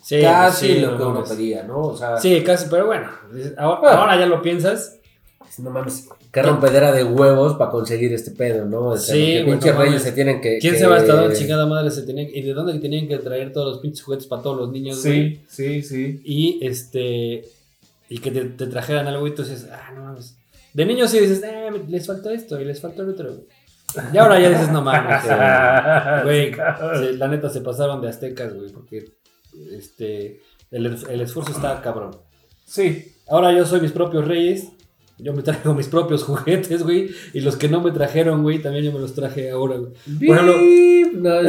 Sí, 0.00 0.20
Casi 0.20 0.74
sí, 0.74 0.80
lo 0.80 0.96
que 0.98 1.02
uno 1.02 1.24
pedía, 1.24 1.62
¿no? 1.64 1.80
O 1.80 1.96
sea, 1.96 2.18
Sí, 2.18 2.42
casi, 2.44 2.68
pero 2.70 2.86
bueno, 2.86 3.08
ahora, 3.56 3.94
ahora 3.98 4.18
ya 4.20 4.26
lo 4.26 4.40
piensas. 4.42 5.00
No 5.58 5.70
mames, 5.70 6.08
qué 6.32 6.42
rompedera 6.42 6.92
de 6.92 7.04
huevos 7.04 7.54
para 7.54 7.70
conseguir 7.70 8.12
este 8.12 8.30
pedo, 8.32 8.64
¿no? 8.66 8.88
O 8.88 8.96
sea, 8.96 9.14
Sí, 9.14 9.42
pinches 9.44 9.74
no 9.74 9.80
reyes 9.82 10.02
se 10.02 10.12
tienen 10.12 10.40
que. 10.40 10.58
¿Quién 10.58 10.74
que- 10.74 10.78
se 10.80 10.86
va 10.86 10.96
hasta 10.96 11.14
dónde 11.20 11.36
chingada 11.36 11.66
madre 11.66 11.90
se 11.90 12.02
tenía 12.02 12.22
y 12.28 12.42
de 12.42 12.52
dónde 12.54 12.78
tenían 12.78 13.06
que 13.08 13.18
traer 13.18 13.52
todos 13.52 13.72
los 13.74 13.78
pinches 13.82 14.02
juguetes 14.02 14.26
para 14.26 14.42
todos 14.42 14.56
los 14.58 14.70
niños, 14.72 15.02
güey? 15.04 15.40
Sí, 15.48 15.82
sí, 15.82 15.82
sí. 15.82 16.20
Y 16.24 16.58
este 16.66 17.44
y 18.08 18.18
que 18.18 18.30
te, 18.30 18.44
te 18.44 18.66
trajeran 18.66 19.06
algo 19.06 19.26
y 19.26 19.34
tú 19.34 19.42
dices, 19.42 19.66
ah, 19.72 19.92
no 19.94 20.04
mames. 20.04 20.36
De 20.72 20.84
niño 20.84 21.06
sí 21.08 21.18
dices, 21.20 21.42
eh, 21.44 21.70
les 21.88 22.06
faltó 22.06 22.30
esto 22.30 22.60
y 22.60 22.64
les 22.64 22.80
faltó 22.80 23.02
el 23.02 23.10
otro. 23.10 23.28
güey. 23.32 23.46
Y 24.12 24.18
ahora 24.18 24.40
ya 24.40 24.50
dices, 24.50 24.70
no 24.70 24.82
mames. 24.82 25.22
Güey, 26.24 26.52
se- 26.52 27.12
la 27.16 27.28
neta 27.28 27.48
se 27.48 27.60
pasaron 27.60 28.00
de 28.02 28.08
aztecas, 28.08 28.52
güey, 28.54 28.70
porque 28.72 29.04
este 29.72 30.40
el, 30.70 30.86
el 30.86 31.20
esfuerzo 31.20 31.52
está 31.52 31.80
cabrón. 31.80 32.16
Sí. 32.64 33.12
Ahora 33.28 33.52
yo 33.52 33.64
soy 33.64 33.80
mis 33.80 33.92
propios 33.92 34.26
reyes. 34.26 34.68
Yo 35.18 35.32
me 35.32 35.42
traigo 35.42 35.74
mis 35.74 35.88
propios 35.88 36.24
juguetes, 36.24 36.82
güey. 36.82 37.10
Y 37.32 37.40
los 37.40 37.56
que 37.56 37.68
no 37.68 37.80
me 37.80 37.92
trajeron, 37.92 38.42
güey, 38.42 38.60
también 38.60 38.84
yo 38.84 38.92
me 38.92 38.98
los 38.98 39.14
traje 39.14 39.50
ahora, 39.50 39.76
güey. 39.76 39.92
Por 40.26 40.36
ejemplo, 40.36 40.54
no, 41.14 41.40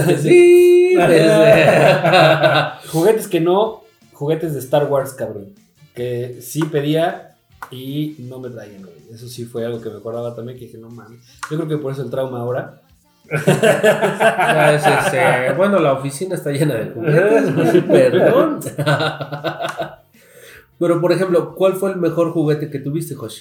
juguetes 2.90 3.28
que 3.28 3.40
no, 3.40 3.84
juguetes 4.14 4.54
de 4.54 4.60
Star 4.60 4.86
Wars, 4.86 5.14
cabrón. 5.14 5.54
Que 5.96 6.40
sí 6.42 6.64
pedía 6.64 7.36
y 7.72 8.16
no 8.20 8.40
me 8.40 8.50
traían, 8.50 8.84
güey. 8.84 8.94
Eso 9.12 9.28
sí 9.28 9.46
fue 9.46 9.66
algo 9.66 9.82
que 9.82 9.90
me 9.90 9.98
acordaba 9.98 10.36
también, 10.36 10.60
que 10.60 10.66
dije, 10.66 10.78
no 10.78 10.90
mames. 10.90 11.20
Yo 11.50 11.58
creo 11.58 11.68
que 11.68 11.78
por 11.78 11.92
eso 11.92 12.04
el 12.04 12.12
trauma 12.12 12.40
ahora. 12.40 12.82
Ya, 13.28 14.76
es, 14.76 14.86
este, 14.86 15.54
bueno, 15.58 15.80
la 15.80 15.94
oficina 15.94 16.36
está 16.36 16.52
llena 16.52 16.76
de 16.76 16.92
juguetes, 16.92 17.56
güey, 17.56 17.82
perdón. 17.82 18.60
Pero, 20.80 21.00
por 21.02 21.12
ejemplo, 21.12 21.56
¿cuál 21.56 21.74
fue 21.74 21.92
el 21.92 21.98
mejor 21.98 22.32
juguete 22.32 22.70
que 22.70 22.80
tuviste, 22.80 23.16
Josh? 23.16 23.40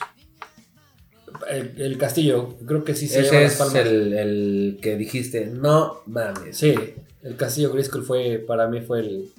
El, 1.51 1.74
el 1.80 1.99
castillo, 1.99 2.57
creo 2.66 2.85
que 2.85 2.95
sí 2.95 3.07
se 3.09 3.22
lleva 3.22 3.26
Ese 3.26 3.43
las 3.43 3.53
es 3.53 3.59
palmas. 3.59 3.87
el, 3.87 4.12
el 4.14 4.78
que 4.80 4.97
dijiste, 4.97 5.47
no 5.47 6.01
mames. 6.07 6.57
Sí, 6.57 6.74
el 7.22 7.37
castillo 7.37 7.72
Grayskull 7.72 8.05
fue, 8.05 8.39
para 8.47 8.68
mí 8.68 8.80
fue 8.80 9.01
el, 9.01 9.30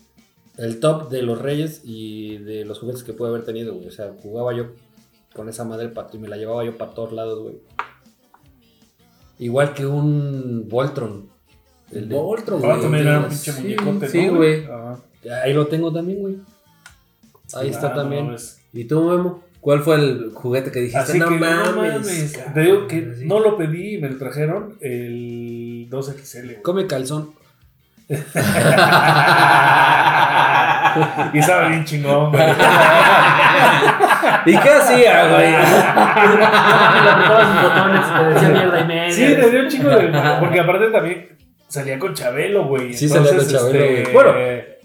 el 0.57 0.79
top 0.79 1.09
de 1.09 1.21
los 1.21 1.41
reyes 1.41 1.81
y 1.85 2.37
de 2.39 2.65
los 2.65 2.79
juguetes 2.79 3.03
que 3.03 3.13
pude 3.13 3.29
haber 3.29 3.45
tenido, 3.45 3.73
güey. 3.75 3.87
O 3.87 3.91
sea, 3.91 4.13
jugaba 4.21 4.53
yo 4.55 4.67
con 5.33 5.47
esa 5.49 5.63
madre 5.63 5.87
pato 5.89 6.17
y 6.17 6.19
me 6.19 6.27
la 6.27 6.37
llevaba 6.37 6.63
yo 6.65 6.77
para 6.77 6.91
todos 6.93 7.11
lados, 7.13 7.41
güey. 7.41 7.55
Igual 9.39 9.73
que 9.73 9.85
un 9.85 10.65
Voltron. 10.69 11.29
El 11.91 12.05
Voltron, 12.07 12.61
Ah, 12.65 12.77
también 12.81 13.07
era 13.07 13.19
un 13.19 13.31
Sí, 13.31 13.51
pinche 13.51 13.61
muñecote, 13.61 14.09
Sí, 14.09 14.25
¿no, 14.27 14.35
güey. 14.35 14.65
Ahí 15.43 15.53
lo 15.53 15.67
tengo 15.67 15.91
también, 15.91 16.19
güey. 16.19 16.35
Ahí 17.53 17.69
está 17.69 17.87
Ah, 17.87 17.89
no 17.89 17.95
también. 18.01 18.35
¿Y 18.73 18.85
tú, 18.85 19.09
Memo? 19.09 19.43
¿Cuál 19.61 19.81
fue 19.81 19.95
el 19.95 20.31
juguete 20.33 20.71
que 20.71 20.79
dijiste? 20.81 20.99
Así 20.99 21.19
no, 21.19 21.29
que 21.29 21.35
mames, 21.37 21.75
no 21.75 21.81
mames. 21.81 22.33
cabrón, 22.33 22.53
Te 22.53 22.61
digo 22.61 22.87
que 22.87 23.07
así. 23.15 23.25
no 23.25 23.39
lo 23.39 23.57
pedí 23.57 23.95
y 23.95 23.97
me 23.99 24.09
lo 24.09 24.17
trajeron 24.17 24.77
el 24.81 25.87
2XL. 25.89 26.43
güey. 26.43 26.61
Come 26.61 26.85
calzón. 26.87 27.31
y 31.33 31.39
estaba 31.39 31.67
bien 31.69 31.83
chingón, 31.85 32.31
güey. 32.31 32.43
¿Y 34.45 34.57
qué 34.57 34.69
hacía, 34.69 35.33
güey? 35.33 35.55
Sí, 39.11 39.25
le 39.27 39.49
dio 39.49 39.61
un 39.61 39.67
chingo 39.69 39.89
de. 39.89 40.07
Porque 40.39 40.59
aparte 40.59 40.87
también 40.91 41.29
salía 41.67 41.97
con 41.99 42.13
Chabelo, 42.13 42.65
güey. 42.67 42.93
Sí, 42.93 43.07
salía 43.09 43.35
con 43.35 43.47
Chabelo, 43.47 43.79
este, 43.79 44.01
güey. 44.03 44.13
Bueno, 44.13 44.31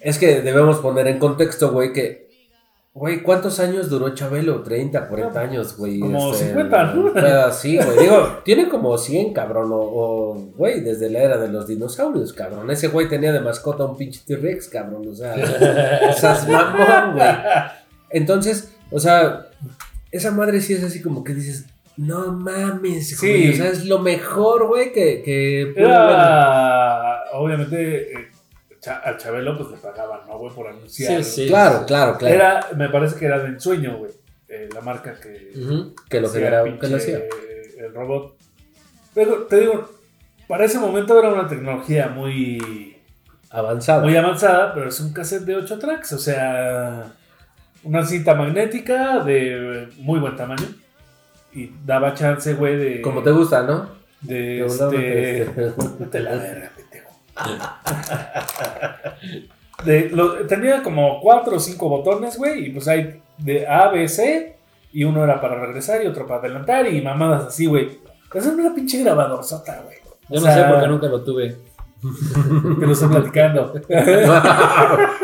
Es 0.00 0.18
que 0.18 0.40
debemos 0.42 0.78
poner 0.78 1.06
en 1.08 1.18
contexto, 1.18 1.70
güey, 1.72 1.92
que. 1.92 2.29
Güey, 2.92 3.22
¿cuántos 3.22 3.60
años 3.60 3.88
duró 3.88 4.12
Chabelo? 4.14 4.62
30, 4.62 5.06
40 5.06 5.40
años, 5.40 5.76
güey. 5.76 6.00
Como 6.00 6.32
este, 6.32 6.46
50, 6.48 6.84
¿no? 6.94 7.12
así, 7.46 7.76
güey. 7.76 7.98
Digo, 8.00 8.40
tiene 8.44 8.68
como 8.68 8.98
100, 8.98 9.32
cabrón. 9.32 9.70
O, 9.72 10.50
güey, 10.56 10.80
desde 10.80 11.08
la 11.08 11.20
era 11.20 11.38
de 11.38 11.48
los 11.48 11.68
dinosaurios, 11.68 12.32
cabrón. 12.32 12.68
Ese 12.68 12.88
güey 12.88 13.08
tenía 13.08 13.32
de 13.32 13.40
mascota 13.40 13.84
un 13.84 13.96
pinche 13.96 14.22
T-Rex, 14.26 14.68
cabrón. 14.68 15.06
O 15.08 15.14
sea, 15.14 15.36
esas 16.10 16.48
mamón, 16.48 17.14
güey. 17.14 17.28
Entonces, 18.10 18.72
o 18.90 18.98
sea, 18.98 19.46
esa 20.10 20.32
madre 20.32 20.60
sí 20.60 20.72
es 20.72 20.82
así 20.82 21.00
como 21.00 21.22
que 21.22 21.32
dices, 21.34 21.66
no 21.96 22.32
mames, 22.32 23.16
Sí. 23.16 23.26
güey. 23.26 23.50
O 23.52 23.54
sea, 23.54 23.68
es 23.68 23.84
lo 23.86 24.00
mejor, 24.00 24.66
güey, 24.66 24.92
que, 24.92 25.22
que. 25.22 25.74
Era. 25.76 27.20
Obviamente, 27.34 28.12
eh, 28.12 28.28
a 28.86 29.16
Chabelo 29.16 29.56
pues 29.56 29.70
le 29.70 29.76
pagaban, 29.76 30.20
¿no, 30.26 30.38
güey? 30.38 30.54
Por 30.54 30.68
anunciar. 30.68 31.22
Sí, 31.22 31.42
sí. 31.42 31.48
Claro, 31.48 31.84
claro, 31.86 32.16
claro. 32.16 32.34
Era, 32.34 32.66
me 32.76 32.88
parece 32.88 33.18
que 33.18 33.26
era 33.26 33.38
de 33.38 33.48
ensueño, 33.48 33.98
güey. 33.98 34.12
eh, 34.48 34.68
la 34.74 34.80
marca 34.80 35.14
que. 35.20 35.52
Que 36.08 36.20
lo 36.20 36.30
generaba, 36.30 36.78
que 36.78 36.88
lo 36.88 36.96
hacía. 36.96 37.20
El 37.78 37.94
robot. 37.94 38.36
Pero 39.14 39.44
te 39.46 39.60
digo, 39.60 39.88
para 40.48 40.64
ese 40.64 40.78
momento 40.78 41.18
era 41.18 41.28
una 41.32 41.48
tecnología 41.48 42.08
muy. 42.08 42.96
Avanzado. 43.52 44.02
muy 44.02 44.16
avanzada, 44.16 44.72
pero 44.74 44.88
es 44.88 45.00
un 45.00 45.12
cassette 45.12 45.42
de 45.42 45.56
8 45.56 45.78
tracks, 45.80 46.12
o 46.12 46.18
sea, 46.18 47.12
una 47.82 48.06
cinta 48.06 48.34
magnética 48.36 49.24
de 49.24 49.88
muy 49.98 50.20
buen 50.20 50.36
tamaño 50.36 50.66
y 51.52 51.72
daba 51.84 52.14
chance, 52.14 52.54
güey, 52.54 52.76
de 52.76 53.02
Como 53.02 53.24
te 53.24 53.32
gusta, 53.32 53.64
¿no? 53.64 53.90
de 54.20 54.64
este 54.66 54.86
de 56.12 56.20
la 56.20 56.30
verga. 56.36 56.72
De, 59.84 60.10
lo- 60.10 60.46
tenía 60.46 60.82
como 60.82 61.20
cuatro 61.20 61.56
o 61.56 61.60
cinco 61.60 61.88
botones, 61.88 62.36
güey, 62.36 62.66
y 62.66 62.70
pues 62.70 62.86
hay 62.88 63.22
de 63.38 63.66
A, 63.66 63.88
B, 63.88 64.06
C, 64.08 64.56
y 64.92 65.04
uno 65.04 65.24
era 65.24 65.40
para 65.40 65.58
regresar 65.58 66.02
y 66.02 66.06
otro 66.06 66.26
para 66.26 66.40
adelantar, 66.40 66.86
y 66.92 67.00
mamadas 67.00 67.46
así, 67.46 67.66
güey. 67.66 67.98
Esa 68.34 68.52
era 68.52 68.56
una 68.62 68.74
pinche 68.74 69.02
grabadorzota, 69.02 69.82
güey. 69.84 69.96
O 70.28 70.34
Yo 70.34 70.40
no 70.40 70.46
sea, 70.46 70.54
sé 70.54 70.64
por 70.72 70.80
qué 70.82 70.88
nunca 70.88 71.06
lo 71.08 71.24
tuve. 71.24 71.56
Te 72.78 72.86
lo 72.86 72.92
estoy 72.92 73.08
platicando. 73.08 73.72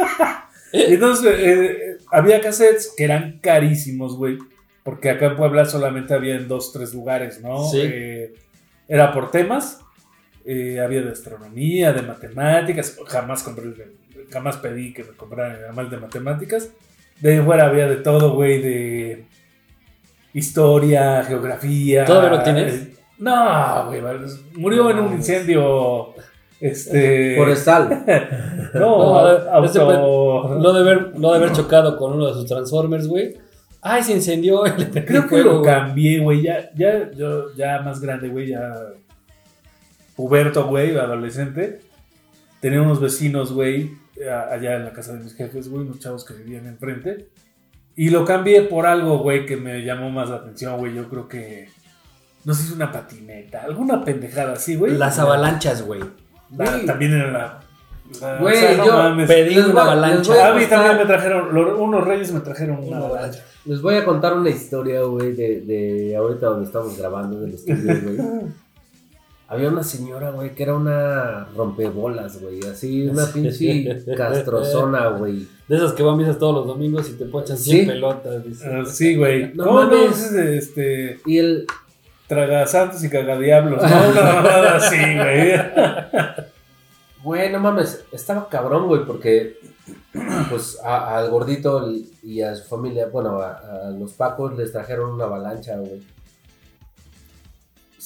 Entonces 0.72 1.34
eh, 1.38 1.96
había 2.10 2.40
cassettes 2.40 2.92
que 2.96 3.04
eran 3.04 3.38
carísimos, 3.40 4.16
güey. 4.16 4.38
Porque 4.82 5.10
acá 5.10 5.26
en 5.26 5.36
Puebla 5.36 5.64
solamente 5.64 6.14
había 6.14 6.36
en 6.36 6.48
dos, 6.48 6.72
tres 6.72 6.94
lugares, 6.94 7.40
¿no? 7.40 7.64
Sí. 7.68 7.80
Eh, 7.82 8.34
era 8.88 9.12
por 9.12 9.30
temas. 9.30 9.80
Eh, 10.47 10.80
había 10.80 11.03
de 11.03 11.11
astronomía, 11.11 11.92
de 11.92 12.03
matemáticas. 12.03 12.97
Jamás 13.07 13.42
compré, 13.42 13.72
jamás 14.30 14.57
pedí 14.59 14.92
que 14.92 15.05
me 15.05 15.11
compraran 15.11 15.61
nada 15.61 15.72
más 15.72 15.90
de 15.90 15.97
matemáticas. 15.99 16.70
De 17.20 17.32
ahí 17.34 17.40
fuera 17.44 17.66
había 17.66 17.88
de 17.88 17.97
todo, 17.97 18.34
güey, 18.34 18.62
de 18.62 19.24
historia, 20.34 21.24
geografía. 21.24 22.05
¿Todavía 22.05 22.30
lo 22.38 22.42
tienes? 22.42 22.74
Eh, 22.74 22.94
no, 23.18 23.86
güey, 23.86 24.03
murió 24.55 24.90
en 24.90 24.99
un 25.01 25.12
incendio. 25.14 26.14
Este. 26.61 27.36
Forestal. 27.36 28.05
No, 28.74 29.22
No. 29.62 30.55
Lo 30.59 30.72
de 30.72 30.80
haber, 30.80 31.18
lo 31.18 31.30
de 31.30 31.36
haber 31.36 31.53
chocado 31.53 31.97
con 31.97 32.12
uno 32.14 32.26
de 32.28 32.34
sus 32.34 32.47
Transformers, 32.47 33.07
güey. 33.07 33.34
Ay, 33.80 34.03
se 34.03 34.12
incendió. 34.12 34.62
prendí 34.62 35.01
Creo 35.03 35.22
que 35.22 35.28
fuego, 35.28 35.53
lo 35.53 35.59
güey. 35.61 35.72
cambié, 35.72 36.18
güey. 36.18 36.42
Ya, 36.42 36.70
ya, 36.74 37.11
yo, 37.12 37.55
ya 37.55 37.80
más 37.80 38.01
grande, 38.01 38.28
güey, 38.28 38.49
ya. 38.49 38.74
Puberto, 40.16 40.66
güey, 40.66 40.96
adolescente. 40.96 41.80
Tenía 42.60 42.80
unos 42.82 43.00
vecinos, 43.00 43.52
güey, 43.52 43.92
a- 44.30 44.52
allá 44.54 44.76
en 44.76 44.84
la 44.84 44.92
casa 44.92 45.12
de 45.12 45.20
mis 45.22 45.34
jefes, 45.34 45.68
güey, 45.68 45.84
unos 45.84 45.98
chavos 46.00 46.24
que 46.24 46.34
vivían 46.34 46.66
enfrente. 46.66 47.28
Y 47.94 48.10
lo 48.10 48.24
cambié 48.24 48.62
por 48.62 48.86
algo, 48.86 49.18
güey, 49.18 49.46
que 49.46 49.56
me 49.56 49.82
llamó 49.84 50.10
más 50.10 50.28
la 50.30 50.36
atención, 50.36 50.78
güey. 50.78 50.94
Yo 50.94 51.08
creo 51.08 51.28
que. 51.28 51.68
No 52.44 52.54
sé 52.54 52.62
si 52.68 52.72
una 52.74 52.92
patineta, 52.92 53.62
alguna 53.62 54.04
pendejada 54.04 54.52
así, 54.52 54.76
güey. 54.76 54.96
Las 54.96 55.18
avalanchas, 55.18 55.82
güey. 55.82 56.00
También 56.86 57.12
era 57.12 57.30
la. 57.32 57.60
Güey, 58.38 58.76
yo 58.76 58.92
mames. 58.96 59.26
Pedí 59.28 59.58
una 59.58 59.82
avalancha. 59.82 60.48
A 60.48 60.54
mí 60.54 60.64
también 60.66 60.96
me 60.96 61.06
trajeron, 61.06 61.52
lo- 61.54 61.82
unos 61.82 62.04
reyes 62.06 62.30
me 62.32 62.40
trajeron 62.40 62.78
una 62.78 62.98
Una 62.98 63.06
avalancha. 63.06 63.42
Les 63.64 63.82
voy 63.82 63.96
a 63.96 64.04
contar 64.04 64.34
una 64.34 64.48
historia, 64.50 65.02
güey, 65.02 65.32
de, 65.32 65.60
de 65.62 66.14
ahorita 66.16 66.46
donde 66.46 66.66
estamos 66.66 66.96
grabando 66.96 67.40
del 67.40 67.54
estudio, 67.54 68.00
güey. 68.02 68.16
Había 69.49 69.68
una 69.68 69.84
señora, 69.84 70.30
güey, 70.32 70.55
que 70.57 70.64
era 70.64 70.74
una 70.74 71.44
rompebolas, 71.57 72.40
güey. 72.40 72.61
Así, 72.66 73.07
una 73.09 73.26
pinche 73.26 74.05
castrozona, 74.16 75.09
güey. 75.11 75.47
De 75.68 75.76
esas 75.76 75.92
que 75.92 76.03
van 76.03 76.14
a 76.14 76.18
misas 76.18 76.38
todos 76.38 76.55
los 76.55 76.66
domingos 76.66 77.09
y 77.09 77.12
te 77.12 77.26
pochan 77.26 77.57
Sí. 77.57 77.70
100 77.70 77.86
pelotas. 77.86 78.44
dice. 78.44 78.66
Ah, 78.68 78.84
sí, 78.84 79.14
güey. 79.16 79.53
No 79.55 79.64
No, 79.64 79.84
no, 79.86 79.94
es 79.97 80.32
de, 80.32 80.59
este. 80.59 81.20
Y 81.26 81.38
el. 81.38 81.66
Tragasantos 82.26 83.05
y 83.05 83.09
cagadiablos. 83.09 83.80
No, 83.80 83.88
una 84.11 84.22
mamada 84.22 84.76
así, 84.78 84.97
güey. 84.97 85.53
Güey, 87.22 87.53
no 87.53 87.61
mames, 87.61 88.05
estaba 88.12 88.49
cabrón, 88.49 88.86
güey, 88.88 89.05
porque. 89.05 89.59
Pues 90.51 90.78
al 90.82 91.30
gordito 91.30 91.88
y 92.22 92.40
a 92.40 92.55
su 92.57 92.64
familia, 92.64 93.07
bueno, 93.12 93.38
a, 93.40 93.86
a 93.86 93.90
los 93.90 94.12
pacos 94.14 94.57
les 94.57 94.72
trajeron 94.72 95.11
una 95.12 95.24
avalancha, 95.24 95.76
güey. 95.76 96.03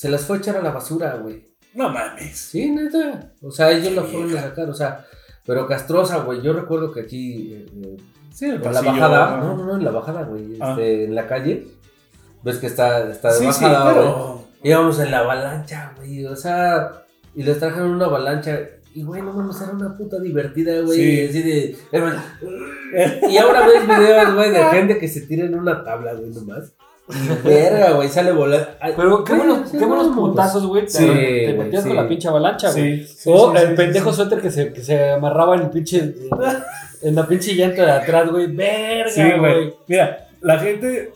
Se 0.01 0.09
las 0.09 0.23
fue 0.25 0.39
a 0.39 0.41
echar 0.41 0.57
a 0.57 0.63
la 0.63 0.71
basura, 0.71 1.15
güey. 1.17 1.45
No 1.75 1.91
mames. 1.91 2.35
Sí, 2.35 2.71
neta. 2.71 3.33
O 3.43 3.51
sea, 3.51 3.71
ellos 3.71 3.93
la 3.93 4.03
fueron 4.03 4.35
a 4.35 4.41
sacar, 4.41 4.71
o 4.71 4.73
sea. 4.73 5.05
Pero 5.45 5.67
castrosa, 5.67 6.21
güey. 6.21 6.41
Yo 6.41 6.55
recuerdo 6.55 6.91
que 6.91 7.01
aquí. 7.01 7.53
eh, 7.53 7.67
eh, 7.83 7.97
Sí, 8.33 8.47
el 8.47 8.65
en 8.65 8.73
la 8.73 8.81
bajada. 8.81 9.37
¿no? 9.37 9.57
No, 9.59 9.65
no, 9.67 9.77
en 9.77 9.85
la 9.85 9.91
bajada, 9.91 10.23
güey. 10.23 10.57
Ah. 10.59 10.71
este, 10.71 11.05
en 11.05 11.15
la 11.15 11.27
calle. 11.27 11.67
ves 12.43 12.57
que 12.57 12.67
está, 12.69 13.11
está 13.11 13.29
de 13.31 13.41
Sí, 13.41 13.45
bajada, 13.45 13.93
pero. 13.93 14.45
Íbamos 14.63 14.99
en 15.01 15.11
la 15.11 15.19
avalancha, 15.19 15.93
güey. 15.99 16.25
O 16.25 16.35
sea, 16.35 17.05
y 17.35 17.43
les 17.43 17.59
trajeron 17.59 17.91
una 17.91 18.07
avalancha. 18.07 18.59
Y, 18.95 19.03
güey, 19.03 19.21
no 19.21 19.35
mames, 19.35 19.61
era 19.61 19.73
una 19.73 19.95
puta 19.99 20.19
divertida, 20.19 20.81
güey. 20.81 20.97
Sí. 20.99 21.29
Así 21.29 21.43
de. 21.43 21.77
Y 23.29 23.37
ahora 23.37 23.67
ves 23.67 23.87
videos, 23.87 24.35
güey, 24.35 24.51
de 24.51 24.65
gente 24.71 24.99
que 24.99 25.09
se 25.09 25.21
tira 25.27 25.45
en 25.45 25.57
una 25.57 25.85
tabla, 25.85 26.15
güey, 26.15 26.31
nomás. 26.31 26.73
Y 27.13 27.47
verga, 27.49 27.91
güey, 27.93 28.09
sale 28.09 28.33
volando. 28.33 28.67
Pero 28.97 29.25
qué 29.25 29.33
buenos, 29.35 29.71
qué 29.71 29.79
buenos 29.79 30.11
vamos. 30.11 30.31
putazos, 30.31 30.67
güey. 30.67 30.85
te- 30.85 30.91
Sí, 30.91 31.07
te 31.07 31.55
metías 31.59 31.83
sí. 31.83 31.89
con 31.89 31.97
la 31.97 32.09
pinche 32.09 32.29
avalancha, 32.29 32.71
güey. 32.73 33.07
Sí, 33.07 33.31
O 33.33 33.55
el 33.57 33.75
pendejo 33.75 34.13
suéter 34.13 34.41
que 34.41 34.51
se, 34.51 34.73
que 34.73 34.83
se 34.83 35.11
amarraba 35.11 35.57
en 35.57 35.63
el 35.63 35.71
pinche. 35.71 36.15
En 37.03 37.15
la 37.15 37.27
pinche 37.27 37.55
llanta 37.55 37.85
de 37.85 37.93
atrás, 37.93 38.31
güey. 38.31 38.47
Verga, 38.55 39.39
güey. 39.39 39.75
Mira, 39.87 40.29
la 40.43 40.59
gente, 40.59 41.13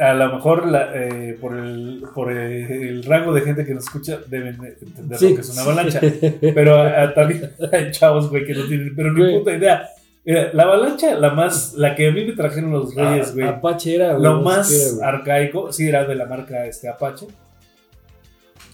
a 0.00 0.12
lo 0.14 0.34
mejor 0.34 0.66
la, 0.66 0.90
eh, 0.94 1.36
por, 1.40 1.56
el, 1.56 2.02
por 2.14 2.30
el, 2.32 2.70
el 2.70 3.04
rango 3.04 3.32
de 3.32 3.40
gente 3.42 3.64
que 3.64 3.74
nos 3.74 3.84
escucha, 3.84 4.18
deben 4.26 4.58
de 4.58 4.76
entender 4.80 5.22
lo 5.22 5.34
que 5.36 5.40
es 5.40 5.50
una 5.50 5.62
avalancha. 5.62 6.00
Pero 6.40 6.82
ah, 6.82 7.12
también 7.14 7.50
hay 7.72 7.90
chavos, 7.92 8.28
güey, 8.30 8.44
que 8.44 8.54
no 8.54 8.64
tienen, 8.66 8.92
pero 8.96 9.12
ni 9.12 9.38
puta 9.38 9.52
idea. 9.54 9.88
Mira, 10.28 10.50
la 10.52 10.64
avalancha, 10.64 11.14
la 11.14 11.30
más, 11.30 11.72
la 11.74 11.94
que 11.94 12.06
a 12.08 12.12
mí 12.12 12.22
me 12.22 12.32
trajeron 12.34 12.70
los 12.70 12.94
reyes, 12.94 13.34
güey. 13.34 13.48
Apache 13.48 13.94
era, 13.94 14.10
güey. 14.12 14.22
lo 14.22 14.42
más 14.42 14.70
era, 14.70 15.08
arcaico, 15.08 15.72
sí, 15.72 15.88
era 15.88 16.04
de 16.04 16.14
la 16.14 16.26
marca 16.26 16.66
este, 16.66 16.86
Apache. 16.86 17.26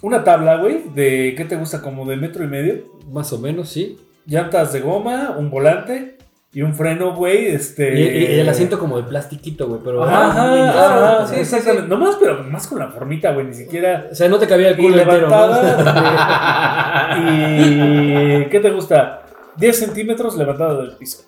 Una 0.02 0.24
tabla, 0.24 0.56
güey, 0.56 0.82
de, 0.94 1.34
¿qué 1.36 1.44
te 1.44 1.54
gusta? 1.54 1.80
Como 1.80 2.04
de 2.06 2.16
metro 2.16 2.42
y 2.42 2.48
medio. 2.48 2.82
Más 3.12 3.32
o 3.32 3.38
menos, 3.38 3.68
sí. 3.68 3.96
Llantas 4.26 4.72
de 4.72 4.80
goma, 4.80 5.36
un 5.38 5.48
volante 5.48 6.18
y 6.52 6.62
un 6.62 6.74
freno, 6.74 7.14
güey, 7.14 7.46
este... 7.46 8.00
Y, 8.00 8.02
y- 8.02 8.36
y 8.36 8.40
el 8.40 8.48
asiento 8.48 8.76
como 8.78 8.96
de 8.96 9.04
plastiquito, 9.04 9.68
güey. 9.68 9.80
Pero. 9.84 10.02
Ajá, 10.02 10.32
Ah, 10.34 11.18
ajá, 11.20 11.26
sí, 11.28 11.34
sí. 11.36 11.40
exactamente. 11.40 11.86
Nomás, 11.88 12.16
pero 12.20 12.42
más 12.42 12.66
con 12.66 12.80
la 12.80 12.88
formita, 12.88 13.30
güey, 13.32 13.46
ni 13.46 13.54
siquiera... 13.54 14.08
O 14.10 14.14
sea, 14.14 14.28
no 14.28 14.38
te 14.40 14.48
cabía 14.48 14.70
el 14.70 14.80
Y 14.80 14.82
culo 14.82 14.98
entero. 15.00 15.28
¿no? 15.28 15.36
levantada... 15.36 17.16
y... 17.20 18.46
¿Qué 18.50 18.58
te 18.60 18.70
gusta? 18.70 19.22
10 19.56 19.78
centímetros 19.78 20.36
levantada 20.36 20.80
del 20.82 20.96
piso. 20.96 21.22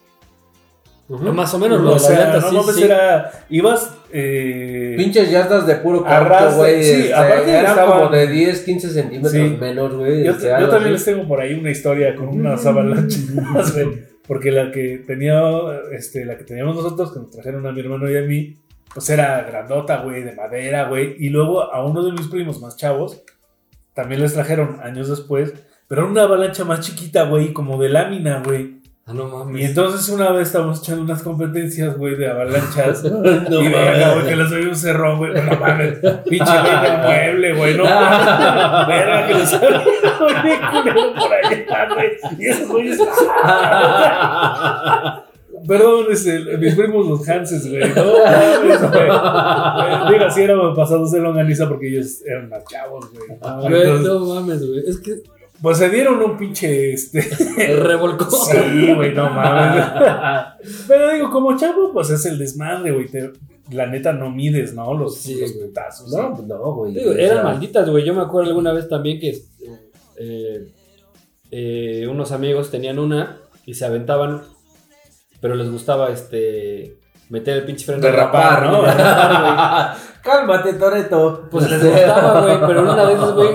Ujú. 1.08 1.32
Más 1.32 1.54
o 1.54 1.58
menos, 1.58 1.80
lo 1.80 1.94
o 1.94 1.98
sea, 1.98 2.40
no 2.52 2.62
sí, 2.64 2.72
sí. 2.74 2.82
era... 2.84 3.30
Ibas... 3.48 3.92
Eh, 4.12 4.94
Pinches 4.96 5.30
llantas 5.30 5.66
de 5.66 5.76
puro 5.76 6.02
de- 6.02 6.54
güey. 6.56 6.82
sí, 6.82 6.90
este, 6.92 7.14
aparte 7.14 7.50
eran 7.50 7.66
estaban- 7.66 7.98
como 7.98 8.10
de 8.16 8.26
10, 8.28 8.60
15 8.62 8.90
centímetros 8.90 9.32
Sí. 9.32 9.56
menos, 9.60 9.94
güey. 9.94 10.24
Yo, 10.24 10.32
este, 10.32 10.46
yo 10.48 10.68
también 10.68 10.82
así. 10.82 10.90
les 10.92 11.04
tengo 11.04 11.28
por 11.28 11.40
ahí 11.40 11.54
una 11.54 11.70
historia 11.70 12.14
con 12.16 12.28
unas 12.28 12.64
avalanchas, 12.66 13.30
güey. 13.74 14.02
Porque 14.26 14.50
la 14.50 14.70
que 14.72 15.02
tenía, 15.06 15.40
este, 15.92 16.24
la 16.24 16.36
que 16.38 16.44
teníamos 16.44 16.74
nosotros, 16.76 17.12
que 17.12 17.20
nos 17.20 17.30
trajeron 17.30 17.66
a 17.66 17.72
mi 17.72 17.80
hermano 17.80 18.10
y 18.10 18.16
a 18.16 18.22
mí, 18.22 18.56
pues 18.92 19.08
era 19.10 19.42
grandota, 19.42 19.98
güey, 20.02 20.22
de 20.24 20.32
madera, 20.32 20.88
güey. 20.88 21.14
Y 21.18 21.28
luego 21.28 21.72
a 21.72 21.84
uno 21.86 22.02
de 22.04 22.12
mis 22.12 22.26
primos 22.28 22.60
más 22.60 22.76
chavos, 22.76 23.22
también 23.94 24.20
les 24.22 24.34
trajeron 24.34 24.78
años 24.82 25.08
después, 25.08 25.52
pero 25.88 26.02
era 26.02 26.10
una 26.10 26.22
avalancha 26.22 26.64
más 26.64 26.80
chiquita, 26.80 27.24
güey, 27.24 27.52
como 27.52 27.80
de 27.80 27.90
lámina, 27.90 28.42
güey. 28.44 28.76
Ah, 29.08 29.12
no 29.14 29.28
mames. 29.28 29.62
Y 29.62 29.64
entonces 29.66 30.08
una 30.08 30.32
vez 30.32 30.48
estábamos 30.48 30.80
echando 30.80 31.02
unas 31.02 31.22
competencias, 31.22 31.96
güey, 31.96 32.16
de 32.16 32.28
avalanchas. 32.28 33.04
No 33.48 33.62
y 33.62 33.68
mames. 33.68 34.14
güey, 34.14 34.26
que 34.26 34.34
les 34.36 34.52
había 34.52 34.68
un 34.68 34.74
cerrón, 34.76 35.18
güey. 35.18 35.32
No 35.32 35.60
mames, 35.60 35.98
pinche 36.28 36.52
del 36.82 36.98
mueble, 37.02 37.54
güey, 37.54 37.76
no 37.76 37.84
mames. 37.84 38.26
Verga, 38.88 39.26
que 39.28 39.34
les 39.34 39.52
había 39.54 39.84
por 41.14 41.32
allá, 41.32 41.88
güey. 41.94 42.08
Y 42.38 42.46
esos 42.48 42.68
güeyes. 42.68 42.98
Perdón, 45.68 46.06
es 46.10 46.26
el- 46.26 46.58
mis 46.58 46.74
primos 46.74 47.06
los 47.06 47.28
Hanses, 47.28 47.68
güey. 47.70 47.88
No 47.94 48.04
mames, 48.04 48.90
güey. 48.90 50.12
Digo, 50.12 50.24
así 50.26 50.42
éramos 50.42 50.76
pasados 50.76 51.12
de 51.12 51.20
longaniza 51.20 51.68
porque 51.68 51.88
ellos 51.88 52.22
eran 52.26 52.48
más 52.48 52.64
chavos, 52.64 53.08
güey. 53.12 53.28
Entonces, 53.30 54.06
no 54.08 54.34
mames, 54.34 54.66
güey. 54.66 54.80
Es 54.86 54.98
que 55.00 55.12
Pues 55.62 55.78
se 55.78 55.88
dieron 55.88 56.22
un 56.22 56.36
pinche, 56.36 56.92
este. 56.92 57.20
revolcó. 57.76 58.26
Sí, 58.30 58.92
güey, 58.94 59.14
no 59.14 59.30
mames. 59.30 59.84
Pero 60.88 61.12
digo, 61.12 61.30
como 61.30 61.56
chavo, 61.56 61.92
pues 61.92 62.10
es 62.10 62.26
el 62.26 62.38
desmadre, 62.38 62.92
güey. 62.92 63.06
La 63.70 63.86
neta 63.86 64.12
no 64.12 64.30
mides, 64.30 64.74
¿no? 64.74 64.94
Los, 64.94 65.16
Sí, 65.18 65.40
los 65.40 65.52
güey. 65.54 65.66
putazos. 65.68 66.12
No, 66.12 66.36
no, 66.46 66.72
güey. 66.74 66.92
Digo, 66.94 67.10
o 67.10 67.14
eran 67.14 67.42
malditas, 67.44 67.88
güey. 67.88 68.04
Yo 68.04 68.14
me 68.14 68.22
acuerdo 68.22 68.48
alguna 68.50 68.72
vez 68.72 68.88
también 68.88 69.18
que 69.18 69.36
eh, 70.18 70.72
eh, 71.50 72.06
unos 72.08 72.32
amigos 72.32 72.70
tenían 72.70 72.98
una 72.98 73.38
y 73.64 73.74
se 73.74 73.84
aventaban, 73.86 74.42
pero 75.40 75.54
les 75.54 75.70
gustaba 75.70 76.10
este 76.10 76.98
meter 77.28 77.56
el 77.58 77.64
pinche 77.64 77.86
freno. 77.86 78.02
Derrapar, 78.02 78.66
¿no? 78.66 78.82
Derrapar, 78.82 79.96
Cálmate, 80.22 80.74
Toreto. 80.74 81.30
güey. 81.30 81.50
Pues 81.50 81.70
les 81.70 81.82
gustaba, 81.84 82.40
güey. 82.42 82.58
Pero 82.68 82.82
una 82.82 83.06
de 83.06 83.14
esas, 83.14 83.32
güey, 83.32 83.48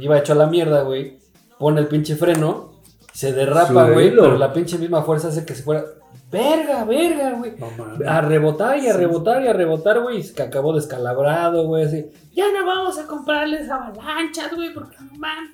iba 0.00 0.18
hecho 0.18 0.32
a 0.32 0.36
la 0.36 0.46
mierda, 0.46 0.82
güey. 0.82 1.18
Pone 1.58 1.80
el 1.80 1.86
pinche 1.88 2.16
freno, 2.16 2.72
se 3.12 3.32
derrapa, 3.32 3.90
güey, 3.90 4.10
pero 4.10 4.36
la 4.36 4.52
pinche 4.52 4.76
misma 4.78 5.02
fuerza 5.02 5.28
hace 5.28 5.44
que 5.46 5.54
se 5.54 5.62
fuera. 5.62 5.84
Verga, 6.30 6.84
verga, 6.84 7.30
güey. 7.32 7.52
No. 7.56 8.10
A 8.10 8.20
rebotar 8.20 8.78
y 8.78 8.88
a 8.88 8.92
rebotar 8.92 9.42
y 9.42 9.46
a 9.46 9.52
rebotar, 9.52 10.00
güey. 10.00 10.22
Que 10.34 10.42
acabó 10.42 10.74
descalabrado, 10.74 11.66
güey. 11.66 11.84
Así. 11.84 12.06
Ya 12.34 12.44
no 12.52 12.66
vamos 12.66 12.98
a 12.98 13.06
comprarles 13.06 13.70
avalanchas, 13.70 14.54
güey, 14.54 14.74
porque 14.74 14.96
no 15.00 15.18
mames. 15.18 15.50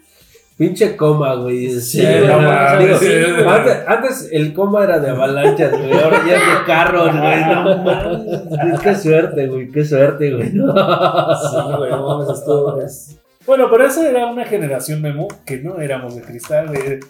Pinche 0.56 0.96
coma, 0.96 1.34
güey. 1.34 1.68
Sí, 1.80 2.00
güey, 2.00 2.26
no 2.26 2.38
mames. 2.40 2.98
sí, 2.98 3.06
antes, 3.46 3.76
antes 3.86 4.28
el 4.32 4.52
coma 4.54 4.84
era 4.84 4.98
de 4.98 5.10
avalanchas, 5.10 5.70
güey. 5.72 5.92
Ahora 5.92 6.22
ya 6.26 6.36
es 6.36 6.40
de 6.40 6.64
carros, 6.66 7.12
güey. 7.16 7.44
No 7.44 7.84
mames. 7.84 8.80
Qué 8.82 8.94
suerte, 8.96 9.46
güey. 9.46 9.70
Qué 9.70 9.84
suerte, 9.84 10.32
güey. 10.32 10.50
Sí, 10.50 10.58
güey, 10.58 11.90
no 11.90 12.06
mames, 12.08 12.28
esto 12.30 12.80
es. 12.82 13.18
Bueno, 13.46 13.68
pero 13.70 13.86
esa 13.86 14.08
era 14.08 14.26
una 14.26 14.44
generación 14.44 15.02
memo 15.02 15.28
que 15.44 15.58
no 15.58 15.80
éramos 15.80 16.14
de 16.14 16.22
cristal, 16.22 16.68
güey. 16.68 17.00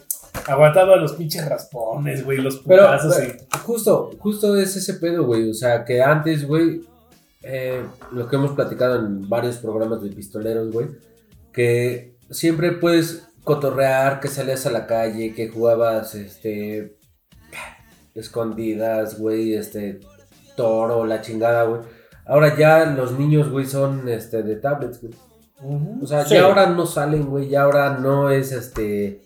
Aguantaba 0.47 0.95
los 0.95 1.13
pinches 1.13 1.47
raspones, 1.47 2.25
güey, 2.25 2.39
los 2.39 2.57
putazos 2.57 3.15
pero, 3.15 3.33
y. 3.33 3.57
justo, 3.59 4.11
justo 4.17 4.57
es 4.57 4.75
ese 4.75 4.95
pedo, 4.95 5.25
güey. 5.25 5.49
O 5.49 5.53
sea, 5.53 5.85
que 5.85 6.01
antes, 6.01 6.47
güey, 6.47 6.81
eh, 7.43 7.83
lo 8.11 8.27
que 8.27 8.35
hemos 8.35 8.51
platicado 8.51 8.97
en 8.97 9.29
varios 9.29 9.57
programas 9.57 10.01
de 10.01 10.09
pistoleros, 10.09 10.71
güey, 10.71 10.87
que 11.51 12.15
siempre 12.31 12.71
puedes 12.71 13.27
cotorrear, 13.43 14.19
que 14.19 14.27
salías 14.27 14.65
a 14.65 14.71
la 14.71 14.87
calle, 14.87 15.33
que 15.33 15.49
jugabas, 15.49 16.15
este, 16.15 16.97
escondidas, 18.15 19.19
güey, 19.19 19.53
este, 19.53 19.99
toro, 20.55 21.05
la 21.05 21.21
chingada, 21.21 21.63
güey. 21.63 21.81
Ahora 22.25 22.57
ya 22.57 22.85
los 22.85 23.17
niños, 23.19 23.49
güey, 23.49 23.65
son, 23.65 24.07
este, 24.09 24.43
de 24.43 24.55
tablets, 24.55 25.01
güey. 25.01 25.13
O 26.01 26.05
sea, 26.05 26.25
Sí. 26.25 26.35
ya 26.35 26.43
ahora 26.45 26.67
no 26.67 26.85
salen, 26.85 27.25
güey, 27.27 27.47
ya 27.49 27.63
ahora 27.63 27.97
no 27.97 28.29
es, 28.29 28.51
este... 28.51 29.21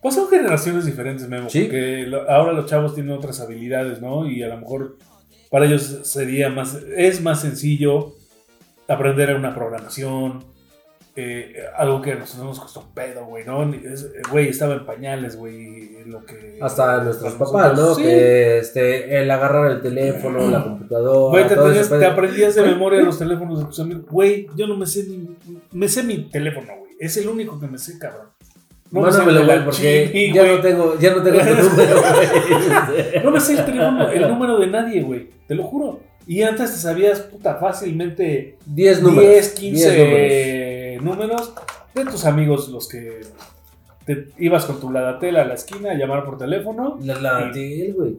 Pues 0.00 0.14
son 0.16 0.28
generaciones 0.28 0.84
diferentes, 0.84 1.28
Memo. 1.28 1.48
Sí. 1.48 1.62
Porque 1.64 2.06
lo- 2.08 2.28
ahora 2.30 2.52
los 2.52 2.66
chavos 2.66 2.94
tienen 2.94 3.12
otras 3.16 3.40
habilidades, 3.40 4.00
¿no? 4.00 4.26
Y 4.28 4.42
a 4.42 4.48
lo 4.48 4.56
mejor 4.58 4.96
para 5.50 5.66
ellos 5.66 6.00
sería 6.04 6.48
más. 6.48 6.76
Es 6.96 7.20
más 7.22 7.40
sencillo 7.42 8.14
aprender 8.88 9.34
una 9.36 9.54
programación. 9.54 10.44
Eh, 11.14 11.54
algo 11.76 12.00
que 12.00 12.12
a 12.12 12.14
nosotros 12.14 12.46
nos 12.46 12.60
costó 12.60 12.88
pedo, 12.94 13.26
güey, 13.26 13.44
¿no? 13.44 13.62
Es- 13.74 14.10
Güey, 14.30 14.48
estaba 14.48 14.74
en 14.74 14.86
pañales, 14.86 15.36
güey. 15.36 16.04
Lo 16.06 16.24
que. 16.24 16.58
Hasta 16.60 17.02
nuestros 17.04 17.34
papás, 17.34 17.76
¿no? 17.78 17.94
Sí. 17.94 18.02
Que 18.02 18.58
este, 18.58 19.20
el 19.20 19.30
agarrar 19.30 19.70
el 19.70 19.80
teléfono, 19.82 20.48
la 20.50 20.64
computadora. 20.64 21.30
Güey, 21.30 21.48
te, 21.48 21.56
tenías- 21.56 21.92
aprendías 22.12 22.54
de 22.54 22.62
memoria 22.62 23.02
los 23.02 23.18
teléfonos 23.18 23.60
de 23.60 23.64
tus 23.66 23.80
amigos. 23.80 24.04
Güey, 24.10 24.46
yo 24.56 24.66
no 24.66 24.76
me 24.76 24.86
sé 24.86 25.04
ni. 25.04 25.28
Me 25.72 25.88
sé 25.88 26.02
mi 26.02 26.28
teléfono, 26.30 26.66
güey. 26.78 26.92
Es 26.98 27.16
el 27.18 27.28
único 27.28 27.58
que 27.60 27.66
me 27.68 27.78
sé, 27.78 27.98
cabrón. 27.98 28.26
No 28.90 29.00
me 29.00 29.06
Mándamelo, 29.08 29.44
güey, 29.46 29.64
porque 29.64 30.10
Chini, 30.12 30.32
ya 30.34 30.44
no 30.44 30.60
tengo, 30.60 30.98
ya 30.98 31.14
no 31.14 31.22
tengo 31.22 31.38
tu 31.38 31.44
número, 31.70 32.02
güey. 32.02 33.24
No 33.24 33.30
me 33.30 33.40
sé 33.40 33.52
el, 33.58 33.64
teléfono, 33.64 34.08
el 34.10 34.28
número 34.28 34.58
de 34.58 34.66
nadie, 34.66 35.02
güey. 35.02 35.30
Te 35.48 35.54
lo 35.54 35.62
juro. 35.64 36.00
Y 36.26 36.42
antes 36.42 36.70
te 36.72 36.76
sabías, 36.76 37.20
puta, 37.20 37.56
fácilmente 37.56 38.56
10 38.66 39.02
números. 39.02 39.30
10, 39.30 39.48
15 39.50 39.90
10 39.90 39.98
números. 39.98 40.18
Números. 41.02 41.52
de 41.94 42.04
tus 42.04 42.24
amigos, 42.24 42.68
los 42.68 42.88
que 42.88 43.20
te 44.06 44.28
ibas 44.38 44.64
con 44.64 44.80
tu 44.80 44.90
ladatel 44.90 45.36
a 45.36 45.44
la 45.44 45.54
esquina 45.54 45.92
a 45.92 45.94
llamar 45.94 46.24
por 46.24 46.38
teléfono. 46.38 46.98
La, 47.02 47.20
la 47.20 47.46
de 47.50 47.86
él, 47.86 47.94
güey. 47.94 48.18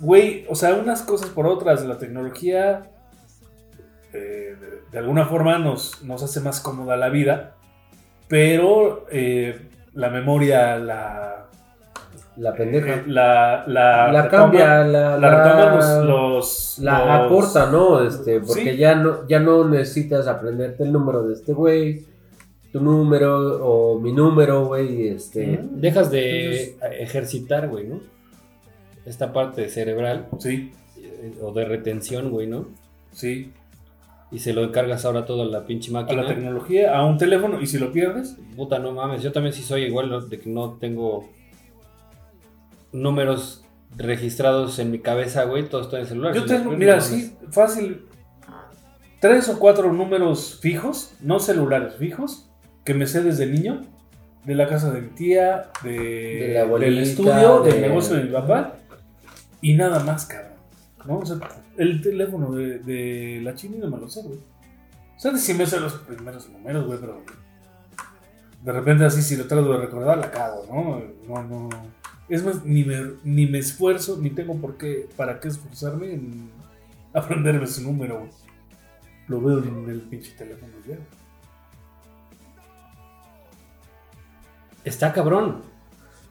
Güey, 0.00 0.46
o 0.48 0.54
sea, 0.54 0.74
unas 0.74 1.02
cosas 1.02 1.30
por 1.30 1.46
otras. 1.46 1.84
La 1.84 1.98
tecnología 1.98 2.90
eh, 4.12 4.56
de, 4.60 4.82
de 4.92 4.98
alguna 4.98 5.26
forma 5.26 5.58
nos, 5.58 6.02
nos 6.02 6.22
hace 6.22 6.40
más 6.40 6.60
cómoda 6.60 6.96
la 6.96 7.08
vida. 7.08 7.56
Pero 8.28 9.06
eh, 9.10 9.68
la 9.92 10.10
memoria, 10.10 10.76
la. 10.78 11.43
La 12.36 12.52
pendeja. 12.52 12.94
eh, 12.96 13.02
la, 13.06 13.64
la, 13.68 14.10
la 14.12 14.22
retoma- 14.24 14.30
cambia, 14.30 14.84
la, 14.84 15.18
La 15.18 15.30
retoman 15.30 15.74
los. 15.76 15.84
la, 15.86 16.04
los- 16.04 16.78
la 16.80 16.98
los- 17.22 17.26
acorta, 17.26 17.70
¿no? 17.70 18.02
Este, 18.02 18.40
porque 18.40 18.72
Sí. 18.72 18.76
ya 18.76 18.94
no, 18.96 19.26
ya 19.28 19.38
no 19.40 19.68
necesitas 19.68 20.26
aprenderte 20.26 20.82
el 20.82 20.92
número 20.92 21.22
de 21.22 21.34
este 21.34 21.52
güey, 21.52 22.02
tu 22.72 22.80
número 22.80 23.64
o 23.64 24.00
mi 24.00 24.12
número, 24.12 24.66
güey, 24.66 25.08
este. 25.08 25.60
Dejas 25.70 26.10
de 26.10 26.76
ejercitar, 26.98 27.68
güey, 27.68 27.86
¿no? 27.86 28.00
Esta 29.06 29.32
parte 29.32 29.68
cerebral 29.68 30.26
Sí, 30.38 30.72
eh, 30.98 31.34
o 31.42 31.52
de 31.52 31.64
retención, 31.66 32.30
güey, 32.30 32.46
¿no? 32.46 32.66
sí. 33.12 33.52
y 34.32 34.40
se 34.40 34.52
lo 34.52 34.64
encargas 34.64 35.04
ahora 35.04 35.24
todo 35.26 35.42
a 35.42 35.44
la 35.44 35.64
pinche 35.64 35.90
a 35.90 36.00
máquina. 36.00 36.22
la 36.22 36.28
tecnología, 36.28 36.96
a 36.98 37.04
un 37.04 37.16
teléfono, 37.18 37.60
y 37.60 37.66
si 37.68 37.78
lo 37.78 37.92
pierdes, 37.92 38.36
Puta, 38.56 38.80
no 38.80 38.90
mames, 38.90 39.22
yo 39.22 39.30
también 39.30 39.52
sí 39.52 39.62
soy 39.62 39.82
igual 39.84 40.10
¿no? 40.10 40.20
de 40.22 40.40
que 40.40 40.50
no 40.50 40.72
tengo 40.80 41.28
números 42.94 43.64
registrados 43.96 44.78
en 44.78 44.90
mi 44.90 44.98
cabeza, 45.00 45.44
güey, 45.44 45.68
todo 45.68 45.82
está 45.82 45.96
en 45.96 46.02
el 46.02 46.08
celular. 46.08 46.34
yo 46.34 46.44
tengo, 46.46 46.70
mira, 46.72 47.00
sí, 47.00 47.36
fácil, 47.50 48.06
tres 49.20 49.48
o 49.48 49.58
cuatro 49.58 49.92
números 49.92 50.58
fijos, 50.60 51.12
no 51.20 51.38
celulares 51.40 51.96
fijos, 51.96 52.48
que 52.84 52.94
me 52.94 53.06
sé 53.06 53.22
desde 53.22 53.46
niño, 53.46 53.82
de 54.44 54.54
la 54.54 54.68
casa 54.68 54.90
de 54.92 55.00
mi 55.00 55.08
tía, 55.08 55.70
de, 55.82 55.90
De 55.90 56.54
la 56.54 56.62
abuelita, 56.62 56.90
del 56.90 56.98
estudio, 57.02 57.60
de- 57.60 57.72
del 57.72 57.82
negocio 57.82 58.16
de 58.16 58.24
mi 58.24 58.30
papá, 58.30 58.74
y 59.60 59.74
nada 59.74 60.00
más, 60.00 60.26
cabrón. 60.26 60.52
¿no? 61.06 61.18
O 61.18 61.26
sea, 61.26 61.36
el 61.78 62.00
teléfono 62.02 62.52
de, 62.52 62.78
de 62.78 63.40
la 63.42 63.54
china 63.54 63.76
no 63.80 63.90
me 63.90 63.98
lo 63.98 64.08
sé, 64.08 64.22
güey. 64.22 64.38
O 64.38 65.18
sea, 65.20 65.36
sí 65.36 65.54
me 65.54 65.66
sé 65.66 65.80
los 65.80 65.94
primeros 65.94 66.48
números, 66.50 66.86
güey, 66.86 66.98
pero 66.98 67.22
de 68.62 68.72
repente 68.72 69.04
así 69.04 69.22
si 69.22 69.36
lo 69.36 69.46
trato 69.46 69.72
de 69.72 69.78
recordar 69.78 70.18
la 70.18 70.30
cago, 70.30 70.66
¿no? 70.70 71.02
No, 71.28 71.42
no. 71.42 71.68
Es 72.28 72.42
más, 72.44 72.64
ni 72.64 72.84
me, 72.84 73.12
ni 73.22 73.46
me 73.46 73.58
esfuerzo, 73.58 74.16
ni 74.20 74.30
tengo 74.30 74.54
por 74.56 74.76
qué, 74.76 75.08
para 75.16 75.40
qué 75.40 75.48
esforzarme 75.48 76.14
en 76.14 76.50
aprenderme 77.12 77.66
su 77.66 77.82
número, 77.82 78.18
güey. 78.20 78.30
Lo 79.28 79.40
veo 79.40 79.58
en 79.58 79.88
el 79.90 80.00
pinche 80.02 80.32
teléfono 80.32 80.72
ya. 80.88 80.96
Está 84.84 85.12
cabrón. 85.12 85.62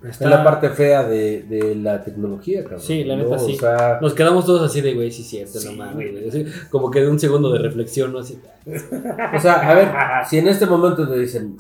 Está- 0.04 0.26
Es 0.26 0.30
la 0.32 0.44
parte 0.44 0.70
fea 0.70 1.04
de, 1.04 1.44
de 1.44 1.76
la 1.76 2.04
tecnología, 2.04 2.64
cabrón. 2.64 2.82
Sí, 2.82 3.04
la 3.06 3.16
neta, 3.16 3.30
¿no? 3.38 3.40
sí. 3.40 3.54
O 3.56 3.60
sea, 3.60 4.00
Nos 4.02 4.14
quedamos 4.14 4.46
todos 4.46 4.70
así 4.70 4.82
de, 4.82 4.94
güey, 4.94 5.12
sí, 5.12 5.24
cierto, 5.24 5.60
Sí, 5.60 5.68
no 5.70 5.74
mames, 5.86 6.12
güey. 6.12 6.28
Así, 6.28 6.46
Como 6.70 6.92
que 6.92 7.00
de 7.02 7.10
un 7.10 7.20
segundo 7.20 7.52
de 7.52 7.60
reflexión, 7.60 8.12
¿no? 8.12 8.20
Así. 8.20 8.38
o 8.68 9.40
sea, 9.40 9.54
a 9.70 9.74
ver, 9.74 9.90
si 10.30 10.38
en 10.40 10.48
este 10.50 10.66
momento 10.66 11.08
te 11.08 11.18
dicen 11.18 11.56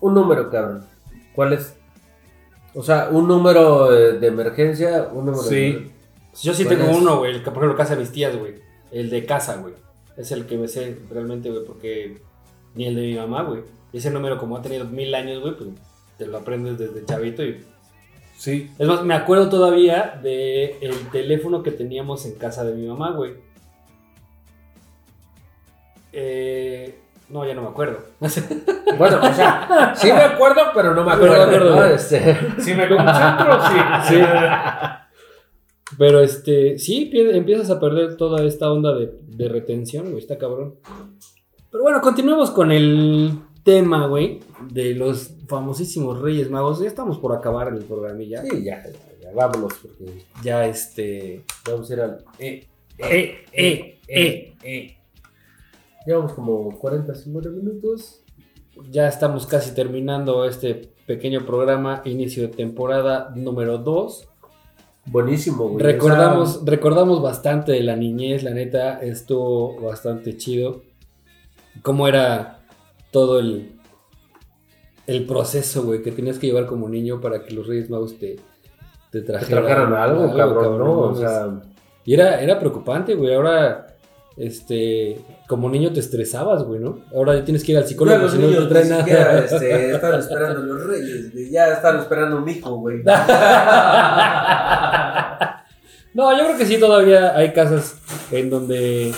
un 0.00 0.14
número, 0.14 0.48
cabrón, 0.50 0.84
¿cuál 1.34 1.54
es? 1.54 1.74
O 2.74 2.82
sea, 2.82 3.08
un 3.10 3.26
número 3.26 3.90
de 3.90 4.26
emergencia, 4.26 5.08
un 5.12 5.26
número 5.26 5.42
Sí. 5.42 5.54
de... 5.56 5.90
Yo 6.42 6.54
sí 6.54 6.64
¿Cuál 6.64 6.78
tengo 6.78 6.96
uno, 6.96 7.18
güey, 7.18 7.32
el 7.34 7.42
que 7.42 7.50
por 7.50 7.58
ejemplo 7.64 7.76
casa 7.76 7.94
de 7.94 8.00
mis 8.02 8.12
tías, 8.12 8.36
güey. 8.36 8.54
El 8.92 9.10
de 9.10 9.24
casa, 9.26 9.56
güey. 9.56 9.74
Es 10.16 10.30
el 10.32 10.46
que 10.46 10.56
me 10.56 10.68
sé 10.68 10.98
realmente, 11.10 11.50
güey, 11.50 11.64
porque 11.64 12.18
ni 12.74 12.86
el 12.86 12.94
de 12.94 13.02
mi 13.02 13.14
mamá, 13.14 13.42
güey. 13.42 13.62
Ese 13.92 14.10
número, 14.10 14.38
como 14.38 14.56
ha 14.56 14.62
tenido 14.62 14.84
mil 14.84 15.14
años, 15.14 15.40
güey, 15.40 15.56
pues 15.56 15.70
te 16.16 16.26
lo 16.26 16.38
aprendes 16.38 16.78
desde 16.78 17.04
chavito 17.04 17.42
y 17.44 17.64
Sí, 18.36 18.70
Es 18.78 18.86
más, 18.86 19.02
me 19.04 19.14
acuerdo 19.14 19.48
todavía 19.48 20.20
de 20.22 20.78
el 20.80 20.94
teléfono 21.10 21.64
que 21.64 21.72
teníamos 21.72 22.24
en 22.24 22.34
casa 22.36 22.64
de 22.64 22.72
mi 22.74 22.86
mamá, 22.86 23.10
güey. 23.10 23.32
Eh, 26.12 26.98
no, 27.30 27.46
ya 27.46 27.54
no 27.54 27.62
me 27.62 27.68
acuerdo. 27.68 27.98
Bueno, 28.96 29.18
o 29.22 29.32
sea, 29.34 29.92
sí 29.94 30.06
me 30.08 30.22
acuerdo, 30.22 30.62
pero 30.74 30.94
no 30.94 31.04
me 31.04 31.12
Pero 31.18 31.26
no 31.26 31.32
acuerdo. 31.34 31.46
me 31.50 31.56
acuerdo, 31.56 31.76
¿no? 31.76 31.84
Este, 31.94 32.36
si 32.58 32.74
me 32.74 32.88
concentro, 32.88 33.58
sí. 34.08 34.14
Sí. 34.14 34.20
Pero 35.96 36.20
este, 36.20 36.78
sí, 36.78 37.10
empiezas 37.12 37.70
a 37.70 37.78
perder 37.78 38.16
toda 38.16 38.44
esta 38.44 38.72
onda 38.72 38.94
de, 38.94 39.12
de 39.26 39.48
retención, 39.48 40.06
güey, 40.06 40.18
está 40.18 40.36
cabrón. 40.36 40.76
Pero 41.70 41.82
bueno, 41.84 42.00
continuemos 42.00 42.50
con 42.50 42.72
el 42.72 43.38
tema, 43.62 44.06
güey, 44.06 44.40
de 44.70 44.94
los 44.94 45.32
famosísimos 45.46 46.20
Reyes 46.20 46.50
Magos. 46.50 46.80
Ya 46.80 46.88
estamos 46.88 47.18
por 47.18 47.32
acabar 47.36 47.68
el 47.68 47.84
programilla. 47.84 48.42
sí, 48.42 48.64
ya, 48.64 48.82
ya, 48.84 49.20
ya, 49.20 49.30
vámonos, 49.34 49.74
porque 49.74 50.24
Ya 50.42 50.66
este... 50.66 51.44
vamos 51.70 51.90
a 51.90 51.94
ir 51.94 52.00
al... 52.00 52.24
Eh, 52.38 52.66
eh, 52.98 53.44
eh, 53.52 53.98
eh. 54.62 54.97
Llevamos 56.06 56.32
como 56.32 56.78
40, 56.78 57.14
50 57.14 57.50
minutos. 57.50 58.22
Ya 58.90 59.08
estamos 59.08 59.46
casi 59.46 59.74
terminando 59.74 60.44
este 60.44 60.92
pequeño 61.06 61.44
programa, 61.44 62.02
inicio 62.04 62.42
de 62.42 62.48
temporada 62.48 63.32
número 63.34 63.78
2. 63.78 64.28
Buenísimo, 65.06 65.68
güey. 65.68 65.84
Recordamos, 65.84 66.48
O 66.48 66.52
sea, 66.60 66.70
recordamos 66.70 67.22
bastante 67.22 67.72
de 67.72 67.82
la 67.82 67.96
niñez, 67.96 68.42
la 68.42 68.50
neta, 68.50 69.00
estuvo 69.00 69.80
bastante 69.80 70.36
chido. 70.36 70.82
Cómo 71.82 72.08
era 72.08 72.60
todo 73.10 73.38
el, 73.38 73.78
el 75.06 75.26
proceso, 75.26 75.82
güey, 75.84 76.02
que 76.02 76.12
tenías 76.12 76.38
que 76.38 76.48
llevar 76.48 76.66
como 76.66 76.88
niño 76.88 77.20
para 77.20 77.42
que 77.42 77.54
los 77.54 77.66
Reyes 77.66 77.88
Magos 77.88 78.18
te, 78.18 78.36
te 79.10 79.22
te 79.22 79.22
trajeran, 79.22 79.94
algo, 79.94 80.34
cabrón, 80.36 80.78
¿no? 80.78 80.98
O 81.00 81.14
sea, 81.14 81.62
y 82.04 82.14
era, 82.14 82.40
era 82.42 82.58
preocupante, 82.58 83.14
güey. 83.14 83.34
Ahora, 83.34 83.86
este, 84.36 85.18
como 85.48 85.68
niño 85.70 85.92
te 85.92 85.98
estresabas, 86.00 86.62
güey, 86.62 86.78
¿no? 86.78 87.00
Ahora 87.12 87.34
ya 87.34 87.44
tienes 87.44 87.64
que 87.64 87.72
ir 87.72 87.78
al 87.78 87.86
psicólogo 87.86 88.28
si 88.28 88.36
no 88.36 88.42
te 88.42 88.48
niños 88.48 88.68
trae 88.68 88.84
ni 88.84 88.90
nada. 88.90 89.02
siquiera 89.02 89.38
este, 89.38 89.90
están 89.92 90.20
esperando 90.20 90.62
los 90.62 90.86
reyes. 90.86 91.50
Ya 91.50 91.68
están 91.72 91.98
esperando 91.98 92.36
un 92.36 92.48
hijo, 92.48 92.76
güey. 92.76 93.02
No, 96.14 96.36
yo 96.36 96.46
creo 96.46 96.56
que 96.58 96.66
sí, 96.66 96.78
todavía 96.80 97.36
hay 97.36 97.52
casas 97.52 97.96
en 98.32 98.50
donde 98.50 99.12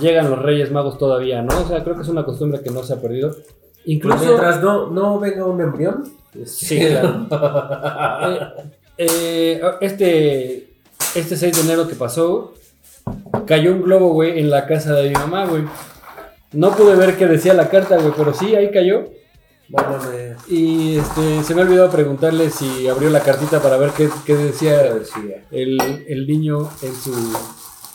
llegan 0.00 0.30
los 0.30 0.40
Reyes 0.40 0.70
Magos 0.70 0.96
todavía, 0.96 1.42
¿no? 1.42 1.60
O 1.60 1.68
sea, 1.68 1.82
creo 1.84 1.96
que 1.96 2.02
es 2.02 2.08
una 2.08 2.24
costumbre 2.24 2.62
que 2.62 2.70
no 2.70 2.82
se 2.82 2.94
ha 2.94 3.00
perdido. 3.00 3.32
Pues 3.32 3.46
Incluso. 3.84 4.24
mientras 4.24 4.62
no, 4.62 4.90
no 4.90 5.18
venga 5.20 5.44
un 5.44 5.60
embrión. 5.60 6.04
Sí, 6.44 6.78
claro. 6.78 7.26
Eh, 8.98 9.60
eh, 9.60 9.60
este, 9.82 10.78
este 11.14 11.36
6 11.36 11.54
de 11.54 11.60
enero 11.60 11.86
que 11.86 11.94
pasó, 11.94 12.54
cayó 13.46 13.72
un 13.72 13.82
globo, 13.82 14.12
güey, 14.12 14.38
en 14.38 14.50
la 14.50 14.66
casa 14.66 14.94
de 14.94 15.08
mi 15.08 15.14
mamá, 15.14 15.46
güey. 15.46 15.64
No 16.52 16.72
pude 16.72 16.94
ver 16.96 17.16
qué 17.16 17.26
decía 17.26 17.54
la 17.54 17.68
carta, 17.68 17.96
güey, 17.96 18.12
pero 18.16 18.34
sí, 18.34 18.54
ahí 18.54 18.70
cayó. 18.70 19.04
No 19.68 19.82
mames. 19.82 20.36
Y 20.48 20.98
este, 20.98 21.42
se 21.42 21.54
me 21.54 21.62
olvidó 21.62 21.90
preguntarle 21.90 22.50
si 22.50 22.86
abrió 22.88 23.10
la 23.10 23.20
cartita 23.20 23.60
para 23.60 23.76
ver 23.76 23.90
qué, 23.90 24.08
qué 24.24 24.36
decía 24.36 24.94
Decía. 24.94 25.44
el, 25.50 26.04
el 26.06 26.26
niño 26.26 26.70
en 26.82 26.94
su, 26.94 27.12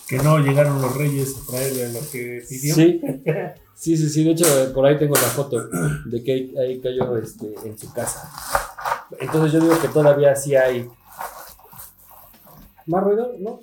Que 0.07 0.17
no 0.17 0.39
llegaron 0.39 0.81
los 0.81 0.95
reyes 0.95 1.33
a 1.37 1.51
traerle 1.51 1.93
lo 1.93 1.99
que 2.11 2.43
pidió. 2.47 2.75
Sí, 2.75 3.01
sí, 3.75 3.97
sí, 3.97 4.09
sí. 4.09 4.23
De 4.25 4.31
hecho, 4.31 4.73
por 4.73 4.85
ahí 4.85 4.97
tengo 4.97 5.15
la 5.15 5.21
foto 5.21 5.65
de 6.05 6.23
que 6.23 6.33
ahí, 6.33 6.53
ahí 6.59 6.81
cayó 6.81 7.17
este, 7.17 7.53
en 7.63 7.77
su 7.77 7.91
casa. 7.93 8.29
Entonces 9.19 9.53
yo 9.53 9.59
digo 9.61 9.79
que 9.79 9.87
todavía 9.87 10.35
sí 10.35 10.55
hay. 10.55 10.89
¿Más 12.85 13.03
ruido? 13.03 13.33
¿No? 13.39 13.61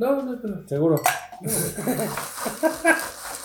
No, 0.00 0.22
no, 0.22 0.32
no. 0.42 0.66
Seguro. 0.68 1.00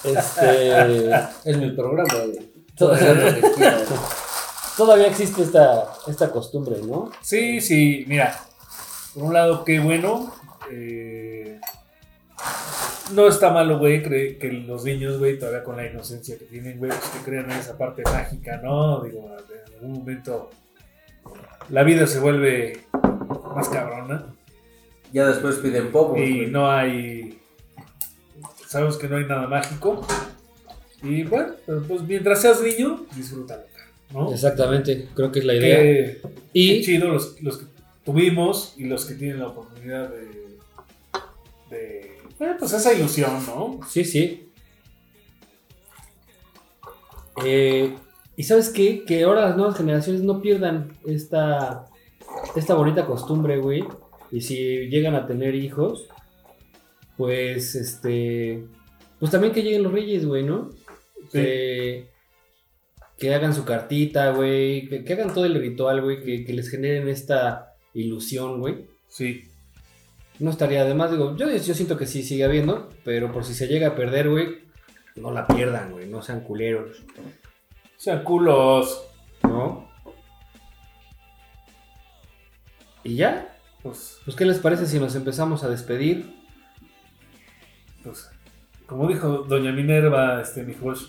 Este. 0.03 1.09
Es 1.45 1.57
mi 1.57 1.71
programa, 1.71 2.13
güey. 2.13 2.51
Todavía, 2.77 3.13
que 3.35 3.41
todavía 4.77 5.07
existe 5.07 5.41
esta, 5.43 5.85
esta 6.07 6.31
costumbre, 6.31 6.75
¿no? 6.85 7.09
Sí, 7.21 7.59
sí, 7.61 8.05
mira. 8.07 8.37
Por 9.13 9.23
un 9.23 9.33
lado, 9.33 9.63
qué 9.65 9.79
bueno. 9.79 10.31
eh, 10.71 11.59
no 13.13 13.27
está 13.27 13.49
malo, 13.51 13.79
güey, 13.79 14.03
cre- 14.03 14.37
que 14.37 14.51
los 14.51 14.83
niños, 14.83 15.17
güey, 15.19 15.39
todavía 15.39 15.63
con 15.63 15.77
la 15.77 15.85
inocencia 15.87 16.37
que 16.37 16.45
tienen, 16.45 16.77
güey, 16.77 16.91
pues, 16.91 17.01
que 17.09 17.19
crean 17.23 17.49
en 17.49 17.57
esa 17.57 17.77
parte 17.77 18.03
mágica, 18.03 18.57
¿no? 18.57 19.01
Digo, 19.01 19.29
en 19.67 19.73
algún 19.75 19.93
momento 19.93 20.49
la 21.69 21.83
vida 21.83 22.05
se 22.07 22.19
vuelve 22.19 22.83
más 23.55 23.69
cabrona 23.69 24.34
Ya 25.13 25.27
después 25.27 25.55
piden 25.57 25.91
poco. 25.91 26.17
y 26.17 26.47
no 26.47 26.69
hay. 26.69 27.39
Sabemos 28.67 28.97
que 28.97 29.07
no 29.07 29.17
hay 29.17 29.25
nada 29.25 29.47
mágico. 29.47 30.05
Y 31.01 31.23
bueno, 31.23 31.53
pues 31.87 32.01
mientras 32.01 32.41
seas 32.41 32.61
niño, 32.61 33.05
disfrútalo, 33.15 33.63
¿no? 34.11 34.33
Exactamente, 34.33 35.07
creo 35.13 35.31
que 35.31 35.39
es 35.39 35.45
la 35.45 35.53
idea. 35.53 35.77
Qué, 35.77 36.21
qué 36.21 36.29
Y 36.53 36.81
chido 36.83 37.09
los, 37.09 37.41
los 37.41 37.57
que 37.57 37.65
tuvimos 38.03 38.73
y 38.77 38.85
los 38.85 39.05
que 39.05 39.15
tienen 39.15 39.39
la 39.39 39.47
oportunidad 39.47 40.09
de. 40.09 40.57
de 41.69 42.17
bueno, 42.39 42.55
pues 42.59 42.73
esa 42.73 42.93
ilusión, 42.93 43.31
¿no? 43.45 43.79
Sí, 43.87 44.03
sí. 44.03 44.49
Eh, 47.43 47.93
y 48.37 48.43
sabes 48.43 48.69
qué? 48.69 49.03
Que 49.05 49.23
ahora 49.23 49.41
las 49.41 49.57
nuevas 49.57 49.77
generaciones 49.77 50.21
no 50.21 50.41
pierdan 50.41 50.93
esta, 51.05 51.85
esta 52.55 52.73
bonita 52.75 53.05
costumbre, 53.05 53.57
güey. 53.57 53.83
Y 54.35 54.41
si 54.41 54.89
llegan 54.89 55.15
a 55.15 55.27
tener 55.27 55.55
hijos, 55.55 56.09
pues 57.15 57.73
este. 57.73 58.65
Pues 59.17 59.31
también 59.31 59.53
que 59.53 59.63
lleguen 59.63 59.83
los 59.83 59.93
reyes, 59.93 60.25
güey, 60.25 60.43
¿no? 60.43 60.71
Sí. 61.31 61.39
Que, 61.39 62.09
que 63.17 63.33
hagan 63.33 63.55
su 63.55 63.63
cartita, 63.63 64.31
güey. 64.31 64.89
Que, 64.89 65.05
que 65.05 65.13
hagan 65.13 65.33
todo 65.33 65.45
el 65.45 65.55
ritual, 65.55 66.01
güey. 66.01 66.21
Que, 66.21 66.43
que 66.43 66.51
les 66.51 66.69
generen 66.69 67.07
esta 67.07 67.77
ilusión, 67.93 68.59
güey. 68.59 68.87
Sí. 69.07 69.45
No 70.39 70.51
estaría 70.51 70.81
además, 70.81 71.11
digo, 71.11 71.37
yo, 71.37 71.49
yo 71.49 71.73
siento 71.73 71.95
que 71.97 72.05
sí 72.05 72.21
sigue 72.21 72.43
habiendo, 72.43 72.89
pero 73.05 73.31
por 73.31 73.45
si 73.45 73.53
se 73.53 73.67
llega 73.67 73.87
a 73.87 73.95
perder, 73.95 74.29
güey, 74.29 74.63
no 75.15 75.31
la 75.31 75.47
pierdan, 75.47 75.93
güey, 75.93 76.09
no 76.09 76.21
sean 76.21 76.41
culeros, 76.41 77.05
Sean 77.95 78.21
culos. 78.25 79.07
¿no? 79.43 79.89
Y 83.05 83.15
ya, 83.15 83.54
Pues, 83.85 84.19
pues 84.25 84.35
¿qué 84.35 84.45
les 84.45 84.57
parece 84.57 84.87
si 84.87 84.99
nos 84.99 85.13
empezamos 85.15 85.63
a 85.63 85.69
despedir? 85.69 86.33
pues 88.03 88.29
como 88.87 89.07
dijo 89.07 89.45
Doña 89.47 89.71
Minerva, 89.71 90.41
este, 90.41 90.63
mi 90.63 90.73
Josh. 90.73 91.05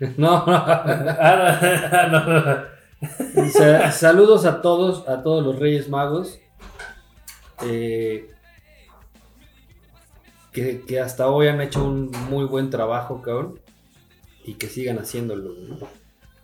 No, 0.16 0.42
Ah, 0.46 2.08
no. 2.10 3.08
Sa- 3.50 3.92
saludos 3.92 4.44
a 4.46 4.62
todos, 4.62 5.06
a 5.08 5.22
todos 5.22 5.44
los 5.44 5.58
Reyes 5.58 5.88
Magos. 5.90 6.38
eh, 7.64 8.30
que, 10.52 10.80
que 10.86 11.00
hasta 11.00 11.28
hoy 11.28 11.48
han 11.48 11.60
hecho 11.60 11.84
un 11.84 12.10
muy 12.30 12.44
buen 12.46 12.70
trabajo, 12.70 13.20
cabrón. 13.22 13.60
Y 14.44 14.54
que 14.54 14.68
sigan 14.68 14.98
haciéndolo. 14.98 15.54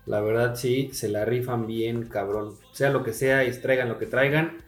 La 0.07 0.21
verdad, 0.21 0.57
sí, 0.57 0.91
se 0.93 1.09
la 1.09 1.25
rifan 1.25 1.67
bien, 1.67 2.07
cabrón. 2.07 2.55
Sea 2.73 2.91
lo 2.91 3.03
que 3.03 3.12
sea, 3.15 3.45
y 3.45 3.53
traigan 3.61 3.89
lo 3.89 3.99
que 3.99 4.07
traigan. 4.07 4.59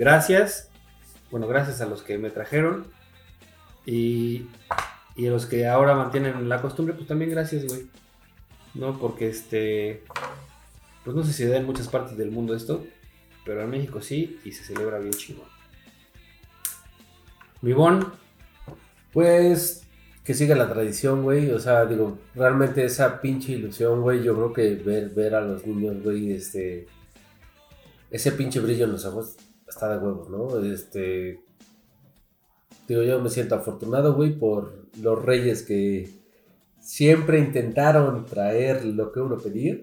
Gracias. 0.00 0.70
Bueno, 1.30 1.46
gracias 1.46 1.82
a 1.82 1.86
los 1.86 2.00
que 2.00 2.16
me 2.16 2.30
trajeron. 2.30 2.86
Y, 3.84 4.46
y 5.14 5.26
a 5.26 5.30
los 5.30 5.44
que 5.44 5.68
ahora 5.68 5.94
mantienen 5.94 6.48
la 6.48 6.62
costumbre, 6.62 6.94
pues 6.94 7.06
también 7.06 7.30
gracias, 7.30 7.66
güey. 7.66 7.86
No, 8.72 8.98
porque 8.98 9.28
este. 9.28 10.02
Pues 11.04 11.14
no 11.14 11.22
sé 11.22 11.34
si 11.34 11.44
da 11.44 11.58
en 11.58 11.66
muchas 11.66 11.88
partes 11.88 12.16
del 12.16 12.30
mundo 12.30 12.54
esto, 12.54 12.86
pero 13.44 13.62
en 13.62 13.68
México 13.68 14.00
sí 14.00 14.40
y 14.42 14.52
se 14.52 14.64
celebra 14.64 14.98
bien 14.98 15.12
chingón. 15.12 15.48
Mi 17.60 17.74
bon, 17.74 18.10
Pues 19.12 19.82
que 20.24 20.32
siga 20.32 20.56
la 20.56 20.72
tradición, 20.72 21.24
güey. 21.24 21.50
O 21.50 21.58
sea, 21.58 21.84
digo, 21.84 22.18
realmente 22.34 22.86
esa 22.86 23.20
pinche 23.20 23.52
ilusión, 23.52 24.00
güey. 24.00 24.22
Yo 24.22 24.34
creo 24.34 24.52
que 24.54 24.82
ver, 24.82 25.10
ver 25.10 25.34
a 25.34 25.42
los 25.42 25.66
niños, 25.66 26.02
güey, 26.02 26.32
este. 26.32 26.86
Ese 28.10 28.32
pinche 28.32 28.60
brillo 28.60 28.86
en 28.86 28.92
los 28.92 29.04
ojos 29.04 29.36
está 29.70 29.88
de 29.88 29.98
huevos, 29.98 30.28
¿no? 30.28 30.62
Este. 30.64 31.40
Digo, 32.86 33.02
yo 33.02 33.20
me 33.20 33.30
siento 33.30 33.54
afortunado, 33.54 34.14
güey, 34.14 34.32
por 34.32 34.72
los 35.00 35.24
reyes 35.24 35.62
que 35.62 36.10
siempre 36.80 37.38
intentaron 37.38 38.26
traer 38.26 38.84
lo 38.84 39.12
que 39.12 39.20
uno 39.20 39.38
pedía. 39.38 39.78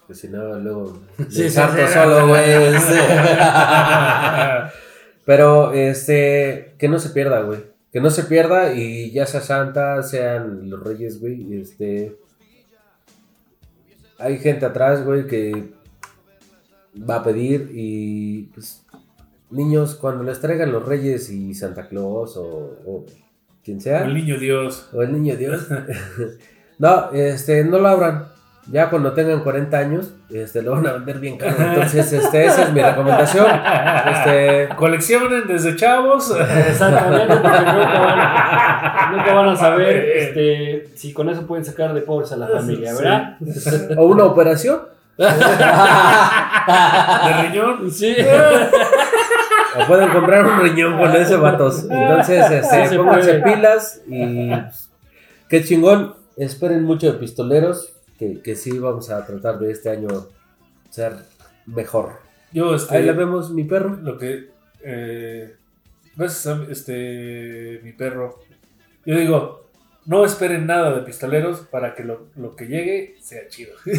Porque 0.00 0.14
si 0.14 0.28
no, 0.28 0.58
luego. 0.58 0.98
Sí, 1.28 1.48
sarto 1.50 1.86
solo, 1.86 2.28
güey. 2.28 2.50
este. 2.74 2.98
Pero 5.26 5.72
este, 5.72 6.74
que 6.78 6.88
no 6.88 6.98
se 6.98 7.10
pierda, 7.10 7.42
güey. 7.42 7.60
Que 7.92 8.00
no 8.00 8.10
se 8.10 8.24
pierda 8.24 8.74
y 8.74 9.12
ya 9.12 9.24
sea 9.26 9.40
Santa, 9.40 10.02
sean 10.02 10.68
los 10.68 10.82
reyes, 10.82 11.20
güey. 11.20 11.60
Este. 11.60 12.16
Hay 14.18 14.38
gente 14.38 14.64
atrás, 14.64 15.04
güey, 15.04 15.26
que 15.26 15.74
va 16.98 17.16
a 17.16 17.22
pedir 17.22 17.70
y 17.74 18.50
pues 18.54 18.84
niños 19.50 19.94
cuando 19.94 20.24
les 20.24 20.40
traigan 20.40 20.72
los 20.72 20.84
reyes 20.84 21.30
y 21.30 21.54
Santa 21.54 21.88
Claus 21.88 22.36
o, 22.36 22.78
o 22.86 23.06
quien 23.64 23.80
sea 23.80 24.04
El 24.04 24.14
niño 24.14 24.38
Dios. 24.38 24.88
o 24.92 25.02
el 25.02 25.12
niño 25.12 25.36
Dios. 25.36 25.66
no, 26.78 27.10
este, 27.12 27.64
no 27.64 27.78
lo 27.78 27.88
abran. 27.88 28.26
Ya 28.70 28.88
cuando 28.88 29.12
tengan 29.12 29.40
40 29.40 29.76
años, 29.76 30.14
este, 30.30 30.62
lo 30.62 30.70
van 30.70 30.86
a 30.86 30.92
vender 30.94 31.18
bien 31.18 31.36
caro. 31.36 31.54
Entonces, 31.58 32.10
este, 32.14 32.46
esa 32.46 32.62
es 32.62 32.72
mi 32.72 32.80
recomendación. 32.80 33.46
Este, 34.06 34.74
Coleccionen 34.74 35.46
desde 35.46 35.76
chavos. 35.76 36.34
exactamente, 36.68 37.26
porque 37.26 37.48
nunca 37.58 38.00
van, 38.00 39.16
nunca 39.16 39.34
van 39.34 39.48
a 39.50 39.56
saber 39.56 40.08
este, 40.16 40.88
si 40.94 41.12
con 41.12 41.28
eso 41.28 41.46
pueden 41.46 41.64
sacar 41.64 41.92
de 41.92 42.00
pobres 42.00 42.32
a 42.32 42.36
la 42.36 42.48
familia, 42.48 42.94
¿verdad? 42.94 43.36
o 43.98 44.06
una 44.06 44.24
operación. 44.24 44.93
De 47.26 47.42
riñón. 47.42 47.90
Sí. 47.90 48.16
O 49.76 49.86
pueden 49.86 50.08
comprar 50.10 50.46
un 50.46 50.60
riñón 50.60 50.98
con 50.98 51.14
ese 51.16 51.36
vatos. 51.36 51.86
Entonces, 51.90 52.50
este, 52.50 52.82
Sí 52.82 52.88
se 52.88 52.96
pónganse 52.96 53.40
pilas 53.40 54.02
y 54.06 54.50
pues, 54.50 54.90
qué 55.48 55.64
chingón. 55.64 56.14
Esperen 56.36 56.84
mucho 56.84 57.12
de 57.12 57.18
pistoleros. 57.18 57.90
Que, 58.18 58.40
que 58.40 58.54
sí 58.54 58.78
vamos 58.78 59.10
a 59.10 59.26
tratar 59.26 59.58
de 59.58 59.72
este 59.72 59.90
año 59.90 60.08
ser 60.90 61.16
mejor. 61.66 62.12
Yo, 62.52 62.74
este. 62.74 62.96
Ahí 62.96 63.04
la 63.04 63.12
vemos, 63.12 63.50
mi 63.50 63.64
perro. 63.64 63.96
lo 63.96 64.16
que 64.16 64.54
eh, 64.86 65.56
gracias 66.14 66.46
a 66.46 66.62
este 66.70 67.80
mi 67.82 67.92
perro 67.92 68.38
yo 69.06 69.16
digo 69.16 69.63
no 70.06 70.24
esperen 70.24 70.66
nada 70.66 70.92
de 70.94 71.02
pistoleros 71.02 71.60
para 71.60 71.94
que 71.94 72.04
lo, 72.04 72.28
lo 72.36 72.54
que 72.56 72.66
llegue 72.66 73.16
sea 73.20 73.48
chido 73.48 73.72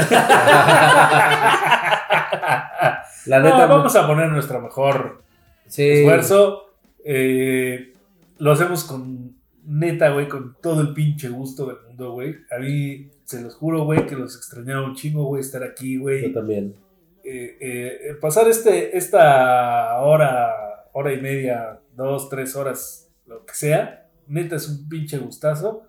La 3.26 3.40
No, 3.40 3.46
neta, 3.46 3.66
vamos 3.66 3.96
a 3.96 4.06
poner 4.08 4.30
nuestro 4.30 4.62
mejor 4.62 5.22
sí. 5.68 5.84
esfuerzo 5.90 6.74
eh, 7.04 7.94
lo 8.38 8.52
hacemos 8.52 8.84
con 8.84 9.36
neta 9.66 10.10
güey 10.10 10.28
con 10.28 10.56
todo 10.62 10.82
el 10.82 10.94
pinche 10.94 11.30
gusto 11.30 11.66
del 11.66 11.78
mundo 11.88 12.12
güey 12.12 12.36
a 12.56 12.60
mí 12.60 13.10
se 13.24 13.42
los 13.42 13.56
juro 13.56 13.84
güey 13.86 14.06
que 14.06 14.16
los 14.16 14.36
extrañaba 14.36 14.86
un 14.86 14.96
chingo 14.96 15.24
güey 15.26 15.42
estar 15.42 15.64
aquí 15.64 15.98
güey 15.98 16.22
Yo 16.28 16.34
también. 16.34 16.76
eh, 17.24 17.58
eh, 17.60 18.14
pasar 18.22 18.48
este, 18.48 18.96
esta 18.96 20.00
hora, 20.02 20.54
hora 20.94 21.12
y 21.14 21.20
media, 21.20 21.80
dos, 21.96 22.30
tres 22.30 22.56
horas, 22.56 23.10
lo 23.26 23.44
que 23.46 23.56
sea, 23.56 24.06
neta 24.28 24.58
es 24.58 24.68
un 24.70 24.88
pinche 24.88 25.18
gustazo. 25.18 25.82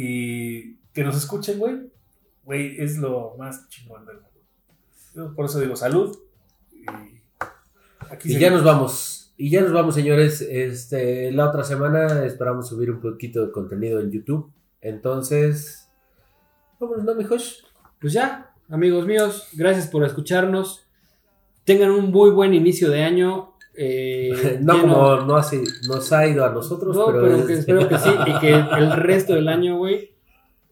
Y 0.00 0.76
que 0.92 1.02
nos 1.02 1.16
escuchen, 1.16 1.58
güey, 1.58 1.90
güey, 2.44 2.80
es 2.80 2.98
lo 2.98 3.34
más 3.36 3.68
chingón 3.68 4.06
del 4.06 4.14
mundo. 4.14 4.30
Yo 5.12 5.34
por 5.34 5.46
eso 5.46 5.58
digo 5.58 5.74
salud. 5.74 6.16
Y 6.70 6.86
aquí 8.08 8.32
Y 8.32 8.38
ya 8.38 8.48
nos 8.48 8.62
vamos. 8.62 9.34
Y 9.36 9.50
ya 9.50 9.60
nos 9.60 9.72
vamos, 9.72 9.96
señores. 9.96 10.40
Este, 10.40 11.32
la 11.32 11.48
otra 11.48 11.64
semana 11.64 12.24
esperamos 12.24 12.68
subir 12.68 12.92
un 12.92 13.00
poquito 13.00 13.44
de 13.44 13.50
contenido 13.50 13.98
en 13.98 14.12
YouTube. 14.12 14.52
Entonces, 14.80 15.90
vámonos, 16.78 17.02
¿no, 17.02 17.16
mijos? 17.16 17.66
Pues 18.00 18.12
ya, 18.12 18.54
amigos 18.68 19.04
míos, 19.04 19.48
gracias 19.54 19.88
por 19.88 20.04
escucharnos. 20.04 20.86
Tengan 21.64 21.90
un 21.90 22.12
muy 22.12 22.30
buen 22.30 22.54
inicio 22.54 22.88
de 22.88 23.02
año. 23.02 23.47
Eh, 23.78 24.58
no 24.62 24.74
lleno- 24.74 24.80
como 24.82 25.16
no 25.22 25.36
así, 25.36 25.62
nos 25.86 26.12
ha 26.12 26.26
ido 26.26 26.44
a 26.44 26.50
nosotros, 26.50 26.96
No, 26.96 27.06
pero, 27.06 27.20
pero, 27.22 27.36
es- 27.36 27.46
que 27.46 27.52
espero 27.54 27.88
que 27.88 27.98
sí. 27.98 28.10
Y 28.26 28.38
que 28.40 28.50
el 28.78 28.92
resto 28.92 29.34
del 29.34 29.48
año, 29.48 29.76
güey, 29.78 30.12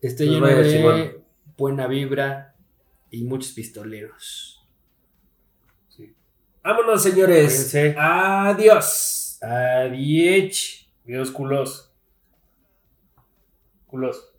esté 0.02 0.26
lleno 0.26 0.46
de 0.46 0.70
chingón. 0.70 1.12
buena 1.56 1.86
vibra 1.86 2.54
y 3.10 3.22
muchos 3.24 3.52
pistoleros. 3.52 4.52
Vámonos, 6.62 7.00
señores. 7.00 7.46
Cuídense. 7.70 7.94
Adiós. 7.96 9.38
Adiós. 9.40 10.88
Dios 11.04 11.30
culos. 11.30 11.92
Culos. 13.86 14.32